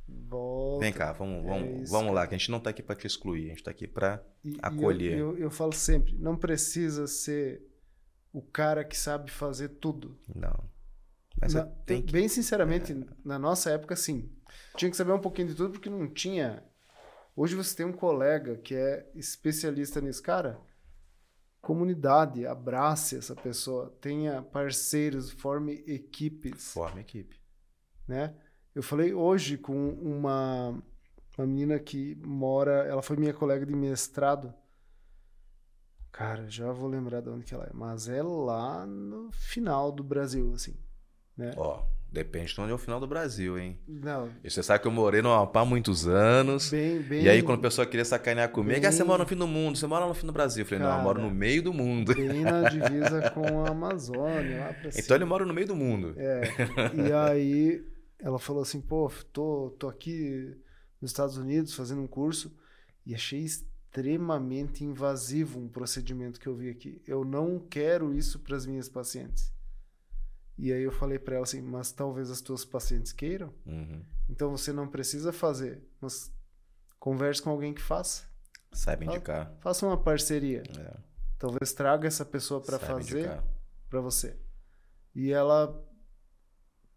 Volta. 0.08 0.86
vem 0.86 0.94
cá, 0.94 1.12
vamos, 1.12 1.44
É 1.44 1.48
vamos, 1.50 1.82
isso, 1.82 1.92
vamos 1.92 2.14
lá, 2.14 2.26
que 2.28 2.36
a 2.36 2.38
gente 2.38 2.52
não 2.52 2.60
tá 2.60 2.70
aqui 2.70 2.82
para 2.84 2.96
te 2.96 3.06
excluir, 3.08 3.48
a 3.48 3.50
gente 3.50 3.64
tá 3.64 3.72
aqui 3.72 3.88
para 3.88 4.24
e 4.44 4.52
eu- 4.54 4.60
acolher. 4.62 5.18
Eu, 5.18 5.38
eu, 5.38 5.52
falo 5.52 5.74
sempre, 5.74 6.16
não 6.18 6.38
precisa 6.38 7.06
ser 7.08 7.62
o 8.32 8.42
cara 8.42 8.84
que 8.86 8.96
sabe 8.98 9.30
fazer 9.32 9.70
tudo. 9.70 10.18
Não. 10.34 10.70
Mas 11.42 11.54
Na- 11.54 11.66
tem 11.86 12.02
que. 12.02 12.12
Bem 12.14 12.28
sinceramente, 12.28 12.94
na 13.24 13.38
nossa 13.38 13.70
época, 13.72 13.96
sim. 13.96 14.32
Tinha 14.78 14.90
que 14.90 14.98
saber 14.98 15.12
um 15.14 15.20
pouquinho 15.20 15.50
de 15.50 15.56
tudo 15.56 15.72
porque 15.74 15.90
não 15.90 16.08
tinha. 16.08 16.64
Hoje 17.36 17.56
você 17.56 17.76
tem 17.76 17.86
um 17.86 17.92
colega 17.94 18.56
que 18.58 18.74
é 18.74 19.10
especialista 19.14 20.00
nisso. 20.00 20.24
Cara, 20.24 20.60
comunidade, 21.62 22.46
abrace 22.46 23.18
essa 23.18 23.36
pessoa, 23.36 23.90
tenha 24.00 24.42
parceiros, 24.42 25.32
forme 25.32 25.84
equipes, 25.88 26.72
Forma 26.74 27.02
equipe. 27.02 27.38
né? 28.08 28.36
Eu 28.74 28.84
falei 28.84 29.14
hoje 29.14 29.58
com 29.58 29.90
uma, 29.90 30.70
uma 31.38 31.48
menina 31.48 31.80
que 31.80 32.16
mora, 32.26 32.86
ela 32.86 33.02
foi 33.02 33.18
minha 33.18 33.34
colega 33.34 33.66
de 33.66 33.74
mestrado. 33.76 34.54
Cara, 36.12 36.50
já 36.50 36.72
vou 36.72 36.88
lembrar 36.88 37.22
de 37.22 37.30
onde 37.30 37.44
que 37.46 37.54
ela 37.54 37.66
é, 37.66 37.72
mas 37.74 38.08
é 38.08 38.22
lá 38.24 38.86
no 38.86 39.30
final 39.34 39.92
do 39.92 40.04
Brasil, 40.04 40.54
assim, 40.54 40.76
né? 41.38 41.52
Ó, 41.58 41.84
depende 42.12 42.54
de 42.54 42.62
onde 42.62 42.72
é 42.72 42.74
o 42.74 42.78
final 42.78 43.00
do 43.00 43.08
Brasil, 43.08 43.58
hein? 43.60 43.78
Não, 43.88 44.30
E 44.44 44.50
você 44.50 44.64
sabe 44.64 44.82
que 44.82 44.88
eu 44.88 44.92
morei 44.92 45.22
no 45.22 45.32
Amapá 45.32 45.62
há 45.62 45.66
muitos 45.66 46.08
anos. 46.08 46.70
bem, 46.70 47.02
bem. 47.02 47.24
E 47.24 47.30
aí, 47.30 47.42
quando 47.44 47.60
a 47.60 47.62
pessoa 47.62 47.86
queria 47.86 48.06
sacanear 48.06 48.50
comigo, 48.50 48.80
bem- 48.80 48.86
ah, 48.88 48.92
você 48.92 49.04
mora 49.04 49.24
no 49.24 49.28
fim 49.30 49.36
do 49.36 49.48
mundo, 49.48 49.78
você 49.78 49.86
mora 49.88 50.08
no 50.08 50.14
fim 50.14 50.26
do 50.28 50.32
Brasil. 50.34 50.64
Eu 50.64 50.68
falei, 50.68 50.84
não, 50.84 50.98
eu 50.98 51.04
moro 51.04 51.20
Cara, 51.20 51.28
no 51.30 51.36
meio 51.36 51.62
do 51.62 51.74
mundo. 51.74 52.14
bem 52.16 52.42
na 52.44 52.70
divisa 52.70 53.30
com 53.32 53.66
a 53.66 53.70
Amazônia, 53.70 54.60
lá 54.60 54.74
pra 54.74 54.90
Então 54.90 54.92
cima. 55.04 55.16
ele 55.18 55.26
mora 55.26 55.46
no 55.46 55.54
meio 55.54 55.68
do 55.68 55.76
mundo. 55.76 56.14
É. 56.18 56.42
E 57.08 57.12
aí 57.12 57.84
ela 58.20 58.40
falou 58.40 58.62
assim, 58.62 58.80
pô, 58.80 59.12
tô, 59.34 59.76
tô 59.78 59.90
aqui 59.90 60.56
nos 61.02 61.12
Estados 61.12 61.38
Unidos 61.38 61.74
fazendo 61.74 62.02
um 62.02 62.08
curso 62.08 62.56
e 63.06 63.14
achei 63.14 63.42
extremamente 63.42 64.84
invasivo 64.84 65.60
um 65.60 65.68
procedimento 65.68 66.40
que 66.40 66.48
eu 66.48 66.56
vi 66.56 66.70
aqui. 66.70 67.02
Eu 67.08 67.24
não 67.26 67.60
quero 67.60 68.14
isso 68.14 68.40
para 68.40 68.56
as 68.56 68.66
minhas 68.66 68.90
pacientes. 68.90 69.54
E 70.58 70.72
aí 70.72 70.84
eu 70.84 70.92
falei 70.92 71.20
para 71.20 71.36
ela 71.36 71.44
assim, 71.44 71.62
mas 71.62 71.92
talvez 71.92 72.30
as 72.32 72.40
tuas 72.42 72.64
pacientes 72.64 73.12
queiram. 73.12 73.54
Uhum. 73.66 74.02
Então 74.30 74.50
você 74.52 74.72
não 74.72 74.88
precisa 74.88 75.34
fazer, 75.34 75.84
mas 76.00 76.34
converse 77.00 77.42
com 77.42 77.50
alguém 77.50 77.74
que 77.74 77.82
faça. 77.82 78.24
Sabe 78.72 79.06
Ah, 79.08 79.12
indicar. 79.12 79.54
Faça 79.60 79.86
uma 79.86 79.98
parceria. 79.98 80.64
É, 80.78 80.98
Talvez 81.38 81.74
traga 81.74 82.08
essa 82.08 82.26
pessoa 82.26 82.62
para 82.62 82.80
fazer 82.80 83.42
para 83.90 84.00
você. 84.02 84.38
E 85.14 85.32
ela 85.32 85.82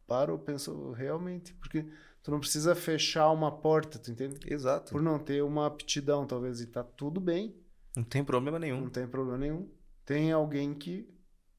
parou, 0.06 0.38
pensou 0.38 0.92
realmente, 0.92 1.52
porque 1.54 1.86
tu 2.22 2.30
não 2.30 2.40
precisa 2.40 2.74
fechar 2.74 3.30
uma 3.30 3.50
porta, 3.60 3.98
tu 3.98 4.10
entende? 4.10 4.38
Exato. 4.46 4.92
Por 4.92 5.02
não 5.02 5.18
ter 5.18 5.42
uma 5.42 5.66
aptidão, 5.66 6.26
talvez, 6.26 6.60
e 6.60 6.66
tá 6.66 6.82
tudo 6.82 7.20
bem, 7.20 7.54
Não 7.96 8.04
tem 8.04 8.24
problema 8.24 8.58
não 8.58 8.66
nenhum. 8.66 8.88
tem 8.88 9.06
problema 9.06 9.38
nenhum. 9.38 9.68
Tem 10.04 10.32
alguém 10.32 10.72
que 10.74 11.08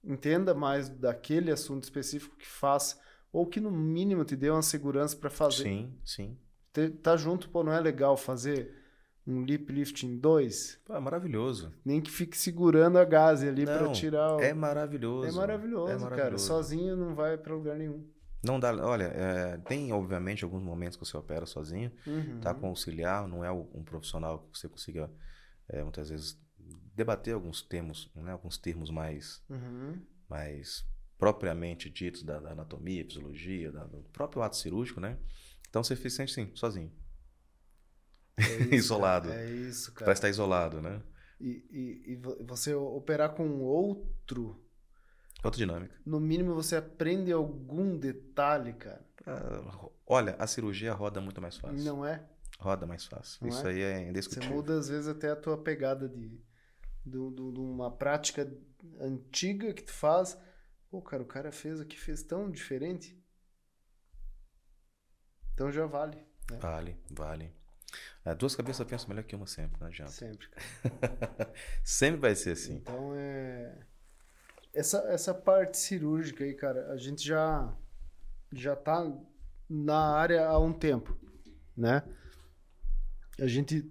entenda 0.04 0.54
mais 0.54 0.90
daquele 0.90 1.52
assunto 1.52 1.84
específico 1.84 2.36
que 2.38 2.48
faça, 2.48 3.00
ou 3.32 3.46
que 3.46 3.60
no 3.60 3.72
mínimo 3.72 4.24
te 4.26 4.36
dê 4.36 4.50
uma 4.50 4.62
segurança 4.62 5.16
para 5.16 5.30
fazer. 5.30 5.64
Sim, 5.64 5.94
sim. 6.04 6.38
Te- 6.74 6.90
Tá 6.90 7.16
junto, 7.18 7.50
pô, 7.50 7.64
não 7.64 7.72
é 7.74 7.80
legal 7.80 8.16
fazer 8.18 8.76
um 9.28 9.44
lip 9.44 9.72
lifting 9.72 10.18
2? 10.18 10.80
Pô, 10.86 10.96
é 10.96 11.00
maravilhoso. 11.00 11.72
Nem 11.86 12.02
que 12.02 12.10
fique 12.10 12.36
segurando 12.38 12.98
a 12.98 13.06
gase 13.06 13.48
ali 13.48 13.66
para 13.66 13.92
tirar 13.92 14.38
o... 14.38 14.40
É 14.40 14.54
maravilhoso. 14.54 15.28
É 15.28 15.32
maravilhoso, 15.32 15.92
É 15.92 15.98
cara. 15.98 16.10
maravilhoso. 16.10 16.48
Sozinho 16.48 16.96
não 16.96 17.14
vai 17.14 17.38
para 17.38 17.54
lugar 17.54 17.78
nenhum. 17.78 18.08
Não 18.44 18.58
dá. 18.60 18.72
Olha, 18.74 19.04
é, 19.14 19.58
tem 19.58 19.92
obviamente 19.92 20.44
alguns 20.46 20.64
momentos 20.64 20.98
que 20.98 21.06
você 21.06 21.16
opera 21.18 21.46
sozinho, 21.46 21.92
Uhum. 22.08 22.40
tá 22.40 22.54
com 22.54 22.68
auxiliar, 22.68 23.28
não 23.28 23.44
é 23.44 23.52
um 23.52 23.84
profissional 23.84 24.40
que 24.52 24.58
você 24.58 24.70
consiga 24.70 25.12
é, 25.68 25.84
muitas 25.84 26.10
vezes 26.10 26.40
debater 27.00 27.34
alguns 27.34 27.62
termos, 27.64 28.12
né, 28.16 28.32
alguns 28.32 28.58
termos 28.58 28.90
mais, 28.92 29.42
Uhum. 29.50 30.00
mais 30.30 30.86
propriamente 31.18 31.90
ditos 31.90 32.22
da, 32.24 32.40
da 32.40 32.52
anatomia, 32.52 33.04
fisiologia, 33.04 33.72
da- 33.72 33.86
do 33.86 34.04
próprio 34.14 34.42
ato 34.44 34.56
cirúrgico, 34.56 35.00
né? 35.00 35.18
Então 35.70 35.84
você 35.84 35.96
se 35.96 36.10
sente 36.10 36.32
sim, 36.34 36.52
sozinho. 36.56 36.92
É 38.38 38.38
isso, 38.70 38.76
Isolado. 38.76 39.30
cara. 39.30 39.42
É 39.42 39.50
isso, 39.50 39.92
cara. 39.94 40.06
Parece 40.06 40.20
estar 40.20 40.30
isolado, 40.30 40.82
né? 40.82 41.02
E, 41.42 41.66
e, 41.72 42.12
e 42.12 42.16
vo- 42.16 42.38
você 42.46 42.74
operar 42.74 43.34
com 43.34 43.60
outro, 43.62 44.62
Outra 45.44 45.58
dinâmica. 45.58 45.96
no 46.06 46.20
mínimo 46.20 46.54
você 46.54 46.76
aprende 46.76 47.32
algum 47.32 47.98
detalhe, 47.98 48.74
cara. 48.74 49.06
Ah, 49.26 49.90
olha, 50.06 50.36
a 50.40 50.48
cirurgia 50.48 50.94
roda 50.94 51.22
muito 51.22 51.42
mais 51.42 51.58
fácil. 51.58 51.84
Não 51.84 52.06
é? 52.06 52.26
Roda 52.60 52.86
mais 52.86 53.06
fácil. 53.06 53.40
Não 53.42 53.50
Isso 53.50 53.66
é? 53.68 53.70
aí 53.72 53.82
é 53.82 54.00
Você 54.04 54.10
indiscutível. 54.10 54.50
muda, 54.50 54.78
às 54.80 54.90
vezes, 54.90 55.08
até 55.08 55.30
a 55.32 55.36
tua 55.36 55.58
pegada 55.58 56.10
de, 56.10 56.42
de, 57.06 57.18
de- 57.32 57.52
de 57.54 57.60
uma 57.60 57.92
prática 57.92 58.52
antiga 59.00 59.74
que 59.74 59.84
tu 59.84 59.92
faz. 59.94 60.38
Pô, 60.90 61.02
cara, 61.02 61.22
o 61.24 61.26
cara 61.26 61.52
fez 61.52 61.80
aqui, 61.80 61.98
fez 62.00 62.24
tão 62.24 62.50
diferente. 62.50 63.18
Então 65.54 65.72
já 65.72 65.86
vale, 65.86 66.18
né? 66.50 66.58
Vale, 66.60 66.98
vale. 67.12 67.54
Ah, 68.24 68.34
duas 68.34 68.56
cabeças 68.56 68.86
pensam 68.88 69.10
melhor 69.10 69.24
que 69.24 69.36
uma 69.36 69.48
sempre, 69.48 69.80
não 69.80 69.88
adianta. 69.88 70.12
Sempre, 70.12 70.48
sempre 71.84 72.20
vai 72.22 72.36
ser 72.36 72.52
assim. 72.52 72.76
Então 72.76 73.14
é. 73.16 73.78
Essa, 74.74 75.00
essa 75.12 75.34
parte 75.34 75.78
cirúrgica 75.78 76.44
aí, 76.44 76.54
cara, 76.54 76.92
a 76.92 76.98
gente 76.98 77.26
já 77.26 77.76
já 78.52 78.74
está 78.74 79.06
na 79.68 80.16
área 80.16 80.48
há 80.48 80.58
um 80.60 80.72
tempo, 80.74 81.18
né? 81.76 82.04
A 83.40 83.48
gente, 83.48 83.82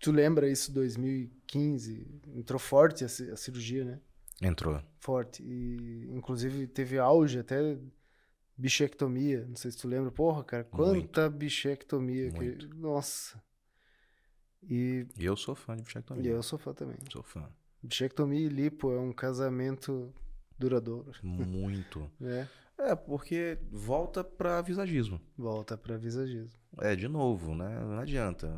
tu 0.00 0.10
lembra 0.10 0.48
isso 0.48 0.72
2015, 0.72 2.20
entrou 2.34 2.58
forte 2.58 3.04
a, 3.04 3.06
a 3.06 3.36
cirurgia, 3.36 3.84
né? 3.84 4.00
Entrou. 4.42 4.82
Forte 4.98 5.42
e 5.42 6.08
inclusive 6.10 6.66
teve 6.66 6.98
auge 6.98 7.38
até 7.38 7.78
bichectomia, 8.56 9.46
não 9.46 9.56
sei 9.56 9.70
se 9.70 9.78
tu 9.78 9.86
lembra, 9.86 10.10
porra, 10.10 10.42
cara, 10.42 10.64
quanta 10.64 11.22
Muito. 11.22 11.38
bichectomia 11.38 12.30
que, 12.30 12.66
nossa. 12.74 13.42
E 14.62 15.06
eu 15.18 15.36
sou 15.36 15.54
fã 15.54 15.76
de 15.76 15.82
bichectomia. 15.82 16.22
E 16.22 16.28
eu 16.28 16.42
sou 16.42 16.58
fã 16.58 16.74
também. 16.74 16.96
Sou 17.10 17.22
fã. 17.22 17.48
Bichectomia 17.82 18.46
e 18.46 18.48
lipo 18.48 18.92
é 18.92 18.98
um 18.98 19.12
casamento 19.12 20.12
duradouro. 20.58 21.12
Muito. 21.22 22.10
é. 22.20 22.46
É, 22.78 22.94
porque 22.94 23.58
volta 23.70 24.24
para 24.24 24.62
visagismo. 24.62 25.20
Volta 25.36 25.76
para 25.76 25.98
visagismo. 25.98 26.58
É, 26.78 26.96
de 26.96 27.08
novo, 27.08 27.54
né? 27.54 27.78
Não 27.80 27.98
adianta. 27.98 28.48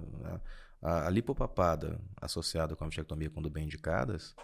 A, 0.83 1.07
a 1.07 1.11
lipopapada 1.11 1.99
associada 2.21 2.77
com 2.77 2.85
a 2.85 2.89
bichectomia, 2.89 3.31
quando 3.31 3.49
bem 3.49 3.65
indicadas, 3.65 4.35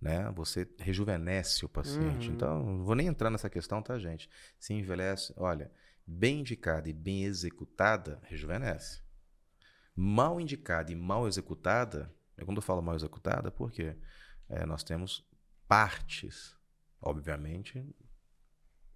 né? 0.00 0.28
Você 0.34 0.68
rejuvenesce 0.80 1.64
o 1.64 1.68
paciente. 1.68 2.28
Uhum. 2.28 2.34
Então, 2.34 2.64
não 2.64 2.84
vou 2.84 2.96
nem 2.96 3.06
entrar 3.06 3.30
nessa 3.30 3.48
questão, 3.48 3.80
tá, 3.80 3.96
gente? 3.98 4.28
Se 4.58 4.74
envelhece, 4.74 5.32
olha, 5.36 5.70
bem 6.04 6.40
indicada 6.40 6.88
e 6.88 6.92
bem 6.92 7.22
executada, 7.22 8.20
rejuvenesce. 8.24 9.00
Mal 9.94 10.40
indicada 10.40 10.90
e 10.90 10.96
mal 10.96 11.28
executada, 11.28 12.12
quando 12.44 12.56
eu 12.56 12.62
falo 12.62 12.82
mal 12.82 12.96
executada, 12.96 13.50
porque 13.50 13.96
é, 14.48 14.66
nós 14.66 14.82
temos 14.82 15.24
partes, 15.68 16.56
obviamente, 17.00 17.84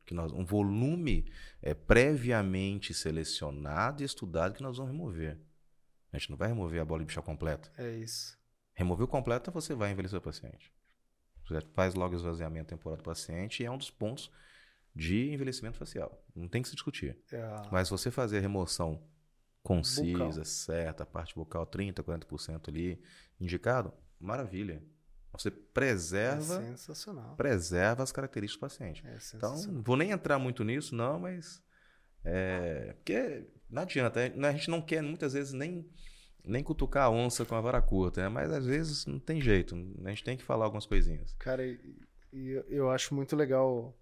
que 0.04 0.14
nós, 0.14 0.32
um 0.32 0.44
volume 0.44 1.30
é, 1.62 1.74
previamente 1.74 2.92
selecionado 2.92 4.02
e 4.02 4.06
estudado 4.06 4.54
que 4.54 4.62
nós 4.62 4.76
vamos 4.78 4.92
remover. 4.92 5.38
A 6.16 6.18
gente 6.18 6.30
não 6.30 6.36
vai 6.38 6.48
remover 6.48 6.80
a 6.80 6.84
bola 6.84 7.00
de 7.00 7.06
bichar 7.06 7.22
completa. 7.22 7.70
É 7.76 7.90
isso. 7.98 8.38
Remover 8.72 9.06
completa, 9.06 9.50
você 9.50 9.74
vai 9.74 9.90
envelhecer 9.92 10.18
o 10.18 10.22
paciente. 10.22 10.72
Você 11.46 11.60
faz 11.74 11.94
logo 11.94 12.14
o 12.14 12.16
esvaziamento 12.16 12.68
temporal 12.68 12.96
do 12.96 13.04
paciente 13.04 13.62
e 13.62 13.66
é 13.66 13.70
um 13.70 13.76
dos 13.76 13.90
pontos 13.90 14.30
de 14.94 15.30
envelhecimento 15.30 15.76
facial. 15.76 16.24
Não 16.34 16.48
tem 16.48 16.62
que 16.62 16.68
se 16.68 16.74
discutir. 16.74 17.18
É 17.30 17.68
Mas 17.70 17.90
você 17.90 18.10
fazer 18.10 18.38
a 18.38 18.40
remoção 18.40 19.06
concisa, 19.62 20.28
bucal. 20.28 20.44
certa, 20.46 21.02
a 21.02 21.06
parte 21.06 21.34
bucal 21.34 21.66
30%, 21.66 22.02
40% 22.02 22.68
ali, 22.68 22.98
indicado, 23.38 23.92
maravilha. 24.18 24.82
Você 25.32 25.50
preserva, 25.50 26.62
é 26.62 26.68
sensacional. 26.68 27.36
preserva 27.36 28.02
as 28.02 28.10
características 28.10 28.58
do 28.58 28.60
paciente. 28.60 29.06
É 29.06 29.18
então, 29.34 29.54
não 29.66 29.82
vou 29.82 29.98
nem 29.98 30.12
entrar 30.12 30.38
muito 30.38 30.64
nisso, 30.64 30.94
não, 30.94 31.20
mas 31.20 31.62
é, 32.24 32.94
porque 32.94 33.46
não 33.70 33.82
adianta. 33.82 34.20
A 34.20 34.52
gente 34.52 34.70
não 34.70 34.80
quer 34.80 35.02
muitas 35.02 35.32
vezes 35.32 35.52
nem 35.52 35.88
nem 36.46 36.62
cutucar 36.62 37.06
a 37.06 37.10
onça 37.10 37.44
com 37.44 37.56
a 37.56 37.60
vara 37.60 37.82
curta, 37.82 38.22
né? 38.22 38.28
mas 38.28 38.52
às 38.52 38.64
vezes 38.64 39.04
não 39.04 39.18
tem 39.18 39.40
jeito. 39.40 39.74
A 40.04 40.08
gente 40.10 40.22
tem 40.22 40.36
que 40.36 40.44
falar 40.44 40.64
algumas 40.64 40.86
coisinhas. 40.86 41.34
Cara, 41.40 41.66
e 41.66 42.64
eu 42.68 42.88
acho 42.88 43.14
muito 43.14 43.34
legal 43.34 43.98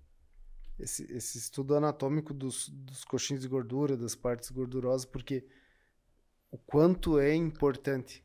esse, 0.79 1.11
esse 1.11 1.39
estudo 1.39 1.75
anatômico 1.75 2.35
dos, 2.35 2.69
dos 2.69 3.03
coxins 3.05 3.41
de 3.41 3.49
gordura, 3.49 3.97
das 3.97 4.15
partes 4.15 4.51
gordurosas, 4.51 5.07
porque 5.07 5.47
o 6.51 6.59
quanto 6.59 7.19
é 7.19 7.35
importante. 7.35 8.23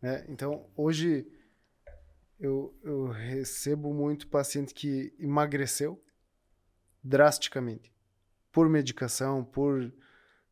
Né? 0.00 0.24
Então, 0.28 0.66
hoje 0.74 1.26
eu, 2.40 2.74
eu 2.82 3.08
recebo 3.08 3.92
muito 3.92 4.28
paciente 4.28 4.72
que 4.72 5.14
emagreceu 5.18 6.02
drasticamente 7.02 7.92
por 8.50 8.68
medicação, 8.68 9.44
por 9.44 9.92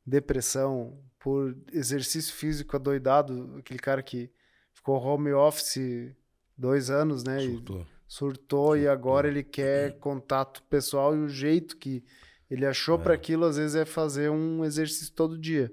depressão, 0.06 0.98
por 1.18 1.56
exercício 1.72 2.32
físico 2.32 2.76
adoidado, 2.76 3.56
aquele 3.58 3.78
cara 3.78 4.02
que 4.02 4.30
ficou 4.72 4.96
home 4.96 5.32
office 5.32 6.14
dois 6.56 6.90
anos, 6.90 7.24
né? 7.24 7.40
Surtou. 7.40 7.80
E 7.80 7.86
surtou, 8.06 8.76
e 8.76 8.86
agora 8.86 9.26
ele 9.26 9.42
quer 9.42 9.98
contato 9.98 10.62
pessoal 10.64 11.16
e 11.16 11.18
o 11.18 11.28
jeito 11.28 11.76
que 11.76 12.04
ele 12.48 12.64
achou 12.64 12.98
é. 12.98 13.02
para 13.02 13.14
aquilo 13.14 13.44
às 13.44 13.56
vezes 13.56 13.74
é 13.74 13.84
fazer 13.84 14.30
um 14.30 14.64
exercício 14.64 15.12
todo 15.12 15.36
dia. 15.36 15.72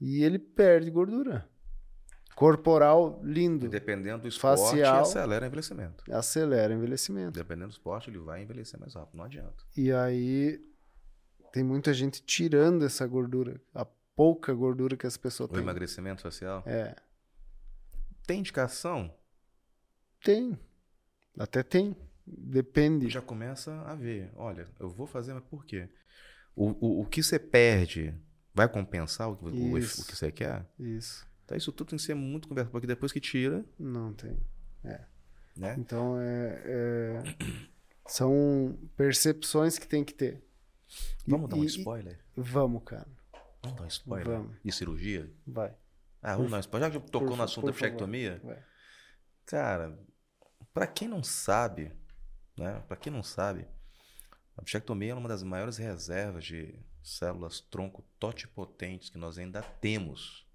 E 0.00 0.24
ele 0.24 0.38
perde 0.38 0.90
gordura 0.90 1.46
corporal 2.36 3.18
lindo. 3.24 3.66
dependendo 3.66 4.22
do 4.22 4.28
esporte, 4.28 4.60
facial, 4.60 5.00
acelera 5.00 5.44
o 5.44 5.48
envelhecimento. 5.48 6.04
Acelera 6.12 6.74
o 6.74 6.76
envelhecimento. 6.76 7.32
Dependendo 7.32 7.68
do 7.68 7.72
esporte, 7.72 8.10
ele 8.10 8.18
vai 8.18 8.42
envelhecer 8.42 8.78
mais 8.78 8.94
rápido, 8.94 9.16
não 9.16 9.24
adianta. 9.24 9.64
E 9.74 9.90
aí 9.90 10.60
tem 11.56 11.64
muita 11.64 11.94
gente 11.94 12.22
tirando 12.22 12.84
essa 12.84 13.06
gordura, 13.06 13.58
a 13.74 13.82
pouca 14.14 14.52
gordura 14.52 14.94
que 14.94 15.06
as 15.06 15.16
pessoas 15.16 15.48
o 15.48 15.52
têm. 15.54 15.62
O 15.62 15.64
emagrecimento 15.64 16.20
facial? 16.20 16.62
É. 16.66 16.94
Tem 18.26 18.40
indicação? 18.40 19.10
Tem. 20.22 20.58
Até 21.38 21.62
tem. 21.62 21.96
Depende. 22.26 23.08
Já 23.08 23.22
começa 23.22 23.72
a 23.86 23.94
ver. 23.94 24.30
Olha, 24.36 24.68
eu 24.78 24.90
vou 24.90 25.06
fazer, 25.06 25.32
mas 25.32 25.44
por 25.44 25.64
quê? 25.64 25.88
O, 26.54 26.72
o, 26.72 27.00
o 27.00 27.06
que 27.06 27.22
você 27.22 27.38
perde 27.38 28.14
vai 28.52 28.68
compensar 28.68 29.30
o, 29.30 29.32
o, 29.32 29.76
o 29.76 30.04
que 30.04 30.14
você 30.14 30.30
quer? 30.30 30.62
Isso. 30.78 31.26
Então 31.46 31.56
isso 31.56 31.72
tudo 31.72 31.88
tem 31.88 31.96
que 31.96 32.04
ser 32.04 32.14
muito 32.14 32.48
conversado, 32.48 32.72
porque 32.72 32.86
depois 32.86 33.12
que 33.12 33.20
tira. 33.20 33.64
Não 33.78 34.12
tem. 34.12 34.38
É. 34.84 35.00
Né? 35.56 35.74
Então 35.78 36.20
é, 36.20 36.62
é, 36.66 37.22
são 38.06 38.78
percepções 38.94 39.78
que 39.78 39.88
tem 39.88 40.04
que 40.04 40.12
ter. 40.12 40.45
Vamos 41.26 41.46
e, 41.46 41.50
dar 41.50 41.56
um 41.56 41.64
spoiler? 41.64 42.24
E, 42.36 42.40
vamos, 42.40 42.82
cara. 42.84 43.08
Vamos 43.62 43.78
dar 43.78 43.84
um 43.84 43.88
spoiler? 43.88 44.38
Vamos. 44.38 44.56
E 44.64 44.72
cirurgia? 44.72 45.30
Vai. 45.46 45.74
Ah, 46.22 46.36
vamos 46.36 46.46
por, 46.46 46.50
dar 46.50 46.56
um 46.56 46.60
spoiler. 46.60 46.92
Já 46.92 47.00
que 47.00 47.10
tocou 47.10 47.28
por, 47.28 47.36
no 47.36 47.42
assunto 47.42 47.66
da 47.66 47.72
bichectomia, 47.72 48.66
cara, 49.44 49.98
para 50.72 50.86
quem 50.86 51.08
não 51.08 51.22
sabe, 51.22 51.92
né? 52.56 52.82
Para 52.88 52.96
quem 52.96 53.12
não 53.12 53.22
sabe, 53.22 53.66
a 54.56 54.62
bichectomia 54.62 55.12
é 55.12 55.14
uma 55.14 55.28
das 55.28 55.42
maiores 55.42 55.76
reservas 55.76 56.44
de 56.44 56.78
células 57.02 57.60
tronco 57.60 58.02
totipotentes 58.18 59.10
que 59.10 59.18
nós 59.18 59.38
ainda 59.38 59.62
temos 59.62 60.46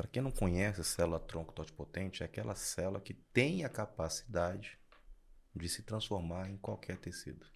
para 0.00 0.08
quem 0.08 0.22
não 0.22 0.30
conhece 0.30 0.80
a 0.80 0.84
célula 0.84 1.20
tronco 1.20 1.52
totipotente, 1.52 2.22
é 2.22 2.26
aquela 2.26 2.54
célula 2.54 3.02
que 3.02 3.12
tem 3.12 3.66
a 3.66 3.68
capacidade 3.68 4.78
de 5.54 5.68
se 5.68 5.82
transformar 5.82 6.48
em 6.48 6.56
qualquer 6.56 6.96
tecido. 6.96 7.46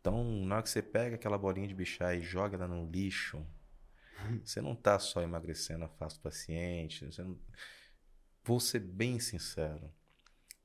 Então, 0.00 0.24
na 0.24 0.56
hora 0.56 0.62
que 0.62 0.70
você 0.70 0.82
pega 0.82 1.16
aquela 1.16 1.36
bolinha 1.36 1.68
de 1.68 1.74
bichar 1.74 2.14
e 2.16 2.22
joga 2.22 2.56
ela 2.56 2.66
no 2.66 2.90
lixo, 2.90 3.46
você 4.42 4.60
não 4.60 4.72
está 4.72 4.98
só 4.98 5.20
emagrecendo 5.22 5.84
a 5.84 5.88
face 5.88 6.16
do 6.16 6.22
paciente. 6.22 7.06
Você 7.06 7.22
não... 7.22 7.38
Vou 8.42 8.58
ser 8.58 8.80
bem 8.80 9.18
sincero. 9.18 9.92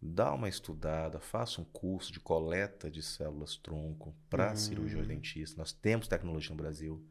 Dá 0.02 0.34
uma 0.34 0.48
estudada, 0.48 1.20
faça 1.20 1.60
um 1.60 1.66
curso 1.66 2.12
de 2.14 2.20
coleta 2.20 2.90
de 2.90 3.02
células 3.02 3.58
tronco 3.58 4.16
para 4.30 4.52
hum. 4.52 4.56
cirurgia 4.56 5.04
dentista. 5.04 5.58
Nós 5.58 5.74
temos 5.74 6.08
tecnologia 6.08 6.52
no 6.52 6.62
Brasil. 6.62 7.06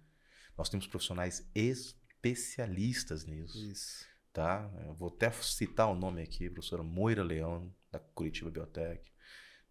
Nós 0.56 0.68
temos 0.68 0.86
profissionais 0.86 1.46
especialistas 1.54 3.26
nisso. 3.26 3.58
Isso. 3.58 4.06
Tá? 4.32 4.70
Eu 4.86 4.94
vou 4.94 5.08
até 5.08 5.30
citar 5.30 5.88
o 5.88 5.94
nome 5.94 6.22
aqui, 6.22 6.48
professora 6.50 6.82
Moira 6.82 7.22
Leão, 7.22 7.72
da 7.90 7.98
Curitiba 7.98 8.50
Biotech. 8.50 9.12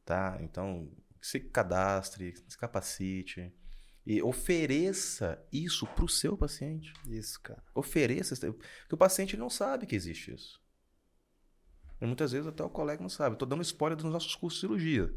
Tá? 0.06 0.38
Então, 0.42 0.90
se 1.24 1.40
cadastre, 1.40 2.36
se 2.50 2.58
capacite 2.58 3.54
e 4.06 4.22
ofereça 4.22 5.42
isso 5.54 5.88
para 5.88 6.04
o 6.04 6.10
seu 6.10 6.38
paciente. 6.38 6.92
Isso, 7.08 7.40
cara. 7.42 7.64
Ofereça, 7.74 8.36
porque 8.36 8.94
o 8.96 8.98
paciente 8.98 9.38
não 9.38 9.50
sabe 9.50 9.86
que 9.86 9.96
existe 9.96 10.34
isso. 10.34 10.62
E 12.02 12.06
muitas 12.06 12.34
vezes 12.34 12.46
até 12.46 12.62
o 12.62 12.70
colega 12.70 13.02
não 13.02 13.08
sabe. 13.08 13.36
Estou 13.36 13.48
dando 13.48 13.62
spoiler 13.62 13.96
dos 13.96 14.12
nossos 14.12 14.36
cursos 14.36 14.60
de 14.60 14.68
cirurgia. 14.68 15.16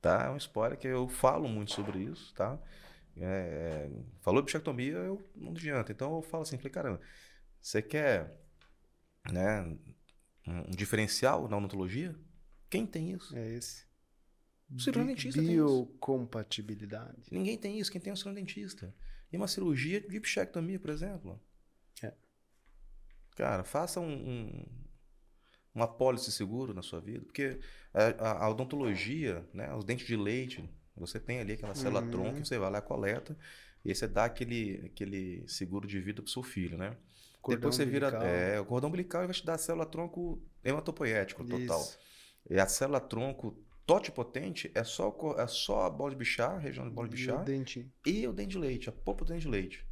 Tá? 0.00 0.26
É 0.26 0.30
um 0.30 0.36
spoiler 0.36 0.78
que 0.78 0.86
eu 0.86 1.08
falo 1.08 1.48
muito 1.48 1.72
sobre 1.72 1.98
isso, 1.98 2.32
tá? 2.34 2.56
É, 3.16 3.90
falou 4.20 4.42
bichectomia, 4.42 4.94
eu 4.98 5.20
não 5.34 5.50
adianta. 5.50 5.90
Então 5.90 6.14
eu 6.14 6.22
falo 6.22 6.44
assim, 6.44 6.58
falei, 6.58 6.70
caramba, 6.70 7.00
você 7.60 7.82
quer 7.82 8.40
né, 9.32 9.62
um 10.46 10.70
diferencial 10.70 11.48
na 11.48 11.56
odontologia? 11.56 12.14
Quem 12.70 12.86
tem 12.86 13.10
isso? 13.10 13.36
É 13.36 13.54
esse. 13.54 13.91
O 14.74 14.80
cirurgião 14.80 15.06
dentista 15.06 15.42
Biocompatibilidade. 15.42 17.28
Ninguém 17.30 17.58
tem 17.58 17.78
isso. 17.78 17.90
Quem 17.90 18.00
tem 18.00 18.10
é 18.10 18.14
o 18.14 18.16
cirurgião 18.16 18.42
dentista. 18.44 18.94
E 19.30 19.36
uma 19.36 19.48
cirurgia 19.48 20.00
de 20.00 20.20
bichectomia, 20.20 20.78
por 20.78 20.90
exemplo. 20.90 21.40
É. 22.02 22.12
Cara, 23.36 23.64
faça 23.64 24.00
um, 24.00 24.12
um, 24.12 24.66
uma 25.74 25.88
pólice 25.88 26.32
seguro 26.32 26.74
na 26.74 26.82
sua 26.82 27.00
vida. 27.00 27.24
Porque 27.24 27.60
a, 27.92 28.44
a, 28.44 28.50
odontologia, 28.50 29.46
né, 29.52 29.74
os 29.74 29.84
dentes 29.84 30.06
de 30.06 30.16
leite, 30.16 30.68
você 30.96 31.20
tem 31.20 31.40
ali 31.40 31.52
aquela 31.52 31.74
célula 31.74 32.02
uhum. 32.02 32.10
tronco, 32.10 32.44
você 32.44 32.58
vai 32.58 32.70
lá, 32.70 32.80
coleta, 32.80 33.36
e 33.84 33.90
aí 33.90 33.94
você 33.94 34.06
dá 34.06 34.24
aquele, 34.24 34.82
aquele 34.86 35.44
seguro 35.48 35.86
de 35.86 36.00
vida 36.00 36.22
pro 36.22 36.30
seu 36.30 36.42
filho, 36.42 36.78
né? 36.78 36.96
Cordão 37.40 37.58
Depois 37.58 37.74
você 37.74 37.84
vira. 37.84 38.08
É, 38.24 38.60
o 38.60 38.64
cordão 38.64 38.88
umbilical 38.88 39.24
vai 39.24 39.34
te 39.34 39.44
dar 39.44 39.54
a 39.54 39.58
célula 39.58 39.84
tronco 39.84 40.40
hematopoético 40.62 41.44
total. 41.44 41.80
Isso. 41.80 41.98
E 42.48 42.58
a 42.58 42.66
célula 42.68 43.00
tronco 43.00 43.58
tote 43.86 44.10
potente 44.12 44.70
é 44.74 44.84
só, 44.84 45.14
é 45.38 45.46
só 45.46 45.86
a 45.86 45.90
bola 45.90 46.10
de 46.10 46.16
bichar, 46.16 46.52
a 46.52 46.58
região 46.58 46.88
de 46.88 46.94
bola 46.94 47.08
de 47.08 47.16
bichar. 47.16 47.38
E 47.38 47.42
o 47.42 47.44
dente. 47.44 47.92
E 48.06 48.26
o 48.28 48.32
dente 48.32 48.50
de 48.50 48.58
leite, 48.58 48.88
a 48.88 48.92
polpa 48.92 49.24
do 49.24 49.32
dente 49.32 49.42
de 49.42 49.48
leite. 49.48 49.86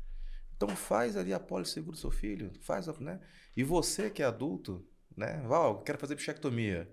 Então 0.56 0.68
faz 0.68 1.16
ali 1.16 1.32
a 1.32 1.40
polisseguro 1.40 1.96
do 1.96 2.00
seu 2.00 2.10
filho, 2.10 2.52
faz, 2.60 2.86
né? 2.98 3.20
E 3.56 3.64
você 3.64 4.10
que 4.10 4.22
é 4.22 4.26
adulto, 4.26 4.86
né? 5.16 5.42
Ó, 5.48 5.74
quero 5.76 5.98
fazer 5.98 6.14
bichectomia. 6.14 6.90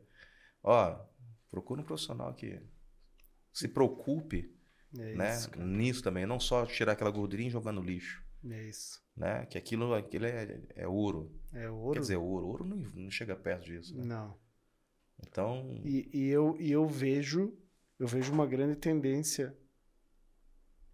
Ó, 0.64 1.00
procura 1.52 1.82
um 1.82 1.84
profissional 1.84 2.34
que 2.34 2.62
se 3.52 3.68
preocupe 3.68 4.54
É 4.98 5.16
né, 5.16 5.36
isso, 5.36 5.60
nisso 5.60 6.04
também, 6.04 6.26
não 6.26 6.40
só 6.40 6.66
tirar 6.66 6.94
aquela 6.94 7.12
gordurinha 7.12 7.50
e 7.50 7.52
jogar 7.52 7.72
no 7.74 7.82
lixo, 7.82 8.24
É 8.50 8.64
isso. 8.70 9.02
né? 9.16 9.46
Que 9.48 9.58
aquilo, 9.58 9.94
aquilo 9.94 10.26
é, 10.26 10.62
é 10.76 10.88
ouro. 10.88 11.32
É 11.54 11.70
ouro. 11.70 11.94
Quer 11.94 12.00
dizer, 12.00 12.16
ouro, 12.18 12.48
ouro 12.48 12.66
não, 12.66 12.78
não 12.78 13.12
chega 13.12 13.36
perto 13.36 13.66
disso. 13.66 13.96
Né? 13.98 14.06
Não. 14.06 14.38
Então, 15.20 15.82
E, 15.84 16.10
e 16.14 16.28
eu, 16.28 16.56
e 16.60 16.72
eu 16.72 16.88
vejo, 16.88 17.54
eu 18.00 18.08
vejo 18.08 18.32
uma 18.32 18.46
grande 18.46 18.76
tendência. 18.76 19.56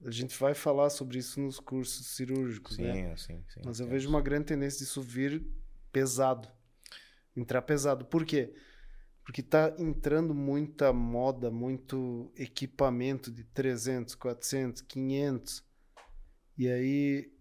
A 0.05 0.11
gente 0.11 0.37
vai 0.37 0.53
falar 0.53 0.89
sobre 0.89 1.17
isso 1.17 1.39
nos 1.39 1.59
cursos 1.59 2.07
cirúrgicos, 2.07 2.77
né? 2.77 3.15
sim, 3.15 3.17
sim, 3.17 3.45
sim. 3.47 3.61
Mas 3.65 3.79
eu 3.79 3.85
sim. 3.85 3.91
vejo 3.91 4.09
uma 4.09 4.21
grande 4.21 4.45
tendência 4.45 4.79
disso 4.79 5.01
vir 5.01 5.45
pesado. 5.91 6.49
Entrar 7.35 7.61
pesado. 7.61 8.05
Por 8.05 8.25
quê? 8.25 8.53
Porque 9.23 9.41
tá 9.41 9.73
entrando 9.77 10.33
muita 10.35 10.91
moda, 10.91 11.49
muito 11.49 12.31
equipamento 12.35 13.31
de 13.31 13.43
300, 13.45 14.15
400, 14.15 14.81
500. 14.81 15.63
E 16.57 16.67
aí 16.67 17.33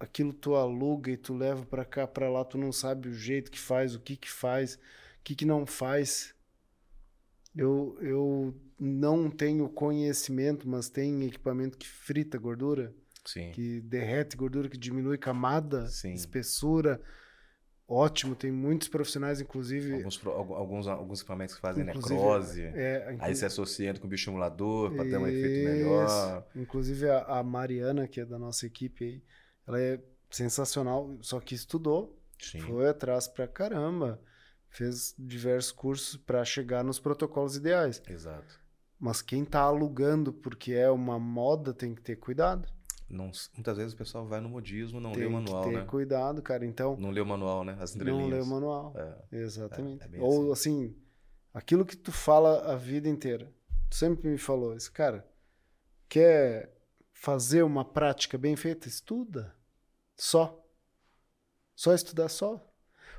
aquilo 0.00 0.32
tu 0.32 0.56
aluga 0.56 1.10
e 1.10 1.16
tu 1.16 1.34
leva 1.34 1.64
pra 1.64 1.84
cá, 1.84 2.06
pra 2.06 2.30
lá, 2.30 2.44
tu 2.44 2.58
não 2.58 2.72
sabe 2.72 3.08
o 3.08 3.14
jeito 3.14 3.50
que 3.50 3.58
faz, 3.58 3.94
o 3.94 4.00
que 4.00 4.16
que 4.16 4.30
faz, 4.30 4.78
que 5.24 5.34
que 5.34 5.44
não 5.44 5.64
faz. 5.66 6.34
Eu, 7.54 7.98
eu 8.00 8.54
não 8.78 9.30
tenho 9.30 9.68
conhecimento, 9.68 10.68
mas 10.68 10.88
tem 10.88 11.24
equipamento 11.24 11.76
que 11.76 11.86
frita 11.86 12.38
gordura 12.38 12.94
Sim. 13.24 13.50
que 13.52 13.80
derrete 13.82 14.36
gordura, 14.36 14.68
que 14.68 14.76
diminui 14.78 15.18
camada, 15.18 15.86
Sim. 15.88 16.12
espessura. 16.12 17.00
Ótimo, 17.86 18.34
tem 18.34 18.50
muitos 18.50 18.88
profissionais, 18.88 19.40
inclusive. 19.40 19.92
Alguns, 19.92 20.24
alguns, 20.26 20.86
alguns 20.86 21.18
equipamentos 21.20 21.54
que 21.54 21.60
fazem 21.60 21.82
Inclusive, 21.84 22.14
necrose. 22.14 22.62
é, 22.62 23.16
Aí 23.18 23.34
se 23.36 23.44
associa 23.44 23.92
com 23.94 24.06
o 24.06 24.08
bioestimulador 24.08 24.94
para 24.94 25.04
ter 25.04 25.18
um 25.18 25.26
efeito 25.26 25.64
melhor. 25.68 26.46
Inclusive 26.56 27.10
a, 27.10 27.18
a 27.24 27.42
Mariana, 27.42 28.08
que 28.08 28.20
é 28.20 28.24
da 28.24 28.38
nossa 28.38 28.66
equipe 28.66 29.04
aí, 29.04 29.22
ela 29.66 29.78
é 29.80 30.00
sensacional, 30.30 31.18
só 31.20 31.38
que 31.38 31.54
estudou, 31.54 32.18
Sim. 32.40 32.60
foi 32.60 32.88
atrás 32.88 33.28
pra 33.28 33.46
caramba, 33.46 34.18
fez 34.72 35.14
diversos 35.18 35.70
cursos 35.72 36.16
para 36.16 36.44
chegar 36.44 36.82
nos 36.82 36.98
protocolos 36.98 37.56
ideais. 37.56 38.02
Exato. 38.08 38.60
Mas 38.98 39.20
quem 39.20 39.44
tá 39.44 39.60
alugando 39.60 40.32
porque 40.32 40.72
é 40.72 40.90
uma 40.90 41.18
moda 41.18 41.72
tem 41.74 41.94
que 41.94 42.00
ter 42.02 42.16
cuidado. 42.16 42.68
Não, 43.08 43.30
muitas 43.54 43.76
vezes 43.76 43.92
o 43.92 43.96
pessoal 43.96 44.26
vai 44.26 44.40
no 44.40 44.48
modismo, 44.48 44.98
não 44.98 45.12
tem 45.12 45.22
lê 45.24 45.26
o 45.28 45.32
manual, 45.32 45.64
que 45.64 45.70
ter 45.70 45.76
né? 45.76 45.84
cuidado, 45.84 46.40
cara. 46.40 46.64
Então, 46.64 46.96
Não 46.96 47.10
lê 47.10 47.20
o 47.20 47.26
manual, 47.26 47.62
né? 47.62 47.76
As 47.78 47.94
entrelinhas. 47.94 48.22
não 48.22 48.28
lê 48.30 48.40
o 48.40 48.46
manual. 48.46 48.94
É. 48.96 49.36
Exatamente. 49.36 50.02
É- 50.14 50.16
é 50.18 50.20
Ou 50.22 50.50
assim. 50.50 50.96
aquilo 51.52 51.84
que 51.84 51.96
tu 51.96 52.10
fala 52.10 52.72
a 52.72 52.76
vida 52.76 53.08
inteira. 53.08 53.52
Tu 53.90 53.96
sempre 53.96 54.30
me 54.30 54.38
falou 54.38 54.74
isso, 54.74 54.90
cara. 54.90 55.28
Quer 56.08 56.72
fazer 57.12 57.62
uma 57.62 57.84
prática 57.84 58.38
bem 58.38 58.56
feita? 58.56 58.88
Estuda. 58.88 59.54
Só. 60.16 60.58
Só 61.74 61.92
estudar 61.92 62.28
só. 62.30 62.66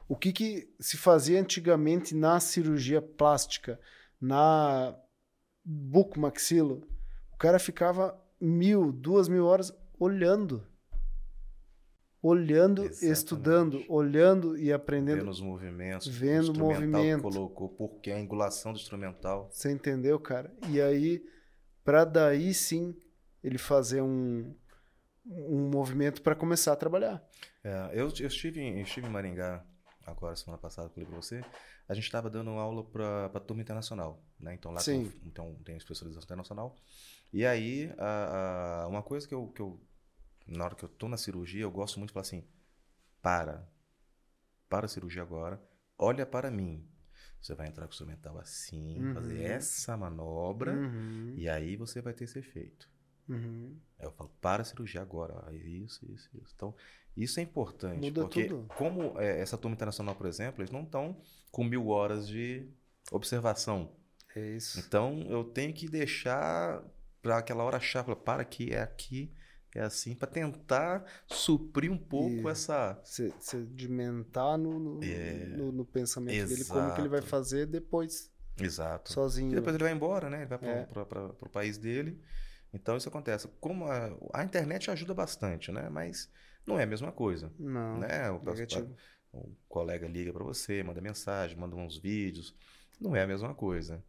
O 0.07 0.15
que, 0.15 0.33
que 0.33 0.73
se 0.79 0.97
fazia 0.97 1.39
antigamente 1.39 2.13
na 2.15 2.39
cirurgia 2.39 3.01
plástica, 3.01 3.79
na 4.19 4.95
bucomaxilo? 5.63 6.85
O 7.31 7.37
cara 7.37 7.57
ficava 7.57 8.19
mil, 8.39 8.91
duas 8.91 9.27
mil 9.27 9.45
horas 9.45 9.73
olhando. 9.97 10.65
Olhando, 12.21 12.83
Exatamente. 12.83 13.11
estudando, 13.11 13.85
olhando 13.89 14.57
e 14.57 14.71
aprendendo. 14.71 15.19
Vendo 15.19 15.31
os 15.31 15.41
movimentos. 15.41 16.07
Vendo 16.07 16.53
o 16.53 16.57
movimento. 16.57 17.21
colocou, 17.21 17.67
porque 17.69 18.11
a 18.11 18.17
angulação 18.17 18.71
do 18.71 18.79
instrumental. 18.79 19.49
Você 19.51 19.71
entendeu, 19.71 20.17
cara? 20.19 20.53
E 20.69 20.81
aí, 20.81 21.21
pra 21.83 22.05
daí 22.05 22.53
sim 22.53 22.95
ele 23.43 23.57
fazer 23.57 24.01
um, 24.01 24.55
um 25.25 25.69
movimento 25.69 26.21
para 26.21 26.33
começar 26.33 26.71
a 26.71 26.77
trabalhar. 26.77 27.21
É, 27.61 27.89
eu, 27.91 28.09
eu, 28.19 28.27
estive, 28.27 28.61
eu 28.61 28.81
estive 28.81 29.05
em 29.05 29.09
Maringá 29.09 29.65
agora, 30.05 30.35
semana 30.35 30.57
passada, 30.61 30.89
que 30.89 30.99
eu 30.99 31.05
falei 31.05 31.07
pra 31.09 31.15
você. 31.21 31.41
A 31.87 31.93
gente 31.93 32.05
estava 32.05 32.29
dando 32.29 32.51
aula 32.51 32.83
para 32.83 33.25
a 33.27 33.39
turma 33.39 33.61
internacional, 33.61 34.23
né? 34.39 34.53
Então 34.53 34.71
lá 34.71 34.83
tem, 34.83 35.11
então, 35.25 35.55
tem 35.63 35.77
especialização 35.77 36.25
internacional. 36.25 36.75
E 37.33 37.45
aí, 37.45 37.93
a, 37.97 38.83
a- 38.85 38.87
uma 38.87 39.03
coisa 39.03 39.27
que 39.27 39.33
eu, 39.33 39.47
que 39.49 39.61
eu, 39.61 39.79
na 40.47 40.65
hora 40.65 40.75
que 40.75 40.83
eu 40.85 40.89
tô 40.89 41.07
na 41.09 41.17
cirurgia, 41.17 41.63
eu 41.63 41.71
gosto 41.71 41.99
muito 41.99 42.09
de 42.09 42.13
falar 42.13 42.23
assim: 42.23 42.45
para, 43.21 43.67
para 44.69 44.85
a 44.85 44.89
cirurgia 44.89 45.21
agora, 45.21 45.61
olha 45.97 46.25
para 46.25 46.51
mim. 46.51 46.87
Você 47.41 47.53
vai 47.55 47.67
entrar 47.67 47.87
com 47.87 47.93
o 47.93 47.95
seu 47.95 48.05
mental 48.07 48.37
assim, 48.39 48.99
Uhum. 48.99 49.13
fazer 49.13 49.41
essa 49.43 49.97
manobra, 49.97 50.73
Uhum, 50.75 51.33
e 51.37 51.49
aí 51.49 51.75
você 51.75 52.01
vai 52.01 52.13
ter 52.13 52.23
esse 52.25 52.39
efeito. 52.39 52.89
uhum. 53.29 53.79
Aí 53.99 54.05
eu 54.05 54.11
falo, 54.11 54.29
para 54.41 54.61
a 54.61 54.65
cirurgia 54.65 55.01
agora. 55.01 55.51
Isso, 55.55 56.05
isso, 56.11 56.29
isso. 56.33 56.53
Então, 56.55 56.75
isso 57.16 57.39
é 57.39 57.43
importante. 57.43 57.99
Muda 58.01 58.22
porque, 58.22 58.45
tudo. 58.45 58.66
como 58.78 59.20
é, 59.20 59.39
essa 59.39 59.57
turma 59.57 59.76
internacional, 59.76 60.16
por 60.16 60.26
exemplo, 60.28 60.61
eles 60.61 60.72
não 60.72 60.84
estão 60.84 61.18
com 61.51 61.64
mil 61.64 61.88
horas 61.89 62.28
de 62.28 62.68
observação. 63.11 63.91
É 64.36 64.55
isso. 64.55 64.80
Então, 64.80 65.26
eu 65.30 65.43
tenho 65.43 65.74
que 65.74 65.88
deixar 65.88 66.84
para 67.22 67.38
aquela 67.38 67.64
hora 67.64 67.80
chave, 67.80 68.16
para 68.16 68.41
aqui, 68.41 68.74
é 68.74 68.82
aqui, 68.82 69.32
é 69.76 69.82
assim, 69.82 70.16
para 70.16 70.28
tentar 70.28 71.05
suprir 71.28 71.91
um 71.91 71.97
pouco 71.97 72.47
E- 72.47 72.51
essa. 72.51 72.99
Você 73.03 73.32
sedimentar 73.39 74.57
no, 74.57 74.80
no, 74.80 75.03
É. 75.03 75.45
no- 75.55 75.72
no 75.72 75.86
pensamento 75.86 76.47
dele 76.47 76.66
como 76.66 76.93
que 76.93 77.01
ele 77.01 77.09
vai 77.09 77.20
Exato. 77.20 77.30
fazer 77.30 77.66
depois, 77.68 78.32
Exato. 78.59 79.11
E 79.11 79.14
sozinho. 79.14 79.51
depois 79.55 79.76
ele 79.76 79.84
vai 79.84 79.93
embora, 79.93 80.30
né? 80.30 80.39
Ele 80.43 80.45
vai 80.57 80.59
É. 80.70 80.84
para 80.86 81.26
o 81.28 81.49
país 81.49 81.78
dele. 81.78 82.20
Então, 82.74 82.97
isso 82.97 83.07
acontece. 83.07 83.47
Como 83.59 83.86
a, 83.86 84.11
a 84.34 84.43
internet 84.43 84.89
ajuda 84.89 85.14
bastante, 85.14 85.72
né? 85.72 85.89
Mas 85.89 86.30
não 86.66 86.80
é 86.80 86.84
a 86.84 86.88
mesma 86.88 87.11
coisa. 87.11 87.51
Não, 87.59 87.99
né? 87.99 88.30
O, 88.32 88.43
negativo. 88.43 88.95
um 89.34 89.55
colega 89.68 90.07
liga 90.07 90.32
para 90.32 90.43
você, 90.43 90.84
manda 90.84 91.01
mensagem, 91.01 91.57
manda 91.57 91.76
uns 91.76 91.97
vídeos. 91.97 92.55
Não 92.99 93.16
é 93.16 93.24
a 93.24 93.28
mesma 93.28 93.53
coisa, 93.53 94.03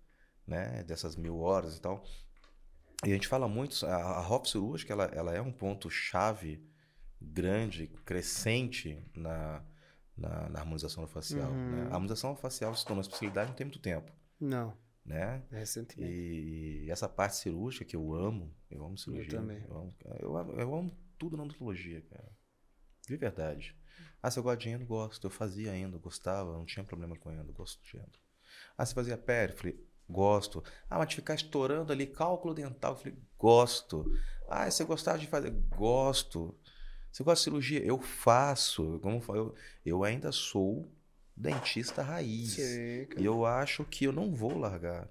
né? 0.47 0.83
Dessas 0.85 1.17
mil 1.17 1.39
horas 1.39 1.77
e 1.77 1.81
tal. 1.81 2.05
E 3.05 3.11
a 3.11 3.15
gente 3.15 3.29
fala 3.29 3.49
muito, 3.49 3.85
a, 3.87 3.95
a 3.95 4.21
ROP 4.21 4.47
cirúrgica, 4.47 4.93
ela, 4.93 5.05
ela 5.07 5.35
é 5.35 5.41
um 5.41 5.53
ponto-chave 5.53 6.65
grande, 7.21 7.89
crescente 8.05 9.03
na, 9.15 9.63
na, 10.17 10.49
na 10.49 10.61
harmonização 10.61 11.07
facial. 11.07 11.51
Uhum. 11.51 11.71
né? 11.71 11.83
A 11.91 11.95
harmonização 11.95 12.37
facial 12.37 12.75
se 12.75 12.85
tornou 12.85 12.99
uma 12.99 13.03
especialidade 13.03 13.49
não 13.49 13.57
tem 13.57 13.67
muito 13.67 13.79
tempo, 13.81 14.11
Não, 14.41 14.77
né? 15.05 15.43
recentemente. 15.51 16.13
E 16.13 16.91
essa 16.91 17.09
parte 17.09 17.37
cirúrgica 17.37 17.85
que 17.85 17.97
eu 17.97 18.15
amo, 18.15 18.55
eu 18.71 18.85
amo 18.85 18.97
cirurgia. 18.97 19.39
também. 19.39 19.63
Eu 19.69 19.77
amo, 19.77 19.95
eu, 20.19 20.61
eu 20.61 20.75
amo 20.75 20.97
tudo 21.19 21.37
na 21.37 21.43
odontologia, 21.43 22.01
cara. 22.03 22.33
De 23.07 23.17
verdade. 23.17 23.77
Ah, 24.23 24.31
você 24.31 24.41
gosta 24.41 24.59
de 24.59 24.71
endo? 24.71 24.87
Gosto. 24.87 25.27
Eu 25.27 25.31
fazia 25.31 25.77
endo, 25.77 25.99
gostava, 25.99 26.53
não 26.53 26.65
tinha 26.65 26.85
problema 26.85 27.17
com 27.17 27.31
endo, 27.31 27.53
gosto 27.53 27.83
de 27.85 27.97
endo. 27.97 28.19
Ah, 28.77 28.85
você 28.85 28.95
fazia 28.95 29.19
pele? 29.19 29.53
Falei, 29.53 29.87
gosto. 30.09 30.63
Ah, 30.89 30.99
mas 30.99 31.09
de 31.09 31.17
ficar 31.17 31.35
estourando 31.35 31.93
ali 31.93 32.07
cálculo 32.07 32.55
dental? 32.55 32.97
Falei, 32.97 33.17
gosto. 33.39 34.11
Ah, 34.49 34.71
você 34.71 34.85
gostava 34.85 35.19
de 35.19 35.27
fazer? 35.27 35.51
Gosto. 35.51 36.59
Você 37.13 37.23
gosta 37.23 37.41
de 37.41 37.45
cirurgia? 37.45 37.85
Eu 37.85 38.01
faço. 38.01 38.99
Como 39.01 39.23
eu 39.29 39.37
eu, 39.37 39.55
eu 39.85 40.05
ainda 40.05 40.33
sou 40.33 40.91
dentista 41.37 42.03
raiz. 42.03 42.55
Sim. 42.55 43.07
E 43.17 43.25
eu 43.25 43.45
acho 43.45 43.85
que 43.85 44.05
eu 44.05 44.13
não 44.13 44.35
vou 44.35 44.57
largar. 44.59 45.09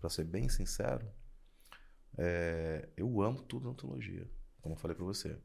Pra 0.00 0.10
ser 0.10 0.24
bem 0.24 0.50
sincero, 0.50 1.06
é, 2.18 2.88
eu 2.96 3.22
amo 3.22 3.42
tudo 3.42 3.68
odontologia, 3.68 4.30
como 4.60 4.74
eu 4.74 4.78
falei 4.78 4.94
pra 4.94 5.04
você. 5.04 5.38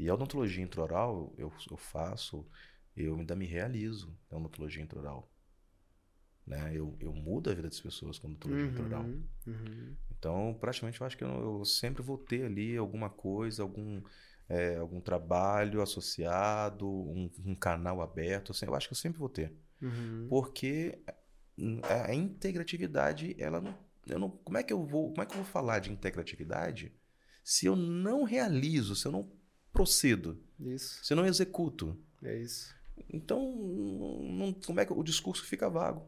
E 0.00 0.08
a 0.08 0.14
odontologia 0.14 0.64
intraoral 0.64 1.34
eu, 1.36 1.52
eu 1.70 1.76
faço, 1.76 2.48
eu 2.96 3.18
ainda 3.18 3.36
me 3.36 3.44
realizo 3.44 4.16
na 4.30 4.38
odontologia 4.38 4.82
intraoral. 4.82 5.30
Né? 6.46 6.72
Eu, 6.74 6.96
eu 6.98 7.12
mudo 7.12 7.50
a 7.50 7.54
vida 7.54 7.68
das 7.68 7.78
pessoas 7.78 8.18
com 8.18 8.28
odontologia 8.28 8.64
intraoral. 8.64 9.02
Uhum, 9.02 9.24
uhum. 9.46 9.96
Então, 10.10 10.56
praticamente, 10.58 10.98
eu 10.98 11.06
acho 11.06 11.18
que 11.18 11.22
eu, 11.24 11.58
eu 11.58 11.64
sempre 11.66 12.02
vou 12.02 12.16
ter 12.16 12.46
ali 12.46 12.78
alguma 12.78 13.10
coisa, 13.10 13.62
algum, 13.62 14.02
é, 14.48 14.76
algum 14.76 15.02
trabalho 15.02 15.82
associado, 15.82 16.88
um, 16.88 17.30
um 17.44 17.54
canal 17.54 18.00
aberto. 18.00 18.52
assim, 18.52 18.64
eu 18.64 18.74
acho 18.74 18.88
que 18.88 18.94
eu 18.94 18.98
sempre 18.98 19.18
vou 19.18 19.28
ter. 19.28 19.54
Uhum. 19.82 20.28
Porque 20.30 20.98
a 21.06 21.14
a 22.10 22.14
integratividade, 22.14 23.36
ela 23.38 23.60
não, 23.60 23.76
eu 24.06 24.18
não. 24.18 24.30
Como 24.30 24.56
é 24.56 24.62
que 24.62 24.72
eu 24.72 24.82
vou. 24.82 25.10
Como 25.10 25.20
é 25.20 25.26
que 25.26 25.32
eu 25.32 25.42
vou 25.42 25.44
falar 25.44 25.78
de 25.78 25.92
integratividade 25.92 26.90
se 27.44 27.66
eu 27.66 27.76
não 27.76 28.22
realizo, 28.22 28.96
se 28.96 29.06
eu 29.06 29.12
não 29.12 29.39
procedo, 29.80 30.38
Isso, 30.58 31.04
se 31.04 31.12
eu 31.12 31.16
não 31.16 31.26
executo? 31.26 31.96
é 32.22 32.36
isso. 32.36 32.74
Então, 33.08 33.40
não- 33.50 34.52
como 34.52 34.78
é 34.80 34.84
que 34.86 34.92
o 34.92 35.02
discurso 35.02 35.44
fica 35.44 35.70
vago? 35.70 36.06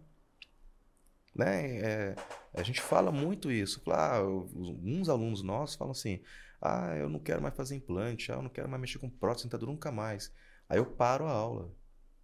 Né? 1.34 1.78
É, 1.80 2.16
A 2.54 2.62
gente 2.62 2.80
fala 2.82 3.10
muito 3.10 3.50
isso. 3.50 3.80
Claro, 3.80 4.48
alguns 4.54 5.08
alunos 5.08 5.42
nossos 5.42 5.76
falam 5.76 5.92
assim: 5.92 6.20
ah, 6.60 6.94
eu 6.96 7.08
não 7.08 7.18
quero 7.18 7.40
mais 7.40 7.54
fazer 7.56 7.74
implante, 7.76 8.30
ah, 8.30 8.34
eu 8.36 8.42
não 8.42 8.50
quero 8.50 8.68
mais 8.68 8.80
mexer 8.80 8.98
com 8.98 9.08
prótese 9.08 9.46
dentadura 9.46 9.72
nunca 9.72 9.90
mais. 9.90 10.30
Aí 10.68 10.78
eu 10.78 10.84
paro 10.86 11.26
a 11.26 11.32
aula. 11.32 11.74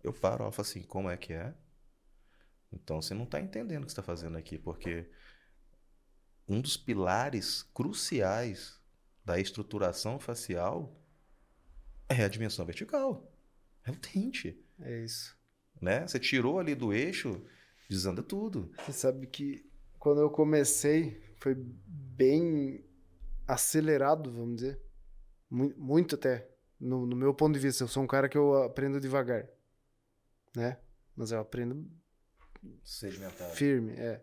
Eu 0.02 0.12
paro 0.12 0.42
a 0.42 0.46
aula 0.46 0.52
e 0.52 0.56
falo 0.56 0.68
assim: 0.68 0.82
como 0.82 1.08
é 1.10 1.16
que 1.16 1.32
é? 1.32 1.54
Então 2.72 3.00
você 3.00 3.14
não 3.14 3.24
está 3.24 3.40
entendendo 3.40 3.82
o 3.84 3.86
que 3.86 3.92
está 3.92 4.02
fazendo 4.02 4.36
aqui, 4.36 4.58
porque 4.58 5.08
um 6.46 6.60
dos 6.60 6.76
pilares 6.76 7.62
cruciais 7.74 8.78
da 9.24 9.38
estruturação 9.38 10.18
facial 10.18 10.94
é 12.08 12.24
a 12.24 12.28
dimensão 12.28 12.64
vertical. 12.64 13.30
É 13.84 13.90
o 13.90 13.96
dente. 13.96 14.58
É 14.80 15.04
isso. 15.04 15.36
Né? 15.80 16.06
Você 16.06 16.18
tirou 16.18 16.58
ali 16.58 16.74
do 16.74 16.92
eixo, 16.92 17.44
desanda 17.88 18.22
tudo. 18.22 18.72
Você 18.84 18.92
sabe 18.92 19.26
que 19.26 19.68
quando 19.98 20.20
eu 20.20 20.30
comecei, 20.30 21.20
foi 21.40 21.54
bem 21.54 22.84
acelerado, 23.46 24.32
vamos 24.32 24.56
dizer. 24.56 24.80
Muito, 25.50 25.80
muito 25.80 26.14
até. 26.14 26.48
No, 26.78 27.06
no, 27.06 27.16
meu 27.16 27.34
ponto 27.34 27.54
de 27.54 27.60
vista, 27.60 27.82
eu 27.82 27.88
sou 27.88 28.02
um 28.02 28.06
cara 28.06 28.28
que 28.28 28.38
eu 28.38 28.62
aprendo 28.62 29.00
devagar. 29.00 29.48
Né? 30.54 30.78
Mas 31.16 31.32
eu 31.32 31.40
aprendo 31.40 31.90
Sedimentado. 32.84 33.54
firme, 33.54 33.92
é. 33.94 34.22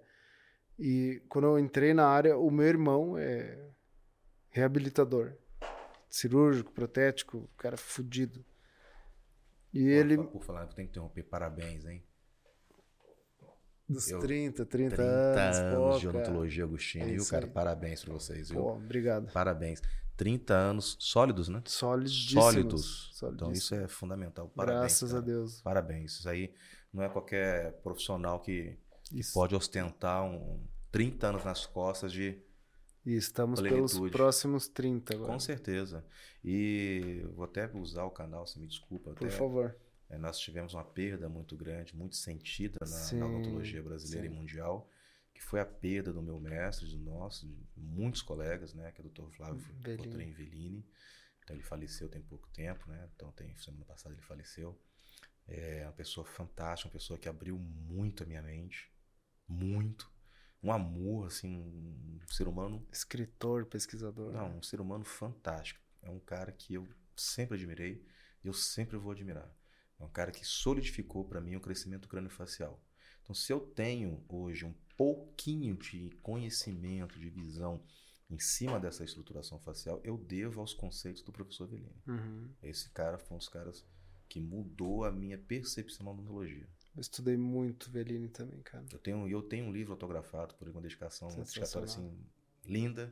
E 0.77 1.21
quando 1.29 1.45
eu 1.45 1.59
entrei 1.59 1.93
na 1.93 2.07
área, 2.07 2.37
o 2.37 2.49
meu 2.51 2.65
irmão 2.65 3.17
é 3.17 3.69
reabilitador. 4.49 5.33
Cirúrgico, 6.09 6.71
protético, 6.71 7.49
cara 7.57 7.77
fudido. 7.77 8.43
E 9.73 9.87
ele. 9.87 10.17
Por 10.17 10.43
falar, 10.43 10.65
tem 10.67 10.85
que 10.85 10.91
interromper, 10.91 11.23
parabéns, 11.23 11.85
hein? 11.85 12.03
Dos 13.87 14.09
eu, 14.09 14.19
30, 14.19 14.65
30, 14.65 14.95
30 14.95 15.01
anos. 15.03 15.57
anos 15.57 15.99
de 15.99 16.07
odontologia, 16.07 16.63
Agostinho. 16.63 17.05
É 17.05 17.11
e 17.11 17.19
o 17.19 17.25
cara, 17.27 17.45
aí. 17.45 17.51
parabéns 17.51 18.03
pra 18.03 18.13
vocês, 18.13 18.49
viu? 18.49 18.61
Pô, 18.61 18.73
obrigado. 18.73 19.31
Parabéns. 19.31 19.81
30 20.17 20.53
anos 20.53 20.97
sólidos, 20.99 21.49
né? 21.49 21.61
Sólidos. 21.65 22.31
Sólidos. 22.31 23.11
Então 23.23 23.51
isso 23.51 23.75
é 23.75 23.87
fundamental. 23.87 24.49
Parabéns. 24.55 24.79
Graças 24.79 25.09
cara. 25.09 25.21
a 25.21 25.25
Deus. 25.25 25.61
Parabéns. 25.61 26.13
Isso 26.13 26.29
aí 26.29 26.53
não 26.91 27.03
é 27.03 27.09
qualquer 27.09 27.73
profissional 27.81 28.39
que, 28.39 28.77
que 29.03 29.21
pode 29.33 29.53
ostentar 29.53 30.23
um 30.23 30.65
30 30.91 31.27
anos 31.27 31.43
nas 31.43 31.65
costas 31.65 32.11
de 32.11 32.41
e 33.05 33.15
estamos 33.15 33.59
plenitude. 33.59 33.93
pelos 33.93 34.11
próximos 34.11 34.67
30 34.67 35.13
agora. 35.13 35.31
Com 35.31 35.39
certeza. 35.39 36.03
E 36.43 37.23
vou 37.33 37.45
até 37.45 37.69
usar 37.73 38.03
o 38.05 38.11
canal, 38.11 38.47
se 38.47 38.59
me 38.59 38.67
desculpa. 38.67 39.11
Por 39.11 39.27
até, 39.27 39.37
favor. 39.37 39.75
É, 40.09 40.17
nós 40.17 40.39
tivemos 40.39 40.73
uma 40.73 40.83
perda 40.83 41.29
muito 41.29 41.55
grande, 41.55 41.95
muito 41.95 42.15
sentida 42.15 42.77
na, 42.81 42.87
sim, 42.87 43.19
na 43.19 43.27
odontologia 43.27 43.81
brasileira 43.81 44.27
sim. 44.27 44.33
e 44.33 44.37
mundial, 44.37 44.89
que 45.33 45.41
foi 45.41 45.59
a 45.59 45.65
perda 45.65 46.11
do 46.11 46.21
meu 46.21 46.39
mestre, 46.39 46.87
do 46.87 46.97
nosso, 46.97 47.47
de 47.47 47.67
muitos 47.75 48.21
colegas, 48.21 48.73
né, 48.73 48.91
que 48.91 49.01
é 49.01 49.05
o 49.05 49.09
Dr. 49.09 49.29
Flávio 49.35 49.63
Velini. 49.81 50.31
Velini. 50.31 50.85
Então 51.43 51.55
ele 51.55 51.63
faleceu 51.63 52.09
tem 52.09 52.21
pouco 52.23 52.49
tempo, 52.49 52.89
né? 52.89 53.07
Então 53.15 53.31
tem 53.31 53.55
semana 53.57 53.85
passada 53.85 54.15
ele 54.15 54.21
faleceu. 54.21 54.79
É 55.47 55.83
uma 55.83 55.93
pessoa 55.93 56.25
fantástica, 56.25 56.87
uma 56.87 56.93
pessoa 56.93 57.19
que 57.19 57.29
abriu 57.29 57.55
muito 57.59 58.23
a 58.23 58.25
minha 58.25 58.41
mente, 58.41 58.91
muito 59.47 60.11
um 60.65 60.71
amor, 60.71 61.27
assim, 61.27 61.55
um 61.57 62.19
ser 62.27 62.47
humano. 62.47 62.85
Escritor, 62.91 63.65
pesquisador. 63.65 64.33
Não, 64.33 64.57
um 64.57 64.63
ser 64.63 64.81
humano 64.81 65.05
fantástico. 65.05 65.79
É 66.01 66.09
um 66.09 66.19
cara 66.19 66.51
que 66.51 66.73
eu 66.73 66.87
sempre 67.15 67.55
admirei 67.55 68.03
e 68.43 68.47
eu 68.47 68.53
sempre 68.53 68.97
vou 68.97 69.11
admirar. 69.11 69.49
É 69.99 70.03
um 70.03 70.09
cara 70.09 70.31
que 70.31 70.43
solidificou 70.43 71.23
para 71.23 71.39
mim 71.39 71.55
o 71.55 71.61
crescimento 71.61 72.07
crânio-facial. 72.07 72.81
Então, 73.21 73.35
se 73.35 73.53
eu 73.53 73.59
tenho 73.59 74.23
hoje 74.27 74.65
um 74.65 74.73
pouquinho 74.97 75.75
de 75.77 76.09
conhecimento, 76.21 77.19
de 77.19 77.29
visão 77.29 77.81
em 78.29 78.39
cima 78.39 78.79
dessa 78.79 79.03
estruturação 79.03 79.59
facial, 79.59 80.01
eu 80.03 80.17
devo 80.17 80.61
aos 80.61 80.73
conceitos 80.73 81.21
do 81.21 81.31
professor 81.31 81.67
Velini. 81.67 82.01
Uhum. 82.07 82.49
Esse 82.61 82.89
cara 82.89 83.19
foi 83.19 83.35
um 83.35 83.37
dos 83.37 83.49
caras 83.49 83.85
que 84.27 84.39
mudou 84.39 85.05
a 85.05 85.11
minha 85.11 85.37
percepção 85.37 86.05
da 86.05 86.11
odontologia. 86.11 86.67
Eu 86.95 87.01
estudei 87.01 87.35
muito 87.35 87.91
Velini 87.91 88.29
também, 88.29 88.61
cara. 88.61 88.85
Eu 88.91 88.99
tenho, 88.99 89.27
eu 89.27 89.41
tenho 89.41 89.65
um 89.65 89.71
livro 89.71 89.93
autografado 89.93 90.55
por 90.55 90.67
uma 90.69 90.81
dedicação, 90.81 91.27
uma 91.27 91.43
dedicatória 91.43 91.85
assim, 91.85 92.17
linda, 92.65 93.11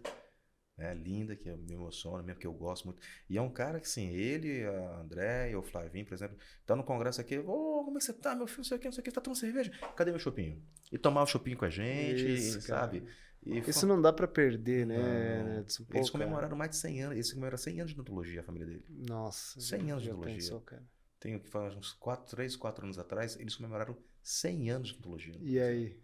né? 0.78 0.94
Linda, 0.94 1.36
que 1.36 1.50
me 1.52 1.74
emociona 1.74 2.24
mesmo, 2.24 2.40
que 2.40 2.48
eu 2.48 2.54
gosto 2.54 2.86
muito. 2.86 3.02
E 3.30 3.38
é 3.38 3.42
um 3.42 3.50
cara 3.50 3.80
que, 3.80 3.86
assim, 3.86 4.08
ele, 4.08 4.66
a 4.66 5.00
André 5.00 5.52
e 5.52 5.56
o 5.56 5.62
Flavinho, 5.62 6.06
por 6.06 6.14
exemplo, 6.14 6.38
tá 6.66 6.76
no 6.76 6.84
congresso 6.84 7.22
aqui, 7.22 7.38
ô, 7.38 7.82
oh, 7.82 7.84
como 7.86 7.98
é 7.98 8.00
que 8.00 8.06
você 8.06 8.14
tá, 8.14 8.34
meu 8.34 8.48
filho, 8.48 8.60
não 8.60 8.66
sei 8.66 8.78
o 8.78 8.80
que, 8.80 8.86
não 8.88 8.92
sei 8.94 9.02
o 9.02 9.04
que, 9.04 9.12
tá 9.12 9.22
tomando 9.22 9.40
cerveja? 9.40 9.72
Cadê 9.96 10.12
meu 10.12 10.20
chopinho? 10.20 10.62
E 10.92 10.98
tomar 10.98 11.24
o 11.24 11.28
chopinho 11.28 11.58
com 11.58 11.66
a 11.66 11.70
gente, 11.70 12.34
Isso, 12.34 12.62
sabe? 12.62 13.04
E 13.46 13.60
Isso 13.60 13.86
não 13.86 14.02
dá 14.02 14.14
para 14.14 14.28
perder, 14.28 14.86
né? 14.86 14.98
Não. 15.44 15.86
Pô, 15.86 15.98
eles 15.98 16.10
comemoraram 16.10 16.56
mais 16.56 16.72
de 16.72 16.78
100 16.78 17.02
anos, 17.04 17.16
eles 17.16 17.30
comemoraram 17.30 17.58
100 17.58 17.82
anos 17.82 17.94
de 17.94 18.00
odontologia, 18.00 18.40
a 18.40 18.44
família 18.44 18.66
dele. 18.66 18.86
Nossa. 18.90 19.60
100 19.60 19.92
anos 19.92 20.04
de 20.04 20.10
odontologia. 20.10 20.38
Pensou, 20.38 20.62
cara. 20.62 20.84
Tenho 21.24 21.40
que 21.40 21.48
falar 21.48 21.70
uns 21.70 21.94
4, 21.94 22.36
3, 22.36 22.54
4 22.58 22.84
anos 22.84 23.00
atrás, 23.00 23.40
eles 23.40 23.56
comemoraram 23.56 23.96
100 24.22 24.72
anos 24.72 24.88
de 24.90 24.94
odontologia. 24.96 25.36
E 25.40 25.58
aí? 25.58 25.98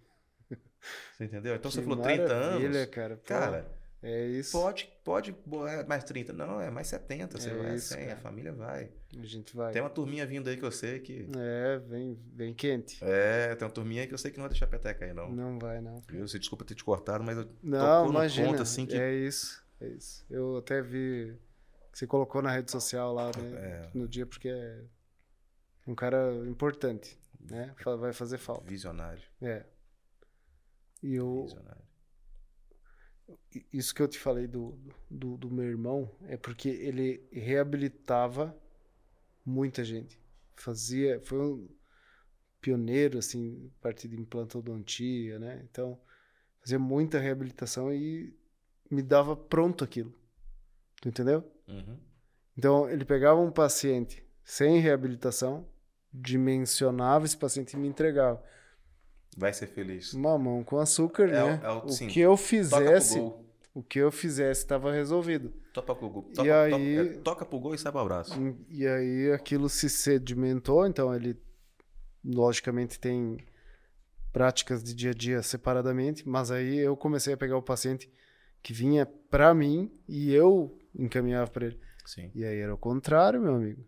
Você 1.11 1.25
entendeu? 1.25 1.55
Então 1.55 1.69
que 1.69 1.75
você 1.75 1.83
falou 1.83 2.01
30 2.01 2.33
anos. 2.33 2.85
cara. 2.85 3.17
Pô, 3.17 3.23
cara, 3.25 3.69
é 4.01 4.27
isso. 4.27 4.53
Pode, 4.53 4.89
pode, 5.03 5.35
é 5.67 5.83
mais 5.83 6.05
30. 6.05 6.31
Não, 6.31 6.61
é 6.61 6.71
mais 6.71 6.87
70. 6.87 7.37
Você 7.37 7.49
é 7.49 7.53
vai 7.53 7.75
isso, 7.75 7.89
100, 7.89 7.97
cara. 7.97 8.13
a 8.13 8.15
família 8.15 8.53
vai. 8.53 8.91
A 9.21 9.25
gente 9.25 9.53
vai. 9.53 9.73
Tem 9.73 9.81
uma 9.81 9.89
turminha 9.89 10.25
vindo 10.25 10.49
aí 10.49 10.55
que 10.55 10.63
eu 10.63 10.71
sei 10.71 10.99
que. 10.99 11.27
É, 11.35 11.79
vem, 11.79 12.17
vem 12.33 12.53
quente. 12.53 13.03
É, 13.03 13.53
tem 13.55 13.67
uma 13.67 13.73
turminha 13.73 14.03
aí 14.03 14.07
que 14.07 14.13
eu 14.13 14.17
sei 14.17 14.31
que 14.31 14.37
não 14.37 14.43
vai 14.43 14.51
deixar 14.51 14.67
peteca 14.67 15.03
aí, 15.03 15.13
não. 15.13 15.29
Não 15.29 15.59
vai, 15.59 15.81
não. 15.81 16.01
Viu? 16.07 16.25
Você 16.25 16.39
desculpa 16.39 16.63
ter 16.63 16.75
te 16.75 16.83
cortado, 16.85 17.25
mas 17.25 17.37
eu 17.37 17.49
não, 17.61 18.07
imagina. 18.07 18.47
Conta, 18.47 18.61
assim 18.61 18.85
que. 18.85 18.95
É 18.95 19.13
isso, 19.13 19.61
é 19.81 19.87
isso. 19.89 20.25
Eu 20.29 20.59
até 20.59 20.81
vi 20.81 21.37
que 21.91 21.99
você 21.99 22.07
colocou 22.07 22.41
na 22.41 22.51
rede 22.53 22.71
social 22.71 23.13
lá 23.13 23.31
né, 23.37 23.57
é. 23.57 23.89
no 23.93 24.07
dia, 24.07 24.25
porque 24.25 24.47
é 24.47 24.79
um 25.89 25.95
cara 25.95 26.31
importante, 26.47 27.19
né? 27.39 27.73
Vai 27.99 28.13
fazer 28.13 28.37
falta. 28.37 28.63
Visionário. 28.69 29.23
É. 29.41 29.65
E 31.01 31.15
eu. 31.15 31.43
Visionário. 31.43 31.89
Isso 33.73 33.93
que 33.93 34.01
eu 34.01 34.07
te 34.07 34.19
falei 34.19 34.47
do, 34.47 34.77
do, 35.09 35.37
do 35.37 35.51
meu 35.51 35.65
irmão 35.65 36.15
é 36.23 36.37
porque 36.37 36.69
ele 36.69 37.27
reabilitava 37.31 38.55
muita 39.45 39.83
gente. 39.83 40.19
Fazia. 40.55 41.19
Foi 41.21 41.39
um 41.39 41.69
pioneiro, 42.61 43.17
assim, 43.17 43.71
parte 43.81 44.07
de 44.07 44.19
implantodontia, 44.19 45.39
né? 45.39 45.65
Então, 45.69 45.99
fazia 46.59 46.77
muita 46.79 47.19
reabilitação 47.19 47.93
e 47.93 48.35
me 48.89 49.01
dava 49.01 49.35
pronto 49.35 49.83
aquilo. 49.83 50.13
Tu 51.01 51.09
entendeu? 51.09 51.43
Uhum. 51.67 51.97
Então, 52.57 52.89
ele 52.89 53.05
pegava 53.05 53.39
um 53.39 53.51
paciente 53.51 54.23
sem 54.43 54.79
reabilitação, 54.79 55.67
dimensionava 56.13 57.25
esse 57.25 57.37
paciente 57.37 57.73
e 57.73 57.77
me 57.77 57.87
entregava. 57.87 58.43
Vai 59.37 59.53
ser 59.53 59.67
feliz. 59.67 60.13
Mamão 60.13 60.63
com 60.63 60.79
açúcar, 60.79 61.29
é, 61.29 61.43
né? 61.43 61.61
É 61.63 61.69
o, 61.69 61.77
o 61.85 62.07
que 62.07 62.19
eu 62.19 62.35
fizesse, 62.35 63.19
o 63.73 63.83
que 63.83 63.99
eu 63.99 64.11
fizesse 64.11 64.61
estava 64.61 64.91
resolvido. 64.91 65.53
Toca 65.73 65.95
pro 65.95 66.09
gol. 66.09 66.23
Toca, 66.23 66.47
e 66.47 66.51
aí, 66.51 66.71
toca, 66.71 66.83
é, 66.83 67.21
toca 67.21 67.45
pro 67.45 67.59
gol 67.59 67.75
e 67.75 67.77
sai 67.77 67.91
pro 67.91 68.01
abraço. 68.01 68.33
E 68.69 68.85
aí 68.85 69.31
aquilo 69.31 69.69
se 69.69 69.89
sedimentou, 69.89 70.85
então 70.85 71.13
ele 71.15 71.39
logicamente 72.23 72.99
tem 72.99 73.37
práticas 74.33 74.83
de 74.83 74.93
dia 74.93 75.11
a 75.11 75.13
dia 75.13 75.41
separadamente, 75.41 76.27
mas 76.27 76.51
aí 76.51 76.77
eu 76.77 76.95
comecei 76.97 77.33
a 77.33 77.37
pegar 77.37 77.57
o 77.57 77.61
paciente 77.61 78.11
que 78.61 78.73
vinha 78.73 79.05
para 79.05 79.53
mim 79.53 79.91
e 80.07 80.33
eu 80.33 80.77
encaminhava 80.93 81.49
para 81.49 81.67
ele. 81.67 81.79
Sim. 82.05 82.31
E 82.33 82.43
aí 82.43 82.59
era 82.59 82.73
o 82.73 82.77
contrário, 82.77 83.41
meu 83.41 83.55
amigo. 83.55 83.85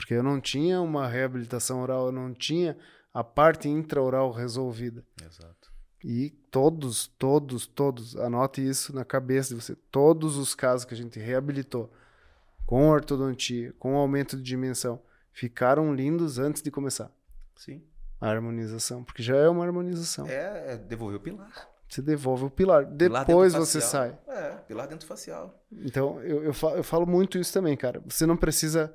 Porque 0.00 0.14
eu 0.14 0.22
não 0.22 0.40
tinha 0.40 0.80
uma 0.80 1.06
reabilitação 1.06 1.82
oral, 1.82 2.06
eu 2.06 2.12
não 2.12 2.32
tinha 2.32 2.74
a 3.12 3.22
parte 3.22 3.68
intraoral 3.68 4.32
resolvida. 4.32 5.04
Exato. 5.22 5.70
E 6.02 6.30
todos, 6.50 7.06
todos, 7.18 7.66
todos, 7.66 8.16
anote 8.16 8.66
isso 8.66 8.94
na 8.94 9.04
cabeça 9.04 9.54
de 9.54 9.60
você. 9.60 9.76
Todos 9.90 10.38
os 10.38 10.54
casos 10.54 10.86
que 10.86 10.94
a 10.94 10.96
gente 10.96 11.18
reabilitou 11.18 11.92
com 12.64 12.88
ortodontia, 12.88 13.74
com 13.78 13.94
aumento 13.94 14.38
de 14.38 14.42
dimensão, 14.42 15.02
ficaram 15.34 15.94
lindos 15.94 16.38
antes 16.38 16.62
de 16.62 16.70
começar. 16.70 17.12
Sim. 17.54 17.82
A 18.18 18.30
harmonização, 18.30 19.04
porque 19.04 19.22
já 19.22 19.36
é 19.36 19.50
uma 19.50 19.66
harmonização. 19.66 20.26
É, 20.26 20.72
é 20.72 20.76
devolver 20.78 21.18
o 21.18 21.20
pilar. 21.20 21.68
Você 21.86 22.00
devolve 22.00 22.46
o 22.46 22.50
pilar. 22.50 22.86
pilar 22.86 23.26
Depois 23.26 23.52
você 23.52 23.82
sai. 23.82 24.18
É, 24.26 24.52
pilar 24.66 24.88
dentro 24.88 25.06
facial. 25.06 25.62
Então, 25.70 26.22
eu, 26.22 26.42
eu, 26.42 26.54
falo, 26.54 26.76
eu 26.76 26.84
falo 26.84 27.06
muito 27.06 27.36
isso 27.36 27.52
também, 27.52 27.76
cara. 27.76 28.02
Você 28.06 28.24
não 28.24 28.36
precisa 28.38 28.94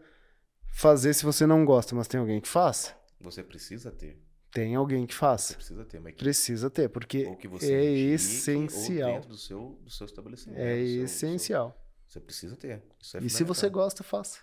fazer 0.75 1.13
se 1.13 1.23
você 1.23 1.47
não 1.47 1.63
gosta, 1.63 1.95
mas 1.95 2.05
tem 2.05 2.19
alguém 2.19 2.41
que 2.41 2.49
faça. 2.49 2.93
Você 3.21 3.41
precisa 3.41 3.91
ter. 3.91 4.21
Tem 4.51 4.75
alguém 4.75 5.05
que 5.05 5.15
faça. 5.15 5.53
Você 5.53 5.55
precisa 5.55 5.85
ter, 5.85 5.99
mas 6.01 6.15
precisa 6.15 6.69
ter, 6.69 6.89
porque 6.89 7.37
é 7.61 7.81
essencial. 8.13 9.13
Dentro 9.13 9.29
do 9.29 9.37
seu, 9.37 9.79
do 9.81 9.89
seu 9.89 10.05
estabelecimento. 10.05 10.59
É 10.59 10.75
seu, 10.85 11.03
essencial. 11.05 11.69
Seu, 11.69 11.85
você 12.07 12.19
precisa 12.19 12.55
ter. 12.57 12.83
É 13.13 13.17
e 13.21 13.29
se 13.29 13.43
você 13.45 13.69
gosta, 13.69 14.03
faça. 14.03 14.39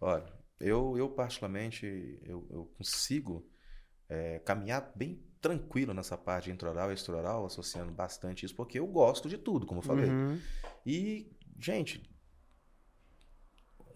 Olha, 0.00 0.24
eu, 0.58 0.96
eu 0.96 1.10
particularmente, 1.10 1.86
eu, 2.24 2.46
eu 2.50 2.64
consigo 2.78 3.46
é, 4.08 4.38
caminhar 4.40 4.92
bem 4.96 5.22
tranquilo 5.42 5.92
nessa 5.92 6.16
parte 6.16 6.50
intraoral 6.50 6.90
e 6.90 6.94
extraoral, 6.94 7.44
associando 7.44 7.92
bastante 7.92 8.46
isso, 8.46 8.54
porque 8.54 8.78
eu 8.78 8.86
gosto 8.86 9.28
de 9.28 9.36
tudo, 9.36 9.66
como 9.66 9.80
eu 9.80 9.84
falei. 9.84 10.08
Uhum. 10.08 10.40
E, 10.86 11.30
gente, 11.58 12.02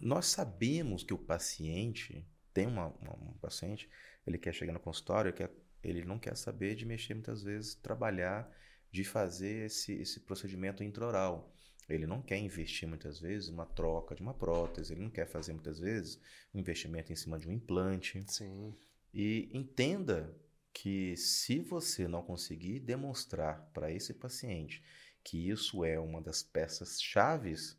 nós 0.03 0.27
sabemos 0.27 1.03
que 1.03 1.13
o 1.13 1.17
paciente 1.17 2.25
tem 2.53 2.67
uma, 2.67 2.87
uma- 2.87 3.15
um 3.15 3.33
paciente, 3.39 3.89
ele 4.25 4.37
quer 4.37 4.53
chegar 4.53 4.73
no 4.73 4.79
consultório, 4.79 5.33
quer- 5.33 5.51
ele 5.83 6.03
não 6.05 6.19
quer 6.19 6.35
saber 6.37 6.75
de 6.75 6.85
mexer 6.85 7.13
muitas 7.13 7.43
vezes, 7.43 7.75
trabalhar, 7.75 8.49
de 8.91 9.03
fazer 9.03 9.65
esse, 9.65 9.93
esse 9.93 10.19
procedimento 10.21 10.83
intraoral. 10.83 11.53
Ele 11.89 12.07
não 12.07 12.21
quer 12.21 12.37
investir 12.37 12.87
muitas 12.87 13.19
vezes 13.19 13.49
uma 13.49 13.65
troca 13.65 14.15
de 14.15 14.21
uma 14.21 14.33
prótese, 14.33 14.93
ele 14.93 15.01
não 15.01 15.09
quer 15.09 15.27
fazer 15.27 15.51
muitas 15.53 15.79
vezes 15.79 16.19
um 16.53 16.59
investimento 16.59 17.11
em 17.11 17.15
cima 17.15 17.37
de 17.37 17.49
um 17.49 17.51
implante. 17.51 18.23
Sim. 18.27 18.73
E 19.13 19.49
entenda 19.53 20.33
que 20.73 21.15
se 21.17 21.59
você 21.59 22.07
não 22.07 22.23
conseguir 22.23 22.79
demonstrar 22.79 23.69
para 23.73 23.91
esse 23.91 24.13
paciente 24.13 24.81
que 25.23 25.49
isso 25.49 25.83
é 25.85 25.99
uma 25.99 26.21
das 26.21 26.41
peças 26.41 27.01
chaves 27.01 27.77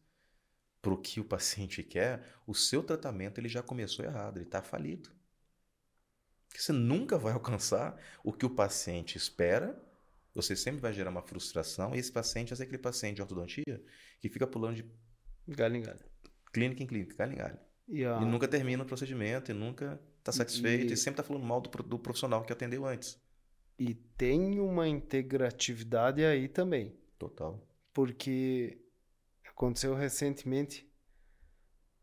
para 0.84 0.92
o 0.94 0.98
que 1.00 1.18
o 1.20 1.24
paciente 1.24 1.82
quer, 1.94 2.22
o 2.46 2.54
seu 2.54 2.82
tratamento 2.82 3.38
ele 3.40 3.48
já 3.48 3.62
começou 3.62 4.04
errado, 4.04 4.36
ele 4.38 4.44
está 4.46 4.62
falido. 4.62 5.10
Porque 6.48 6.62
você 6.62 6.72
nunca 6.72 7.18
vai 7.18 7.32
alcançar 7.34 8.00
o 8.22 8.32
que 8.32 8.46
o 8.46 8.50
paciente 8.50 9.16
espera, 9.16 9.80
você 10.34 10.54
sempre 10.56 10.80
vai 10.80 10.92
gerar 10.92 11.10
uma 11.10 11.22
frustração, 11.22 11.94
e 11.94 11.98
esse 11.98 12.12
paciente 12.12 12.52
é 12.52 12.56
aquele 12.56 12.78
paciente 12.78 13.16
de 13.16 13.22
ortodontia 13.22 13.82
que 14.20 14.28
fica 14.28 14.46
pulando 14.46 14.76
de 14.76 14.84
Galho 15.46 15.76
em 15.76 15.82
galho. 15.82 16.00
clínica 16.52 16.82
em 16.82 16.86
clínica, 16.86 17.14
galho 17.16 17.32
em 17.32 17.36
galho. 17.36 17.58
E, 17.86 18.04
a... 18.04 18.18
E 18.20 18.24
nunca 18.24 18.48
termina 18.48 18.82
o 18.82 18.86
procedimento, 18.86 19.50
e 19.50 19.54
nunca 19.54 20.00
está 20.18 20.32
satisfeito, 20.32 20.90
e, 20.90 20.94
E- 20.94 20.96
sempre 20.96 21.20
está 21.20 21.22
falando 21.22 21.44
mal 21.44 21.60
do, 21.60 21.68
do 21.82 21.98
profissional 21.98 22.44
que 22.44 22.52
atendeu 22.52 22.86
antes. 22.86 23.20
e 23.78 23.92
tem 23.94 24.60
uma 24.60 24.86
integratividade 24.88 26.24
aí 26.24 26.48
também. 26.48 26.96
Total. 27.18 27.60
porque 27.92 28.83
aconteceu 29.54 29.94
recentemente. 29.94 30.88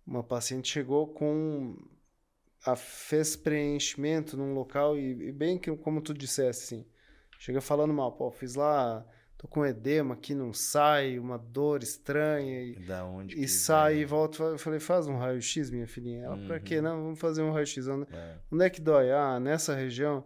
Uma 0.05 0.23
paciente 0.23 0.69
chegou 0.69 1.07
com 1.13 1.77
a 2.65 2.75
fez 2.75 3.35
preenchimento 3.35 4.35
num 4.37 4.53
local 4.53 4.97
e, 4.97 5.29
e 5.29 5.31
bem 5.31 5.57
que 5.57 5.75
como 5.77 6.01
tu 6.01 6.13
disseste 6.13 6.63
assim, 6.63 6.87
chega 7.39 7.61
falando 7.61 7.93
mal, 7.93 8.11
pô, 8.11 8.29
fiz 8.31 8.55
lá, 8.55 9.05
tô 9.37 9.47
com 9.47 9.65
edema 9.65 10.13
aqui 10.13 10.35
não 10.35 10.53
sai, 10.53 11.17
uma 11.17 11.37
dor 11.37 11.81
estranha 11.81 12.61
e, 12.61 12.75
Da 12.85 13.03
onde 13.05 13.35
e 13.39 13.47
sai 13.47 13.93
e 13.93 13.97
vem? 13.97 14.05
volta, 14.05 14.43
eu 14.43 14.57
falei, 14.59 14.79
faz 14.79 15.07
um 15.07 15.17
raio-x, 15.17 15.69
minha 15.71 15.87
filhinha. 15.87 16.23
Ela, 16.25 16.37
pra 16.37 16.59
quê? 16.59 16.77
Uhum. 16.77 16.83
Não, 16.83 17.03
vamos 17.03 17.19
fazer 17.19 17.41
um 17.41 17.51
raio-x. 17.51 17.87
Onde, 17.87 18.07
É, 18.13 18.37
onde 18.51 18.65
é 18.65 18.69
que 18.69 18.81
dói? 18.81 19.11
Ah, 19.11 19.39
nessa 19.39 19.73
região, 19.75 20.23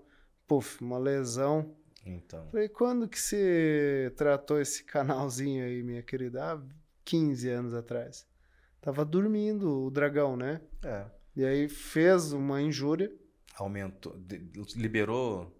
puf, 0.47 0.81
uma 0.83 0.97
lesão. 0.97 1.75
então. 2.05 2.49
Falei, 2.51 2.67
quando 2.69 3.07
que 3.07 3.19
você 3.19 4.13
tratou 4.17 4.59
esse 4.59 4.83
canalzinho 4.83 5.63
aí, 5.65 5.81
minha 5.83 6.03
querida? 6.03 6.43
Há 6.51 6.61
15 7.05 7.47
anos 7.49 7.73
atrás. 7.73 8.27
Tava 8.81 9.05
dormindo 9.05 9.85
o 9.85 9.89
dragão, 9.91 10.35
né? 10.35 10.59
É. 10.83 11.05
E 11.35 11.45
aí 11.45 11.69
fez 11.69 12.31
uma 12.33 12.61
injúria, 12.61 13.11
Aumentou. 13.57 14.17
de- 14.17 14.39
liberou 14.75 15.51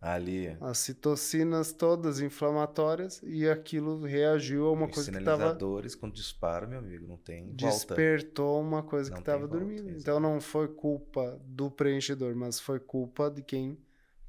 ali 0.00 0.54
as 0.60 0.78
citocinas 0.78 1.72
todas 1.72 2.20
inflamatórias, 2.20 3.22
e 3.22 3.48
aquilo 3.48 4.02
reagiu 4.02 4.66
a 4.66 4.72
uma 4.72 4.86
os 4.86 4.92
coisa 4.94 5.10
que 5.10 5.18
tava. 5.18 5.36
sinalizadores 5.38 5.94
quando 5.94 6.12
dispara, 6.14 6.66
meu 6.66 6.78
amigo, 6.78 7.06
não 7.06 7.16
tem 7.16 7.44
volta. 7.46 7.56
Despertou 7.66 8.60
uma 8.60 8.82
coisa 8.82 9.10
Não 9.10 9.18
que 9.18 9.24
tem 9.24 9.32
tava 9.34 9.46
volta, 9.46 9.58
dormindo. 9.64 9.88
exato. 9.88 10.00
Então 10.02 10.20
não 10.20 10.40
foi 10.40 10.68
culpa 10.68 11.40
do 11.46 11.70
preenchedor, 11.70 12.34
mas 12.36 12.60
foi 12.60 12.78
culpa 12.78 13.30
de 13.30 13.42
quem 13.42 13.78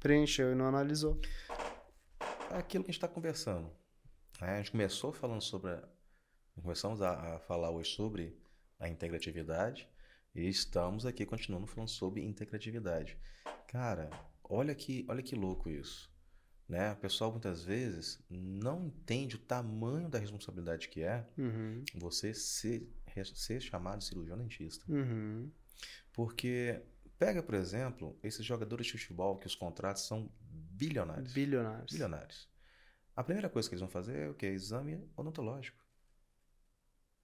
preencheu 0.00 0.52
e 0.52 0.54
não 0.54 0.64
analisou. 0.66 1.20
Aquilo 2.50 2.84
que 2.84 2.90
a 2.90 2.92
gente 2.92 2.98
está 3.02 3.08
conversando. 3.08 3.70
né? 4.40 4.54
A 4.54 4.56
gente 4.58 4.70
começou 4.70 5.12
falando 5.12 5.42
sobre. 5.42 5.72
Começamos 6.62 7.00
a, 7.02 7.36
a 7.36 7.38
falar 7.40 7.70
hoje 7.70 7.90
sobre 7.90 8.36
a 8.78 8.88
integratividade 8.88 9.88
e 10.34 10.48
estamos 10.48 11.06
aqui 11.06 11.24
continuando 11.24 11.66
falando 11.66 11.88
sobre 11.88 12.22
integratividade. 12.24 13.16
Cara, 13.68 14.10
olha 14.42 14.74
que, 14.74 15.04
olha 15.08 15.22
que 15.22 15.34
louco 15.36 15.68
isso. 15.68 16.10
Né? 16.68 16.92
O 16.92 16.96
pessoal 16.96 17.30
muitas 17.30 17.62
vezes 17.64 18.20
não 18.28 18.86
entende 18.86 19.36
o 19.36 19.38
tamanho 19.38 20.08
da 20.08 20.18
responsabilidade 20.18 20.88
que 20.88 21.02
é 21.02 21.24
Uhum, 21.38 21.84
você 21.94 22.34
ser, 22.34 22.88
ser 23.34 23.60
chamado 23.60 23.98
de 24.00 24.04
cirurgião 24.06 24.36
dentista. 24.36 24.84
uhum, 24.88 25.50
Porque 26.12 26.82
pega, 27.18 27.42
por 27.42 27.54
exemplo, 27.54 28.18
esses 28.22 28.44
jogadores 28.44 28.86
de 28.86 28.92
futebol 28.92 29.38
que 29.38 29.46
os 29.46 29.54
contratos 29.54 30.02
são 30.06 30.28
bilionários. 30.50 31.32
bilionários. 31.32 31.92
Bilionários. 31.92 32.48
A 33.14 33.22
primeira 33.22 33.48
coisa 33.48 33.68
que 33.68 33.74
eles 33.74 33.80
vão 33.80 33.88
fazer 33.88 34.18
é 34.18 34.28
o 34.28 34.34
quê? 34.34 34.46
Exame 34.46 35.08
odontológico. 35.16 35.85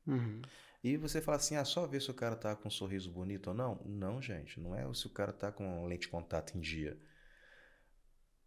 Uhum, 0.07 0.43
E 0.83 0.97
você 0.97 1.21
fala 1.21 1.37
assim, 1.37 1.57
ah, 1.57 1.65
só 1.65 1.87
ver 1.87 2.03
se 2.03 2.11
o 2.11 2.15
cara 2.15 2.37
tá 2.37 2.57
com 2.57 2.69
um 2.69 2.71
sorriso 2.71 3.11
bonito 3.11 3.49
ou 3.49 3.55
não? 3.55 3.81
Não, 3.85 4.21
gente, 4.21 4.61
não 4.61 4.75
é 4.75 4.93
se 4.95 5.07
o 5.07 5.11
cara 5.11 5.33
tá 5.33 5.53
com 5.53 5.87
lente 5.87 6.03
de 6.03 6.09
contato 6.09 6.57
em 6.57 6.61
dia. 6.61 6.99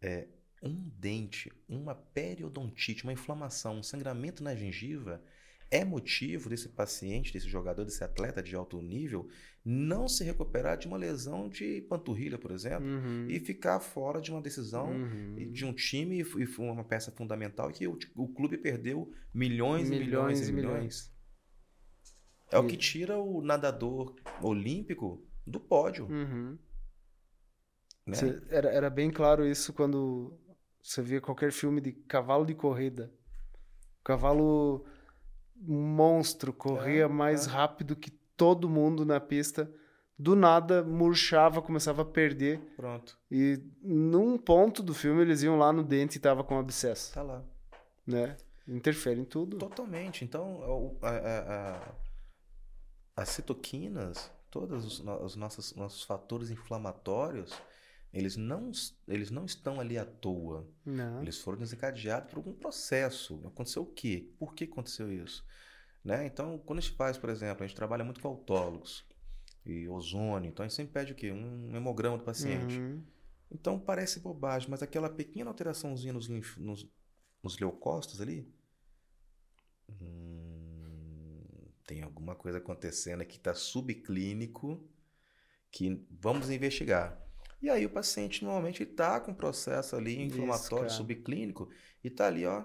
É 0.00 0.28
um 0.62 0.74
dente, 0.98 1.52
uma 1.68 1.94
periodontite, 1.94 3.04
uma 3.04 3.12
inflamação, 3.12 3.78
um 3.78 3.82
sangramento 3.82 4.42
na 4.42 4.54
gengiva 4.54 5.22
é 5.70 5.84
motivo 5.84 6.48
desse 6.48 6.68
paciente, 6.68 7.32
desse 7.32 7.48
jogador, 7.48 7.84
desse 7.84 8.04
atleta 8.04 8.42
de 8.42 8.54
alto 8.54 8.80
nível 8.80 9.28
não 9.64 10.06
se 10.06 10.22
recuperar 10.22 10.78
de 10.78 10.86
uma 10.86 10.96
lesão 10.96 11.48
de 11.48 11.80
panturrilha, 11.82 12.38
por 12.38 12.52
exemplo, 12.52 12.86
uhum, 12.86 13.26
e 13.28 13.40
ficar 13.40 13.80
fora 13.80 14.20
de 14.20 14.30
uma 14.30 14.40
decisão 14.40 14.92
uhum. 14.92 15.34
e 15.36 15.46
de 15.46 15.64
um 15.64 15.72
time 15.72 16.20
e 16.20 16.22
e 16.22 16.46
uma 16.58 16.84
peça 16.84 17.10
fundamental 17.10 17.68
que 17.72 17.88
o, 17.88 17.98
o 18.14 18.28
clube 18.28 18.56
perdeu 18.58 19.12
milhões, 19.34 19.88
e 19.88 19.90
milhões 19.90 20.48
e 20.48 20.52
milhões. 20.52 21.15
É 22.50 22.58
o 22.58 22.64
E- 22.64 22.68
que 22.68 22.76
tira 22.76 23.18
o 23.18 23.40
nadador 23.42 24.14
olímpico 24.42 25.22
do 25.46 25.58
pódio, 25.60 26.06
Uhum. 26.06 26.58
né? 28.06 28.16
Era, 28.48 28.68
era 28.70 28.90
bem 28.90 29.10
claro 29.10 29.44
isso 29.46 29.72
quando 29.72 30.38
você 30.82 31.02
via 31.02 31.20
qualquer 31.20 31.50
filme 31.52 31.80
de 31.80 31.92
cavalo 31.92 32.46
de 32.46 32.54
corrida. 32.54 33.12
O 34.00 34.04
cavalo 34.04 34.84
um 35.66 35.82
monstro 35.82 36.52
corria 36.52 37.04
É, 37.04 37.08
mais 37.08 37.46
é. 37.46 37.50
rápido 37.50 37.96
que 37.96 38.10
todo 38.36 38.68
mundo 38.68 39.04
na 39.04 39.18
pista. 39.18 39.70
Do 40.18 40.34
nada 40.34 40.82
murchava, 40.82 41.60
começava 41.60 42.02
a 42.02 42.04
perder. 42.04 42.58
Pronto, 42.76 43.18
E 43.30 43.60
num 43.82 44.38
ponto 44.38 44.82
do 44.82 44.94
filme 44.94 45.20
eles 45.22 45.42
iam 45.42 45.58
lá 45.58 45.72
no 45.72 45.82
dente 45.82 46.16
e 46.16 46.20
tava 46.20 46.42
com 46.44 46.58
abscesso, 46.58 47.12
tá 47.12 47.22
lá. 47.22 47.44
né? 48.06 48.36
Interfere 48.68 49.20
em 49.20 49.24
tudo. 49.24 49.58
Totalmente. 49.58 50.24
Então, 50.24 50.56
o- 50.60 50.98
a- 51.02 51.08
a- 51.10 51.76
a- 51.76 51.94
as 53.16 53.30
citoquinas, 53.30 54.30
todos 54.50 54.84
os, 54.84 55.00
os 55.00 55.36
nossos, 55.36 55.74
nossos 55.74 56.02
fatores 56.02 56.50
inflamatórios, 56.50 57.52
eles 58.12 58.36
não, 58.36 58.70
eles 59.08 59.30
não 59.30 59.44
estão 59.44 59.80
ali 59.80 59.98
à 59.98 60.04
toa. 60.04 60.68
Não. 60.84 61.22
Eles 61.22 61.38
foram 61.38 61.58
desencadeados 61.58 62.30
por 62.30 62.36
algum 62.38 62.52
processo. 62.52 63.42
Aconteceu 63.46 63.82
o 63.82 63.92
quê? 63.92 64.30
Por 64.38 64.54
que 64.54 64.64
aconteceu 64.64 65.12
isso? 65.12 65.44
Né? 66.04 66.26
Então, 66.26 66.58
quando 66.58 66.78
a 66.78 66.82
gente 66.82 66.94
faz, 66.94 67.18
por 67.18 67.30
exemplo, 67.30 67.64
a 67.64 67.66
gente 67.66 67.76
trabalha 67.76 68.04
muito 68.04 68.20
com 68.20 68.28
autólogos 68.28 69.04
e 69.64 69.88
ozônio, 69.88 70.48
então 70.48 70.64
a 70.64 70.68
gente 70.68 70.76
sempre 70.76 70.92
pede 70.92 71.12
o 71.12 71.16
quê? 71.16 71.32
Um 71.32 71.74
hemograma 71.74 72.16
do 72.16 72.24
paciente. 72.24 72.78
Uhum. 72.78 73.02
Então 73.50 73.78
parece 73.78 74.20
bobagem, 74.20 74.68
mas 74.70 74.82
aquela 74.82 75.08
pequena 75.08 75.50
alteraçãozinha 75.50 76.12
nos, 76.12 76.26
linf- 76.26 76.58
nos, 76.58 76.88
nos 77.42 77.58
leucócitos 77.58 78.20
ali, 78.20 78.48
hum, 79.88 80.45
tem 81.86 82.02
alguma 82.02 82.34
coisa 82.34 82.58
acontecendo 82.58 83.20
aqui 83.20 83.32
que 83.32 83.38
está 83.38 83.54
subclínico 83.54 84.84
que 85.70 86.04
vamos 86.10 86.50
investigar. 86.50 87.22
E 87.62 87.70
aí 87.70 87.86
o 87.86 87.90
paciente 87.90 88.44
normalmente 88.44 88.82
está 88.82 89.20
com 89.20 89.32
processo 89.32 89.96
ali 89.96 90.12
Isso, 90.12 90.34
inflamatório 90.34 90.86
cara. 90.86 90.96
subclínico 90.96 91.70
e 92.02 92.08
está 92.08 92.26
ali, 92.26 92.44
ó. 92.44 92.64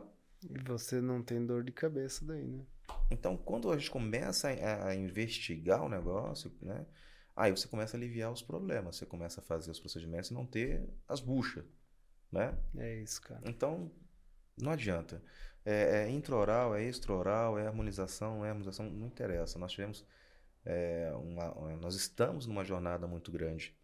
E 0.50 0.58
você 0.64 1.00
não 1.00 1.22
tem 1.22 1.46
dor 1.46 1.64
de 1.64 1.72
cabeça 1.72 2.26
daí, 2.26 2.46
né? 2.46 2.66
Então 3.10 3.38
quando 3.38 3.72
a 3.72 3.78
gente 3.78 3.92
começa 3.92 4.50
a, 4.50 4.88
a 4.88 4.96
investigar 4.96 5.84
o 5.84 5.90
negócio, 5.90 6.52
né? 6.62 6.86
Aí 7.36 7.52
você 7.52 7.68
começa 7.68 7.96
a 7.96 8.00
aliviar 8.00 8.32
os 8.32 8.42
problemas, 8.42 8.98
você 8.98 9.06
começa 9.06 9.40
a 9.40 9.44
fazer 9.44 9.72
os 9.72 9.80
procedimentos 9.80 10.32
e 10.32 10.34
não 10.34 10.46
ter 10.46 10.90
as 11.08 11.22
buchas, 11.22 11.64
né? 12.32 12.58
É 12.78 13.02
isso, 13.02 13.22
cara. 13.22 13.42
Então, 13.46 13.92
não 14.62 14.72
adianta. 14.72 15.24
É, 15.66 16.04
é 16.06 16.10
intraoral, 16.10 16.76
é 16.76 16.84
extraoral, 16.84 17.58
é 17.60 17.68
harmonização, 17.68 18.44
é 18.46 18.50
harmonização, 18.50 18.90
não 18.90 19.08
interessa. 19.08 19.60
Nós 19.60 19.72
tivemos, 19.72 20.06
é, 20.66 21.12
uma, 21.16 21.52
uma- 21.54 21.78
nós 21.78 21.96
estamos 21.96 22.48
numa 22.48 22.64
jornada 22.66 23.08
muito 23.08 23.32
grande 23.32 23.76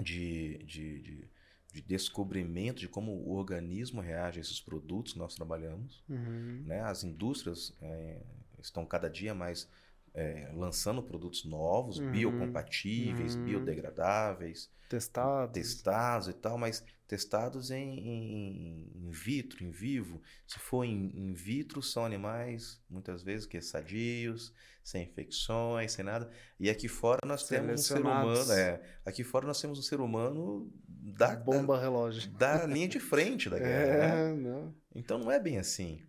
de, 0.00 0.58
de, 0.58 1.00
de, 1.02 1.28
de 1.72 1.82
descobrimento 1.82 2.80
de 2.80 2.88
como 2.88 3.12
o 3.12 3.32
organismo 3.32 4.00
reage 4.00 4.38
a 4.38 4.42
esses 4.42 4.60
produtos 4.60 5.12
que 5.12 5.18
nós 5.18 5.34
trabalhamos 5.34 6.02
Uhum. 6.08 6.62
né? 6.66 6.80
As 6.82 7.02
indústrias 7.04 7.76
eh, 7.80 8.22
estão 8.60 8.84
cada 8.86 9.08
dia 9.08 9.34
mais 9.34 9.68
é, 10.14 10.50
lançando 10.54 11.02
produtos 11.02 11.44
novos, 11.44 11.98
Uhum. 11.98 12.10
biocompatíveis, 12.10 13.34
Uhum. 13.36 13.44
biodegradáveis, 13.44 14.70
Testados. 14.88 15.52
testados 15.52 16.28
e 16.28 16.32
tal, 16.32 16.58
mas 16.58 16.84
testados 17.06 17.70
em, 17.70 17.98
em, 17.98 18.92
in 19.06 19.10
vitro, 19.10 19.64
em 19.64 19.70
vivo. 19.70 20.20
Se 20.46 20.58
for 20.58 20.84
em, 20.84 21.12
in 21.16 21.32
vitro, 21.32 21.82
são 21.82 22.04
animais, 22.04 22.80
muitas 22.88 23.22
vezes, 23.22 23.46
que 23.46 23.60
sadios, 23.60 24.52
sem 24.82 25.04
infecções, 25.04 25.92
sem 25.92 26.04
nada. 26.04 26.30
E 26.58 26.68
aqui 26.70 26.88
fora 26.88 27.18
nós 27.26 27.46
temos 27.46 27.72
um 27.72 27.76
ser 27.84 28.00
humano. 28.00 28.52
É, 28.52 28.80
aqui 29.04 29.22
fora 29.24 29.46
nós 29.46 29.60
temos 29.60 29.78
um 29.78 29.82
ser 29.82 30.00
humano 30.00 30.72
da, 30.88 31.36
Bomba 31.36 31.80
relógio. 31.80 32.30
da, 32.32 32.58
da 32.58 32.66
linha 32.66 32.88
de 32.88 32.98
frente 33.00 33.48
da 33.50 33.58
guerra. 33.60 33.96
né? 33.98 34.30
É, 34.30 34.34
não. 34.34 34.74
Então 34.94 35.18
não 35.18 35.30
é 35.30 35.38
bem 35.38 35.58
assim. 35.58 36.02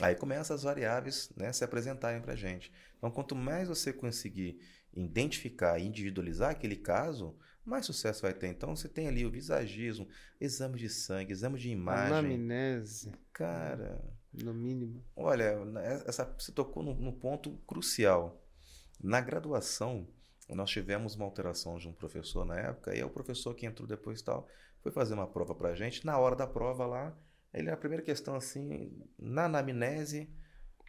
Aí 0.00 0.14
começam 0.14 0.54
as 0.54 0.62
variáveis 0.62 1.30
né, 1.36 1.52
se 1.52 1.64
apresentarem 1.64 2.20
para 2.20 2.36
gente. 2.36 2.70
Então, 2.98 3.10
quanto 3.10 3.34
mais 3.34 3.68
você 3.68 3.92
conseguir 3.92 4.60
identificar 4.94 5.78
e 5.78 5.86
individualizar 5.86 6.50
aquele 6.50 6.76
caso, 6.76 7.34
mais 7.64 7.86
sucesso 7.86 8.22
vai 8.22 8.34
ter. 8.34 8.48
Então, 8.48 8.76
você 8.76 8.88
tem 8.88 9.08
ali 9.08 9.24
o 9.24 9.30
visagismo, 9.30 10.06
exame 10.40 10.78
de 10.78 10.88
sangue, 10.88 11.32
exame 11.32 11.58
de 11.58 11.70
imagem. 11.70 12.14
Anamnese, 12.14 13.12
Cara, 13.32 14.02
no 14.32 14.52
mínimo. 14.52 15.02
olha, 15.14 15.56
essa, 16.06 16.24
você 16.38 16.52
tocou 16.52 16.82
num, 16.82 16.94
num 16.94 17.12
ponto 17.12 17.56
crucial. 17.66 18.42
Na 19.02 19.20
graduação, 19.20 20.06
nós 20.48 20.70
tivemos 20.70 21.14
uma 21.16 21.24
alteração 21.24 21.78
de 21.78 21.88
um 21.88 21.92
professor 21.92 22.44
na 22.44 22.58
época, 22.58 22.94
e 22.94 23.00
é 23.00 23.04
o 23.04 23.10
professor 23.10 23.54
que 23.54 23.66
entrou 23.66 23.88
depois 23.88 24.20
e 24.20 24.24
tal, 24.24 24.46
foi 24.80 24.92
fazer 24.92 25.14
uma 25.14 25.26
prova 25.26 25.54
pra 25.54 25.74
gente. 25.74 26.04
Na 26.04 26.18
hora 26.18 26.36
da 26.36 26.46
prova 26.46 26.86
lá, 26.86 27.18
ele, 27.56 27.70
a 27.70 27.76
primeira 27.76 28.04
questão 28.04 28.34
assim, 28.34 29.02
na 29.18 29.46
anamnese, 29.46 30.30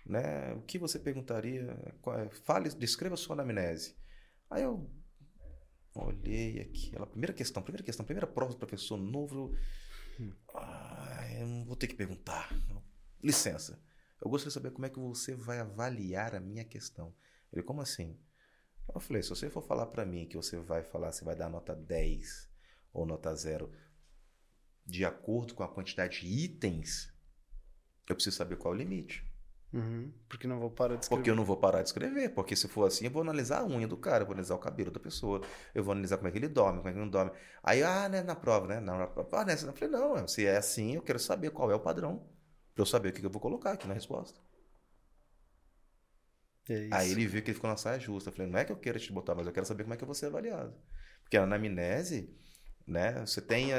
né, 0.06 0.54
o 0.54 0.62
que 0.62 0.78
você 0.78 1.00
perguntaria? 1.00 1.76
Qual 2.02 2.18
é- 2.20 2.30
Fale, 2.30 2.70
descreva 2.70 3.16
a 3.16 3.18
sua 3.18 3.36
anamnese. 3.36 3.96
Aí 4.50 4.64
eu 4.64 4.90
olhei 5.96 6.60
aqui, 6.60 6.96
ela, 6.96 7.08
primeira 7.08 7.34
questão, 7.34 7.64
primeira 7.64 7.84
questão, 7.84 8.06
primeira 8.06 8.28
prova 8.28 8.54
do 8.54 8.60
professor 8.60 8.98
novo. 8.98 9.56
Ah, 10.54 11.28
eu 11.40 11.48
não 11.48 11.66
vou 11.66 11.76
ter 11.76 11.88
que 11.88 11.96
perguntar. 11.96 12.50
Licença. 13.24 13.82
Eu 14.22 14.30
gostaria 14.30 14.50
de 14.50 14.54
saber 14.54 14.72
como 14.72 14.86
é 14.86 14.90
que 14.90 15.00
você 15.00 15.36
vai 15.36 15.60
avaliar 15.60 16.36
a 16.36 16.40
minha 16.40 16.66
questão. 16.66 17.14
Ele, 17.52 17.64
como 17.64 17.82
assim? 17.82 18.20
Eu 18.94 19.00
falei, 19.00 19.22
se 19.22 19.30
você 19.30 19.50
for 19.50 19.62
falar 19.62 19.88
pra 19.88 20.06
mim 20.06 20.28
que 20.28 20.38
você 20.38 20.58
vai 20.58 20.84
falar 20.84 21.12
se 21.12 21.24
vai 21.24 21.36
dar 21.36 21.50
nota 21.50 21.76
10 21.76 22.50
ou 22.94 23.06
nota 23.06 23.34
0 23.36 23.72
de 24.88 25.04
acordo 25.06 25.54
com 25.54 25.64
a 25.64 25.68
quantidade 25.68 26.22
de 26.22 26.28
itens, 26.28 27.14
eu 28.08 28.16
preciso 28.16 28.38
saber 28.38 28.56
qual 28.56 28.74
é 28.74 28.78
o 28.78 28.80
limite. 28.80 29.26
Uhum, 29.74 30.14
Porque 30.30 30.48
não 30.48 30.60
vou 30.60 30.72
parar 30.72 30.96
de 30.96 31.04
escrever. 31.04 31.20
Porque 31.20 31.30
eu 31.30 31.36
não 31.36 31.44
vou 31.44 31.58
parar 31.58 31.82
de 31.82 31.90
escrever. 31.90 32.30
Porque 32.30 32.56
se 32.56 32.68
for 32.70 32.88
assim, 32.88 33.06
eu 33.06 33.12
vou 33.12 33.22
analisar 33.22 33.60
a 33.60 33.66
unha 33.66 33.88
do 33.88 33.98
cara, 33.98 34.24
eu 34.24 34.26
vou 34.26 34.34
analisar 34.34 34.56
o 34.56 34.60
cabelo 34.60 34.92
da 34.92 35.00
pessoa, 35.00 35.42
eu 35.76 35.84
vou 35.84 35.92
analisar 35.92 36.18
como 36.18 36.30
é 36.30 36.32
que 36.32 36.38
ele 36.38 36.48
dorme, 36.48 36.78
como 36.78 36.88
é 36.88 36.92
que 36.94 36.98
ele 36.98 37.04
não 37.04 37.12
dorme. 37.12 37.32
Aí, 37.62 37.84
ah, 37.84 38.08
né, 38.08 38.24
na 38.24 38.36
prova, 38.36 38.66
né? 38.66 38.80
Na, 38.80 38.98
na 38.98 39.08
prova, 39.08 39.42
ah, 39.42 39.46
nessa. 39.46 39.68
Eu 39.68 39.74
falei, 39.74 39.90
não, 39.90 40.26
se 40.28 40.46
é 40.46 40.56
assim, 40.58 40.96
eu 40.96 41.02
quero 41.02 41.20
saber 41.20 41.52
qual 41.52 41.70
é 41.70 41.76
o 41.76 41.80
padrão. 41.82 42.26
Pra 42.74 42.82
eu 42.82 42.86
saber 42.86 43.10
o 43.10 43.14
que 43.14 43.26
eu 43.26 43.30
vou 43.30 43.42
colocar 43.42 43.74
aqui 43.74 43.88
na 43.88 43.94
resposta. 43.94 44.40
É 46.70 46.86
isso. 46.86 46.96
Aí 46.96 47.12
ele 47.12 47.28
viu 47.28 47.42
que 47.42 47.50
ele 47.50 47.56
ficou 47.56 47.70
na 47.70 47.78
saia 47.78 48.00
justa. 48.00 48.30
Eu 48.30 48.34
falei, 48.34 48.50
não 48.50 48.60
é 48.60 48.66
que 48.66 48.72
eu 48.72 48.78
queira 48.78 49.00
te 49.00 49.12
botar, 49.12 49.36
mas 49.36 49.48
eu 49.48 49.54
quero 49.54 49.66
saber 49.66 49.84
como 49.84 49.94
é 49.94 49.98
que 49.98 50.04
eu 50.04 50.08
vou 50.08 50.16
ser 50.16 50.28
avaliado. 50.28 50.74
Porque 51.24 51.38
na 51.38 51.44
anamnese, 51.44 52.34
né, 52.88 53.26
você 53.26 53.42
tem, 53.42 53.70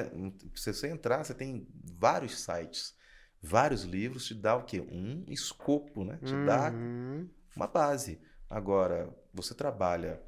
se 0.54 0.72
você 0.72 0.88
entrar, 0.88 1.24
você 1.24 1.34
tem 1.34 1.66
vários 1.98 2.40
sites, 2.40 2.96
vários 3.42 3.82
livros, 3.82 4.26
te 4.26 4.34
dá 4.34 4.56
o 4.56 4.64
quê? 4.64 4.80
Um 4.80 5.24
escopo, 5.28 6.04
né? 6.04 6.18
Te 6.24 6.36
dá 6.36 6.70
Uhum. 6.72 7.28
uma 7.56 7.66
base. 7.66 8.20
Agora, 8.48 9.09
você 9.32 9.54
trabalha 9.54 10.22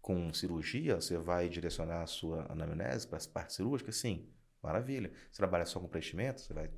com 0.00 0.32
cirurgia, 0.32 0.96
você 0.96 1.18
vai 1.18 1.48
direcionar 1.48 2.02
a 2.02 2.06
sua 2.06 2.50
anamnese 2.50 3.06
para 3.06 3.16
as 3.18 3.26
partes 3.26 3.56
cirúrgicas? 3.56 3.96
Sim, 3.96 4.28
maravilha. 4.62 5.10
Você 5.30 5.36
trabalha 5.38 5.66
só 5.66 5.80
com 5.80 5.88
preenchimento? 5.88 6.40
Você 6.40 6.54
vai 6.54 6.70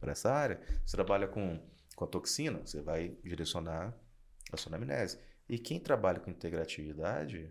para 0.00 0.12
essa 0.12 0.32
área. 0.32 0.60
Você 0.84 0.96
trabalha 0.96 1.28
com, 1.28 1.60
com 1.94 2.04
a 2.04 2.08
toxina? 2.08 2.58
Você 2.60 2.82
vai 2.82 3.16
direcionar 3.22 3.96
a 4.52 4.56
sua 4.56 4.70
anamnese. 4.74 5.18
E 5.48 5.58
quem 5.58 5.80
trabalha 5.80 6.20
com 6.20 6.30
integratividade, 6.30 7.50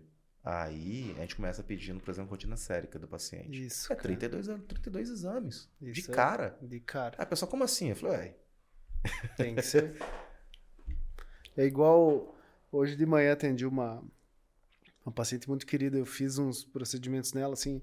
aí 0.50 1.14
a 1.18 1.20
gente 1.20 1.36
começa 1.36 1.62
pedindo, 1.62 2.00
por 2.00 2.10
exemplo, 2.10 2.30
rotina 2.30 2.56
sérica 2.56 2.98
do 2.98 3.06
paciente. 3.06 3.66
Isso. 3.66 3.92
É 3.92 3.96
cara. 3.96 4.02
32, 4.08 4.48
a- 4.48 4.58
32 4.58 5.10
exames. 5.10 5.68
de 5.80 5.90
Isso 5.90 6.10
é- 6.10 6.14
cara. 6.14 6.58
De 6.62 6.80
cara. 6.80 7.16
Aí 7.18 7.22
a 7.24 7.26
pessoa, 7.26 7.50
como 7.50 7.64
assim? 7.64 7.90
Eu 7.90 7.96
falei, 7.96 8.16
ué, 8.16 8.34
Tem 9.36 9.54
que 9.54 9.62
ser. 9.62 9.96
É 11.56 11.64
igual. 11.64 12.34
Hoje 12.70 12.96
de 12.96 13.06
manhã 13.06 13.32
atendi 13.32 13.64
uma, 13.64 14.02
uma 15.04 15.12
paciente 15.12 15.48
muito 15.48 15.66
querida. 15.66 15.96
Eu 15.96 16.04
fiz 16.06 16.36
uns 16.38 16.64
procedimentos 16.64 17.32
nela, 17.32 17.54
assim, 17.54 17.80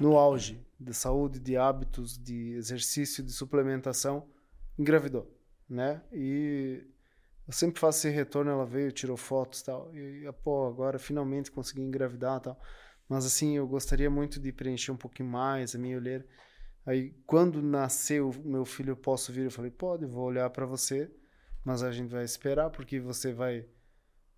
no 0.00 0.16
auge 0.16 0.64
de 0.80 0.94
saúde, 0.94 1.38
de 1.40 1.56
hábitos, 1.56 2.16
de 2.16 2.52
exercício, 2.54 3.22
de 3.22 3.32
suplementação. 3.32 4.28
Engravidou, 4.78 5.30
né? 5.68 6.00
E 6.12 6.86
eu 7.48 7.52
sempre 7.52 7.80
faço 7.80 7.98
esse 8.06 8.14
retorno. 8.14 8.50
Ela 8.52 8.64
veio, 8.64 8.92
tirou 8.92 9.16
fotos 9.16 9.60
e 9.60 9.64
tal. 9.64 9.90
E, 9.96 10.30
pô, 10.44 10.68
agora 10.68 10.98
finalmente 10.98 11.50
consegui 11.50 11.80
engravidar 11.82 12.38
tal. 12.40 12.60
Mas, 13.08 13.24
assim, 13.26 13.56
eu 13.56 13.66
gostaria 13.66 14.08
muito 14.10 14.38
de 14.38 14.52
preencher 14.52 14.92
um 14.92 14.96
pouquinho 14.96 15.28
mais 15.30 15.74
a 15.74 15.78
minha 15.78 15.96
olheira. 15.96 16.24
Aí, 16.86 17.14
quando 17.26 17.60
nasceu 17.62 18.30
o 18.30 18.48
meu 18.48 18.64
filho, 18.64 18.90
eu 18.92 18.96
posso 18.96 19.32
vir? 19.32 19.44
Eu 19.46 19.50
falei, 19.50 19.70
pode, 19.70 20.06
vou 20.06 20.24
olhar 20.24 20.48
pra 20.50 20.64
você, 20.66 21.10
mas 21.64 21.82
a 21.82 21.90
gente 21.90 22.10
vai 22.10 22.24
esperar 22.24 22.70
porque 22.70 23.00
você 23.00 23.32
vai 23.32 23.66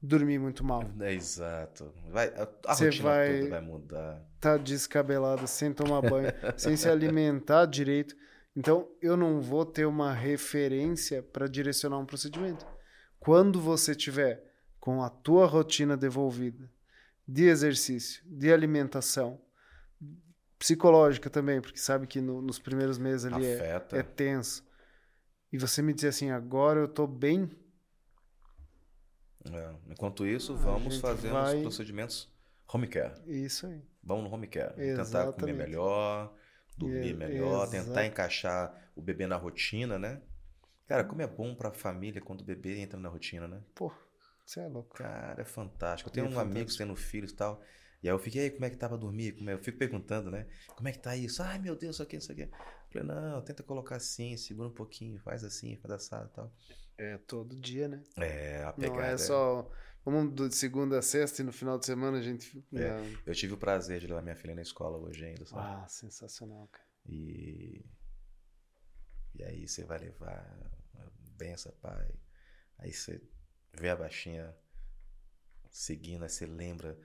dormir 0.03 0.39
muito 0.39 0.65
mal. 0.65 0.83
É 1.01 1.13
exato. 1.13 1.93
Vai, 2.09 2.29
a 2.29 2.49
a 2.67 2.75
Você 2.75 2.87
rotina 2.87 3.09
vai- 3.11 3.37
toda 3.39 3.51
vai 3.51 3.61
mudar. 3.61 4.27
Tá 4.41 4.57
descabelado, 4.57 5.47
sem 5.47 5.73
tomar 5.73 6.01
banho, 6.01 6.29
sem 6.57 6.77
se 6.77 6.89
alimentar 6.89 7.67
direito. 7.67 8.17
Então, 8.57 8.89
eu 9.03 9.17
não 9.17 9.41
vou 9.41 9.65
ter 9.67 9.85
uma 9.87 10.13
referência 10.13 11.23
para 11.23 11.47
direcionar 11.47 11.99
um 11.99 12.07
procedimento. 12.07 12.67
Quando 13.21 13.61
você 13.61 13.95
tiver 13.95 14.43
com 14.81 15.03
a 15.03 15.11
tua 15.11 15.47
rotina 15.47 15.97
devolvida, 15.97 16.68
de 17.29 17.45
exercício, 17.45 18.23
de 18.27 18.53
alimentação, 18.53 19.41
psicológica 20.59 21.31
também, 21.31 21.61
porque 21.61 21.79
sabe 21.79 22.07
que 22.07 22.21
no- 22.21 22.43
nos 22.43 22.59
primeiros 22.59 22.99
meses 22.99 23.31
ali 23.33 23.47
é, 23.47 23.83
é 23.93 24.03
tenso. 24.03 24.66
E 25.53 25.59
você 25.59 25.81
me 25.83 25.93
dizer 25.93 26.09
assim, 26.09 26.31
agora 26.31 26.81
eu 26.81 26.89
tô 26.89 27.07
bem, 27.07 27.51
É. 29.51 29.75
Enquanto 29.89 30.27
isso, 30.27 30.53
A 30.53 30.57
vamos 30.57 30.95
gente 30.95 31.01
fazendo 31.01 31.33
vai- 31.33 31.57
os 31.57 31.62
procedimentos 31.62 32.29
home 32.71 32.87
care. 32.87 33.14
isso 33.27 33.66
aí. 33.66 33.81
Vamos 34.03 34.25
no 34.25 34.31
home 34.35 34.47
care. 34.47 34.75
Tentar 34.75 34.83
comer 34.83 35.01
Exatamente. 35.01 35.57
melhor, 35.57 36.35
dormir 36.77 37.11
É, 37.12 37.14
melhor, 37.14 37.64
exa- 37.66 37.71
tentar 37.85 38.05
encaixar 38.05 38.91
o 38.95 39.01
bebê 39.01 39.27
na 39.27 39.37
rotina, 39.37 39.99
né? 39.99 40.21
Cara, 40.91 41.04
como 41.04 41.22
é 41.22 41.26
bom 41.29 41.54
pra 41.54 41.71
família 41.71 42.21
quando 42.21 42.41
o 42.41 42.45
bebê 42.45 42.80
entra 42.80 42.99
na 42.99 43.08
rotina, 43.08 43.46
né? 43.46 43.62
Pô, 43.76 43.92
você 44.45 44.58
é 44.58 44.67
louco. 44.67 44.96
Cara, 44.96 45.41
é 45.41 45.45
fantástico. 45.45 46.11
Eu 46.11 46.12
tenho 46.12 46.26
É 46.26 46.29
um 46.30 46.37
amigo 46.41 46.54
fantástico. 46.58 46.79
tendo 46.79 46.96
filhos 46.96 47.30
e 47.30 47.37
tal. 47.37 47.62
E 48.03 48.08
aí 48.08 48.12
eu 48.12 48.18
fiquei, 48.18 48.42
aí, 48.42 48.50
como 48.50 48.64
é 48.64 48.71
que 48.71 48.76
tava 48.76 48.99
dormir? 48.99 49.37
Como 49.37 49.49
é? 49.49 49.53
Eu 49.53 49.61
fico 49.61 49.79
perguntando, 49.79 50.33
né? 50.33 50.49
Como 50.75 50.88
é 50.88 50.92
que 50.92 50.99
tá 50.99 51.14
isso? 51.14 51.45
Ai, 51.45 51.61
meu 51.61 51.76
Deus, 51.76 51.95
isso 51.95 52.03
aqui, 52.03 52.17
isso 52.17 52.33
aqui. 52.33 52.42
Eu 52.42 52.49
falei, 52.91 53.07
não, 53.07 53.41
tenta 53.41 53.62
colocar 53.62 53.95
assim, 53.95 54.37
segura 54.37 54.67
um 54.68 54.72
pouquinho, 54.72 55.17
faz 55.21 55.45
assim, 55.45 55.76
faz 55.76 55.95
assado 55.95 56.29
e 56.29 56.34
tal. 56.34 56.53
É 56.99 57.18
todo 57.18 57.54
dia, 57.54 57.87
né? 57.87 58.03
É, 58.17 58.64
a 58.64 58.72
pegada. 58.72 58.96
Não 58.99 59.04
é 59.04 59.12
é- 59.12 59.17
só. 59.17 59.71
Vamos 60.04 60.34
de 60.34 60.53
segunda 60.57 60.99
a 60.99 61.03
sexta 61.03 61.41
e 61.41 61.45
no 61.45 61.53
final 61.53 61.79
de 61.79 61.87
semana 61.87 62.18
a 62.18 62.21
gente. 62.21 62.67
É. 62.75 62.96
Eu 63.25 63.33
tive 63.33 63.54
o 63.54 63.58
prazer 63.58 64.00
de 64.00 64.08
levar 64.08 64.22
minha 64.22 64.34
filha 64.34 64.57
na 64.57 64.62
escola 64.62 64.99
hoje 64.99 65.25
ainda, 65.25 65.46
sabe? 65.46 65.62
Ah, 65.62 65.87
sensacional, 65.88 66.67
cara. 66.72 66.84
E. 67.07 67.84
E 69.37 69.45
aí 69.45 69.68
você 69.68 69.84
vai 69.84 69.99
levar. 69.99 70.80
Benção, 71.41 71.72
pai. 71.80 72.08
Aí 72.79 72.92
você 72.92 73.21
vê 73.72 73.88
a 73.88 73.96
baixinha 73.96 74.54
seguindo, 75.71 76.22
aí 76.25 76.29
você 76.29 76.45
lembra. 76.46 76.99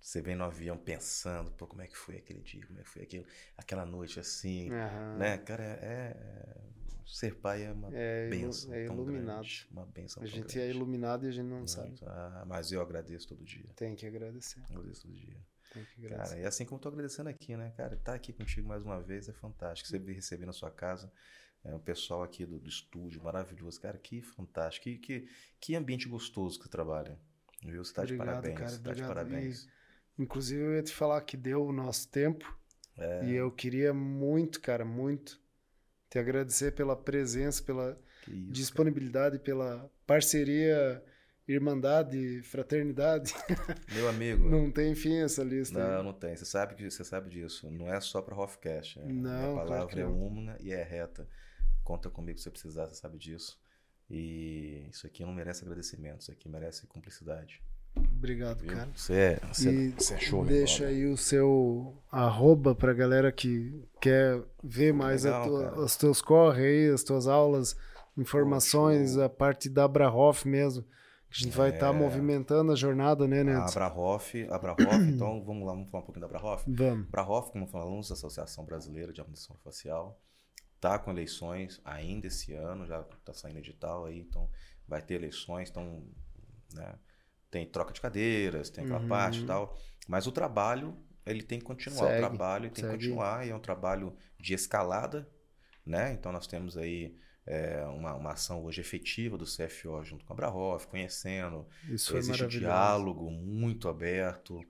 Você 0.00 0.20
vem 0.20 0.34
no 0.36 0.44
avião 0.44 0.76
pensando, 0.76 1.50
pô, 1.52 1.66
como 1.66 1.80
é 1.82 1.86
que 1.86 1.96
foi 1.96 2.16
aquele 2.16 2.40
dia, 2.40 2.66
como 2.66 2.78
é 2.78 2.82
que 2.82 2.88
foi 2.90 3.02
aquilo, 3.02 3.26
aquela 3.56 3.86
noite 3.86 4.20
assim, 4.20 4.70
Aham. 4.70 5.18
né? 5.18 5.38
Cara, 5.38 5.62
é, 5.64 5.76
é- 5.82 6.74
Ser 7.06 7.34
pai 7.34 7.64
é 7.64 7.72
uma 7.72 7.90
É, 7.92 8.30
benção 8.30 8.72
é 8.72 8.86
iluminado. 8.86 9.36
grande. 9.36 9.68
Uma 9.70 9.86
benção 9.86 10.22
A 10.22 10.26
gente 10.26 10.58
é 10.58 10.62
grande. 10.62 10.76
iluminado 10.76 11.26
e 11.26 11.28
a 11.28 11.32
gente 11.32 11.46
não 11.46 11.66
sabe. 11.66 11.88
Muito. 11.88 12.04
Ah, 12.08 12.44
mas 12.46 12.72
eu 12.72 12.80
agradeço 12.80 13.28
todo 13.28 13.44
dia. 13.44 13.68
Tem 13.76 13.94
que 13.94 14.06
agradecer. 14.06 14.62
Agradeço 14.70 15.02
todo 15.02 15.14
dia. 15.14 15.36
Tem 15.70 15.84
que 15.84 16.06
agradecer. 16.06 16.30
Cara, 16.30 16.40
e 16.40 16.46
assim 16.46 16.64
como 16.64 16.78
eu 16.78 16.82
tô 16.82 16.88
agradecendo 16.88 17.28
aqui, 17.28 17.56
né, 17.56 17.72
cara? 17.76 17.96
Tá 17.96 18.14
aqui 18.14 18.32
contigo 18.32 18.66
mais 18.68 18.82
uma 18.82 19.00
vez 19.02 19.28
é 19.28 19.32
fantástico. 19.34 19.88
Você 19.88 19.98
me 19.98 20.12
receber 20.14 20.46
na 20.46 20.52
sua 20.52 20.70
casa, 20.70 21.12
é, 21.64 21.74
o 21.74 21.78
pessoal 21.78 22.22
aqui 22.22 22.44
do, 22.44 22.58
do 22.58 22.68
estúdio, 22.68 23.22
maravilhoso. 23.22 23.80
Cara, 23.80 23.98
que 23.98 24.20
fantástico. 24.20 24.84
Que, 24.84 24.98
que, 24.98 25.28
que 25.58 25.74
ambiente 25.74 26.08
gostoso 26.08 26.58
que 26.58 26.64
você 26.64 26.70
trabalha. 26.70 27.18
Viu? 27.62 27.82
Você 27.82 27.94
tá 27.94 28.04
de 28.04 28.16
parabéns. 28.16 28.58
cara, 28.58 28.78
tá 28.78 28.92
de 28.92 29.02
parabéns. 29.02 29.68
Inclusive, 30.18 30.62
eu 30.62 30.74
ia 30.74 30.82
te 30.82 30.92
falar 30.92 31.20
que 31.22 31.36
deu 31.36 31.64
o 31.64 31.72
nosso 31.72 32.08
tempo. 32.08 32.56
É, 32.96 33.24
E 33.24 33.34
eu 33.34 33.50
queria 33.50 33.92
muito, 33.92 34.60
cara, 34.60 34.84
muito 34.84 35.40
te 36.08 36.18
agradecer 36.18 36.72
pela 36.72 36.94
presença, 36.94 37.62
pela 37.62 37.98
isso, 38.28 38.52
disponibilidade, 38.52 39.38
pela 39.38 39.90
parceria 40.06 41.02
irmandade, 41.46 42.42
fraternidade. 42.42 43.34
Meu 43.92 44.08
amigo. 44.08 44.48
não 44.48 44.70
tem 44.70 44.94
fim 44.94 45.18
essa 45.18 45.42
lista. 45.42 45.78
Não, 45.78 45.98
aí. 45.98 46.04
não 46.04 46.12
tem. 46.12 46.36
Você 46.36 46.44
sabe 46.44 46.74
que 46.74 46.90
você 46.90 47.04
sabe 47.04 47.28
disso. 47.28 47.70
Não 47.70 47.92
é 47.92 48.00
só 48.00 48.22
para 48.22 48.36
Hofcast. 48.36 48.98
Né? 48.98 49.12
Não, 49.12 49.58
a 49.58 49.64
palavra 49.64 49.88
claro 49.88 50.00
é 50.00 50.06
uma 50.06 50.56
e 50.60 50.72
é 50.72 50.82
reta. 50.82 51.26
Conta 51.84 52.10
comigo 52.10 52.38
se 52.38 52.44
você 52.44 52.50
precisar, 52.50 52.88
você 52.88 52.94
sabe 52.94 53.18
disso. 53.18 53.58
E 54.10 54.86
isso 54.90 55.06
aqui 55.06 55.24
não 55.24 55.32
merece 55.32 55.62
agradecimento, 55.62 56.22
isso 56.22 56.32
aqui 56.32 56.48
merece 56.48 56.86
cumplicidade. 56.86 57.62
Obrigado, 57.96 58.60
Viu? 58.60 58.74
cara. 58.74 58.88
Você 58.94 59.14
é, 59.14 59.40
você, 59.52 59.90
você 59.90 60.14
é 60.14 60.18
show. 60.18 60.44
Deixa 60.44 60.86
aí 60.86 61.06
o 61.06 61.16
seu 61.16 62.02
arroba 62.10 62.74
pra 62.74 62.92
galera 62.92 63.30
que 63.30 63.84
quer 64.00 64.42
ver 64.62 64.92
mais 64.92 65.24
Legal, 65.24 65.46
tua, 65.46 65.80
os 65.80 65.96
teus 65.96 66.20
corre 66.20 66.66
aí, 66.66 66.90
as 66.92 67.04
tuas 67.04 67.26
aulas, 67.28 67.76
informações, 68.16 69.16
a 69.16 69.28
parte 69.28 69.68
da 69.68 69.84
Abrahoff 69.84 70.48
mesmo. 70.48 70.84
A 71.30 71.36
gente 71.36 71.56
vai 71.56 71.70
estar 71.70 71.80
tá 71.80 71.86
é... 71.86 71.92
tá 71.92 71.98
movimentando 71.98 72.72
a 72.72 72.76
jornada, 72.76 73.26
né, 73.26 73.42
Neto? 73.42 73.60
A 73.60 73.66
Abrahoff, 73.66 74.46
Abrahoff 74.50 74.96
então 75.08 75.42
vamos 75.44 75.66
lá, 75.66 75.72
vamos 75.72 75.90
falar 75.90 76.02
um 76.02 76.06
pouquinho 76.06 76.26
da 76.28 76.36
Abrahoff? 76.36 76.64
Vamos. 76.66 77.08
Abrahoff, 77.08 77.52
como 77.52 77.66
falamos, 77.66 78.10
Associação 78.10 78.64
Brasileira 78.64 79.12
de 79.12 79.20
Harmonização 79.20 79.56
Facial, 79.64 80.18
tá 80.84 80.98
com 80.98 81.10
eleições 81.10 81.80
ainda 81.82 82.26
esse 82.26 82.52
ano, 82.52 82.86
já 82.86 83.00
está 83.00 83.32
saindo 83.32 83.58
edital 83.58 84.04
aí, 84.04 84.20
então 84.20 84.50
vai 84.86 85.00
ter 85.00 85.14
eleições, 85.14 85.70
então, 85.70 86.06
né, 86.74 86.94
tem 87.50 87.66
troca 87.66 87.90
de 87.90 88.02
cadeiras, 88.02 88.68
tem 88.68 88.84
aquela 88.84 89.00
uhum. 89.00 89.08
parte 89.08 89.40
e 89.40 89.46
tal, 89.46 89.74
mas 90.06 90.26
o 90.26 90.32
trabalho, 90.32 90.94
ele 91.24 91.42
tem 91.42 91.58
que 91.58 91.64
continuar, 91.64 92.08
segue, 92.08 92.16
o 92.18 92.28
trabalho 92.28 92.70
tem 92.70 92.84
que 92.84 92.90
continuar, 92.90 93.46
e 93.46 93.50
é 93.50 93.56
um 93.56 93.60
trabalho 93.60 94.14
de 94.38 94.52
escalada, 94.52 95.26
né, 95.86 96.12
então 96.12 96.30
nós 96.30 96.46
temos 96.46 96.76
aí 96.76 97.16
é, 97.46 97.82
uma, 97.86 98.14
uma 98.14 98.32
ação 98.32 98.62
hoje 98.62 98.82
efetiva 98.82 99.38
do 99.38 99.46
CFO 99.46 100.04
junto 100.04 100.22
com 100.26 100.34
a 100.34 100.36
Brahoff, 100.36 100.86
conhecendo. 100.86 101.66
Isso 101.90 102.16
Existe 102.16 102.42
um 102.42 102.48
diálogo 102.48 103.30
muito 103.30 103.86
aberto 103.86 104.60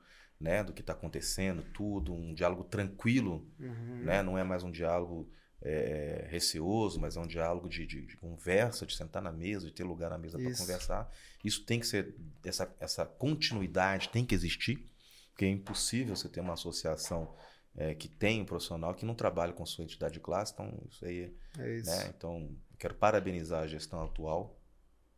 né, 0.41 0.63
do 0.63 0.73
que 0.73 0.81
está 0.81 0.93
acontecendo, 0.93 1.63
tudo, 1.73 2.13
um 2.13 2.35
diálogo 2.35 2.65
tranquilo, 2.65 3.49
uhum. 3.59 4.05
né, 4.05 4.23
não 4.23 4.39
é 4.39 4.45
mais 4.45 4.63
um 4.63 4.71
diálogo 4.71 5.29
é, 5.63 6.27
receoso, 6.29 7.01
mas 7.01 7.17
é 7.17 7.21
um 7.21 7.27
diálogo 7.27 7.69
de, 7.69 7.87
de, 7.87 8.07
de, 8.07 8.17
conversa, 8.17 8.85
de 8.85 8.95
sentar 8.95 9.23
na 9.23 9.33
mesa, 9.33 9.67
de 9.67 9.73
ter 9.73 9.85
lugar 9.85 10.11
na 10.11 10.19
mesa 10.19 10.39
para 10.39 10.57
conversar. 10.57 11.11
Isso 11.43 11.65
tem 11.65 11.81
que 11.81 11.87
ser, 11.87 12.15
essa, 12.45 12.75
essa 12.79 13.07
continuidade 13.07 14.11
tem 14.11 14.25
que 14.25 14.35
existir, 14.35 14.87
porque 15.31 15.45
é 15.45 15.49
impossível 15.49 16.15
você 16.15 16.29
ter 16.29 16.41
uma 16.41 16.55
associação 16.55 17.35
é, 17.77 17.95
que 17.95 18.09
tem 18.09 18.43
um 18.43 18.45
profissional 18.45 18.95
que 18.95 19.05
não 19.05 19.15
trabalha 19.15 19.53
com 19.53 19.65
sua 19.67 19.85
entidade 19.85 20.15
de 20.15 20.21
classe, 20.21 20.53
então 20.53 20.73
isso 20.89 21.05
aí. 21.05 21.35
É 21.59 21.77
isso. 21.77 21.91
Né? 21.91 22.13
Então, 22.17 22.57
quero 22.79 22.95
parabenizar 22.95 23.63
a 23.63 23.67
gestão 23.67 24.05
atual 24.05 24.61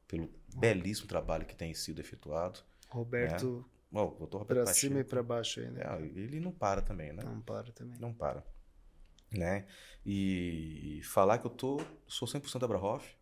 pelo 0.06 0.30
belíssimo 0.56 1.08
trabalho 1.08 1.44
que 1.44 1.54
tem 1.54 1.74
sido 1.74 2.00
efetuado. 2.00 2.60
Roberto. 2.88 3.58
Né? 3.58 4.00
Oh, 4.00 4.06
doutor 4.06 4.38
Roberto 4.38 4.64
para 4.64 4.74
cima 4.74 5.00
e 5.00 5.04
para 5.04 5.22
baixo 5.22 5.60
aí, 5.60 5.70
né? 5.70 5.82
É, 5.82 6.02
ele 6.02 6.40
não 6.40 6.52
para 6.52 6.82
também, 6.82 7.12
né? 7.12 7.22
Não 7.24 7.40
para 7.40 7.72
também. 7.72 7.98
Não 7.98 8.12
para. 8.12 8.44
Né? 9.30 9.66
E 10.04 11.00
falar 11.04 11.38
que 11.38 11.46
eu 11.46 11.50
tô, 11.50 11.80
sou 12.06 12.28
100% 12.28 12.62
Abrahoff. 12.62 13.16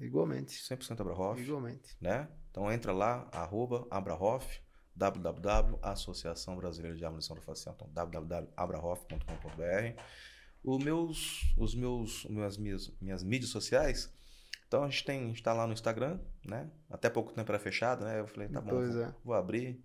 Igualmente. 0.00 0.62
100% 0.62 1.00
Abrahoff. 1.00 1.40
Igualmente. 1.40 1.96
Né? 2.00 2.28
Então 2.50 2.72
entra 2.72 2.92
lá, 2.92 3.28
arroba 3.32 3.86
Abrahoff 3.90 4.60
www.associação 4.94 6.56
brasileira 6.56 6.96
de 6.96 7.04
harmonização 7.04 7.36
facial, 7.36 7.74
então 7.74 7.88
www.abrahoff.com.br. 7.92 10.00
Os 10.62 10.84
meus, 10.84 11.52
os 11.56 11.74
meus, 11.74 12.24
minhas, 12.26 12.56
minhas, 12.56 12.92
minhas 13.00 13.24
mídias 13.24 13.50
sociais, 13.50 14.12
então 14.68 14.84
a 14.84 14.88
gente 14.88 15.04
tem, 15.04 15.24
a 15.24 15.26
gente 15.26 15.42
tá 15.42 15.52
lá 15.52 15.66
no 15.66 15.72
Instagram, 15.72 16.20
né? 16.44 16.70
Até 16.88 17.10
pouco 17.10 17.32
tempo 17.32 17.50
era 17.50 17.58
fechado, 17.58 18.04
né? 18.04 18.20
Eu 18.20 18.26
falei, 18.26 18.48
tá 18.48 18.60
bom, 18.60 18.70
vou, 18.70 19.02
é. 19.02 19.14
vou, 19.24 19.34
abrir. 19.34 19.82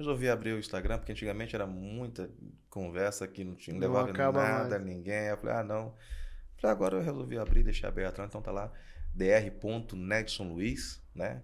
Resolvi 0.00 0.30
abrir 0.30 0.54
o 0.54 0.58
Instagram, 0.58 0.96
porque 0.96 1.12
antigamente 1.12 1.54
era 1.54 1.66
muita 1.66 2.30
conversa 2.70 3.28
que 3.28 3.44
não 3.44 3.54
tinha 3.54 3.74
não 3.74 3.82
levava 3.82 4.10
nada, 4.32 4.78
mais. 4.78 4.82
ninguém. 4.82 5.26
Eu 5.26 5.36
falei, 5.36 5.56
ah, 5.56 5.62
não. 5.62 5.94
Falei, 6.56 6.74
agora 6.74 6.96
eu 6.96 7.02
resolvi 7.02 7.36
abrir, 7.36 7.62
deixar 7.62 7.88
aberto. 7.88 8.22
Então 8.22 8.40
tá 8.40 8.50
lá, 8.50 8.72
dr.nedsonluiz, 9.12 11.02
né? 11.14 11.42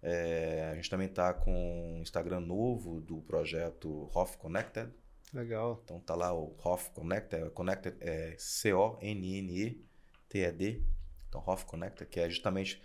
É, 0.00 0.68
a 0.70 0.76
gente 0.76 0.88
também 0.88 1.08
está 1.08 1.34
com 1.34 1.98
um 1.98 2.00
Instagram 2.00 2.38
novo 2.38 3.00
do 3.00 3.22
projeto 3.22 4.08
Hoff 4.14 4.36
Connected. 4.36 4.88
Legal. 5.34 5.80
Então 5.82 5.98
tá 5.98 6.14
lá 6.14 6.32
o 6.32 6.56
Hoff 6.62 6.90
Connected, 6.90 7.50
Connected 7.50 7.96
é 8.00 8.36
C-O-N-N-E-T-E-D. 8.38 9.10
Então 11.28 11.42
Hoff 11.44 11.64
Connected, 11.64 12.08
que 12.08 12.20
é 12.20 12.30
justamente 12.30 12.80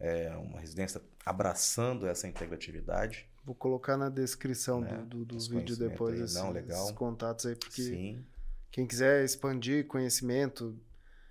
é, 0.00 0.34
uma 0.34 0.58
residência 0.58 1.00
abraçando 1.24 2.08
essa 2.08 2.26
integratividade. 2.26 3.32
Vou 3.44 3.54
colocar 3.54 3.96
na 3.96 4.08
descrição 4.08 4.80
né? 4.80 5.04
do, 5.06 5.24
do, 5.24 5.36
do 5.36 5.38
vídeo 5.38 5.76
depois 5.76 6.14
aí, 6.14 6.24
esses, 6.24 6.36
não, 6.36 6.56
esses 6.56 6.90
contatos 6.92 7.44
aí, 7.44 7.54
porque 7.54 7.82
Sim. 7.82 8.24
quem 8.70 8.86
quiser 8.86 9.22
expandir 9.24 9.86
conhecimento. 9.86 10.78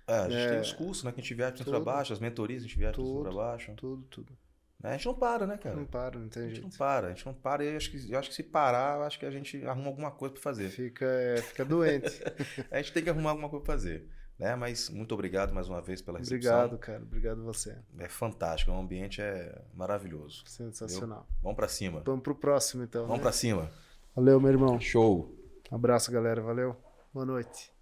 É, 0.06 0.18
a 0.18 0.30
gente 0.30 0.36
é, 0.36 0.50
tem 0.50 0.60
os 0.60 0.72
cursos, 0.72 1.02
né? 1.02 1.10
Que 1.10 1.20
a 1.20 1.22
gente 1.22 1.34
viaja 1.34 1.64
para 1.64 1.80
baixo, 1.80 2.12
as 2.12 2.20
mentorias 2.20 2.62
a 2.62 2.66
gente 2.66 2.78
viaja 2.78 2.96
para 3.02 3.32
baixo. 3.32 3.72
Tudo, 3.74 4.02
tudo. 4.04 4.32
Né? 4.80 4.90
A 4.90 4.92
gente 4.92 5.06
não 5.06 5.14
para, 5.14 5.46
né, 5.46 5.56
cara? 5.56 5.74
Não 5.74 5.86
para, 5.86 6.18
não 6.18 6.28
tem 6.28 6.42
a 6.42 6.46
jeito. 6.46 6.60
A 6.60 6.62
gente 6.62 6.72
não 6.72 6.78
para, 6.78 7.06
a 7.06 7.10
gente 7.10 7.26
não 7.26 7.34
para 7.34 7.64
e 7.64 7.76
acho 7.76 7.90
que, 7.90 8.12
eu 8.12 8.18
acho 8.18 8.28
que 8.28 8.34
se 8.34 8.42
parar, 8.42 9.00
acho 9.00 9.18
que 9.18 9.26
a 9.26 9.30
gente 9.30 9.64
arruma 9.66 9.88
alguma 9.88 10.10
coisa 10.10 10.34
para 10.34 10.42
fazer. 10.42 10.68
Fica, 10.68 11.06
é, 11.06 11.38
fica 11.38 11.64
doente. 11.64 12.22
a 12.70 12.76
gente 12.76 12.92
tem 12.92 13.02
que 13.02 13.10
arrumar 13.10 13.30
alguma 13.30 13.48
coisa 13.48 13.64
para 13.64 13.74
fazer. 13.74 14.08
Né? 14.38 14.54
Mas 14.56 14.90
muito 14.90 15.14
obrigado 15.14 15.54
mais 15.54 15.68
uma 15.68 15.80
vez 15.80 16.02
pela 16.02 16.18
recepção. 16.18 16.54
Obrigado, 16.54 16.78
cara. 16.78 17.02
Obrigado 17.02 17.42
você. 17.44 17.76
É 17.98 18.08
fantástico, 18.08 18.72
o 18.72 18.78
ambiente 18.78 19.20
é 19.20 19.62
maravilhoso. 19.74 20.42
Sensacional. 20.46 21.18
Entendeu? 21.18 21.36
Vamos 21.42 21.56
para 21.56 21.68
cima. 21.68 22.02
Vamos 22.04 22.22
pro 22.22 22.34
próximo, 22.34 22.82
então. 22.82 23.02
Vamos 23.02 23.18
né? 23.18 23.22
para 23.22 23.32
cima. 23.32 23.70
Valeu, 24.14 24.40
meu 24.40 24.50
irmão. 24.50 24.80
Show. 24.80 25.34
abraço, 25.70 26.10
galera. 26.10 26.40
Valeu. 26.40 26.76
Boa 27.12 27.26
noite. 27.26 27.73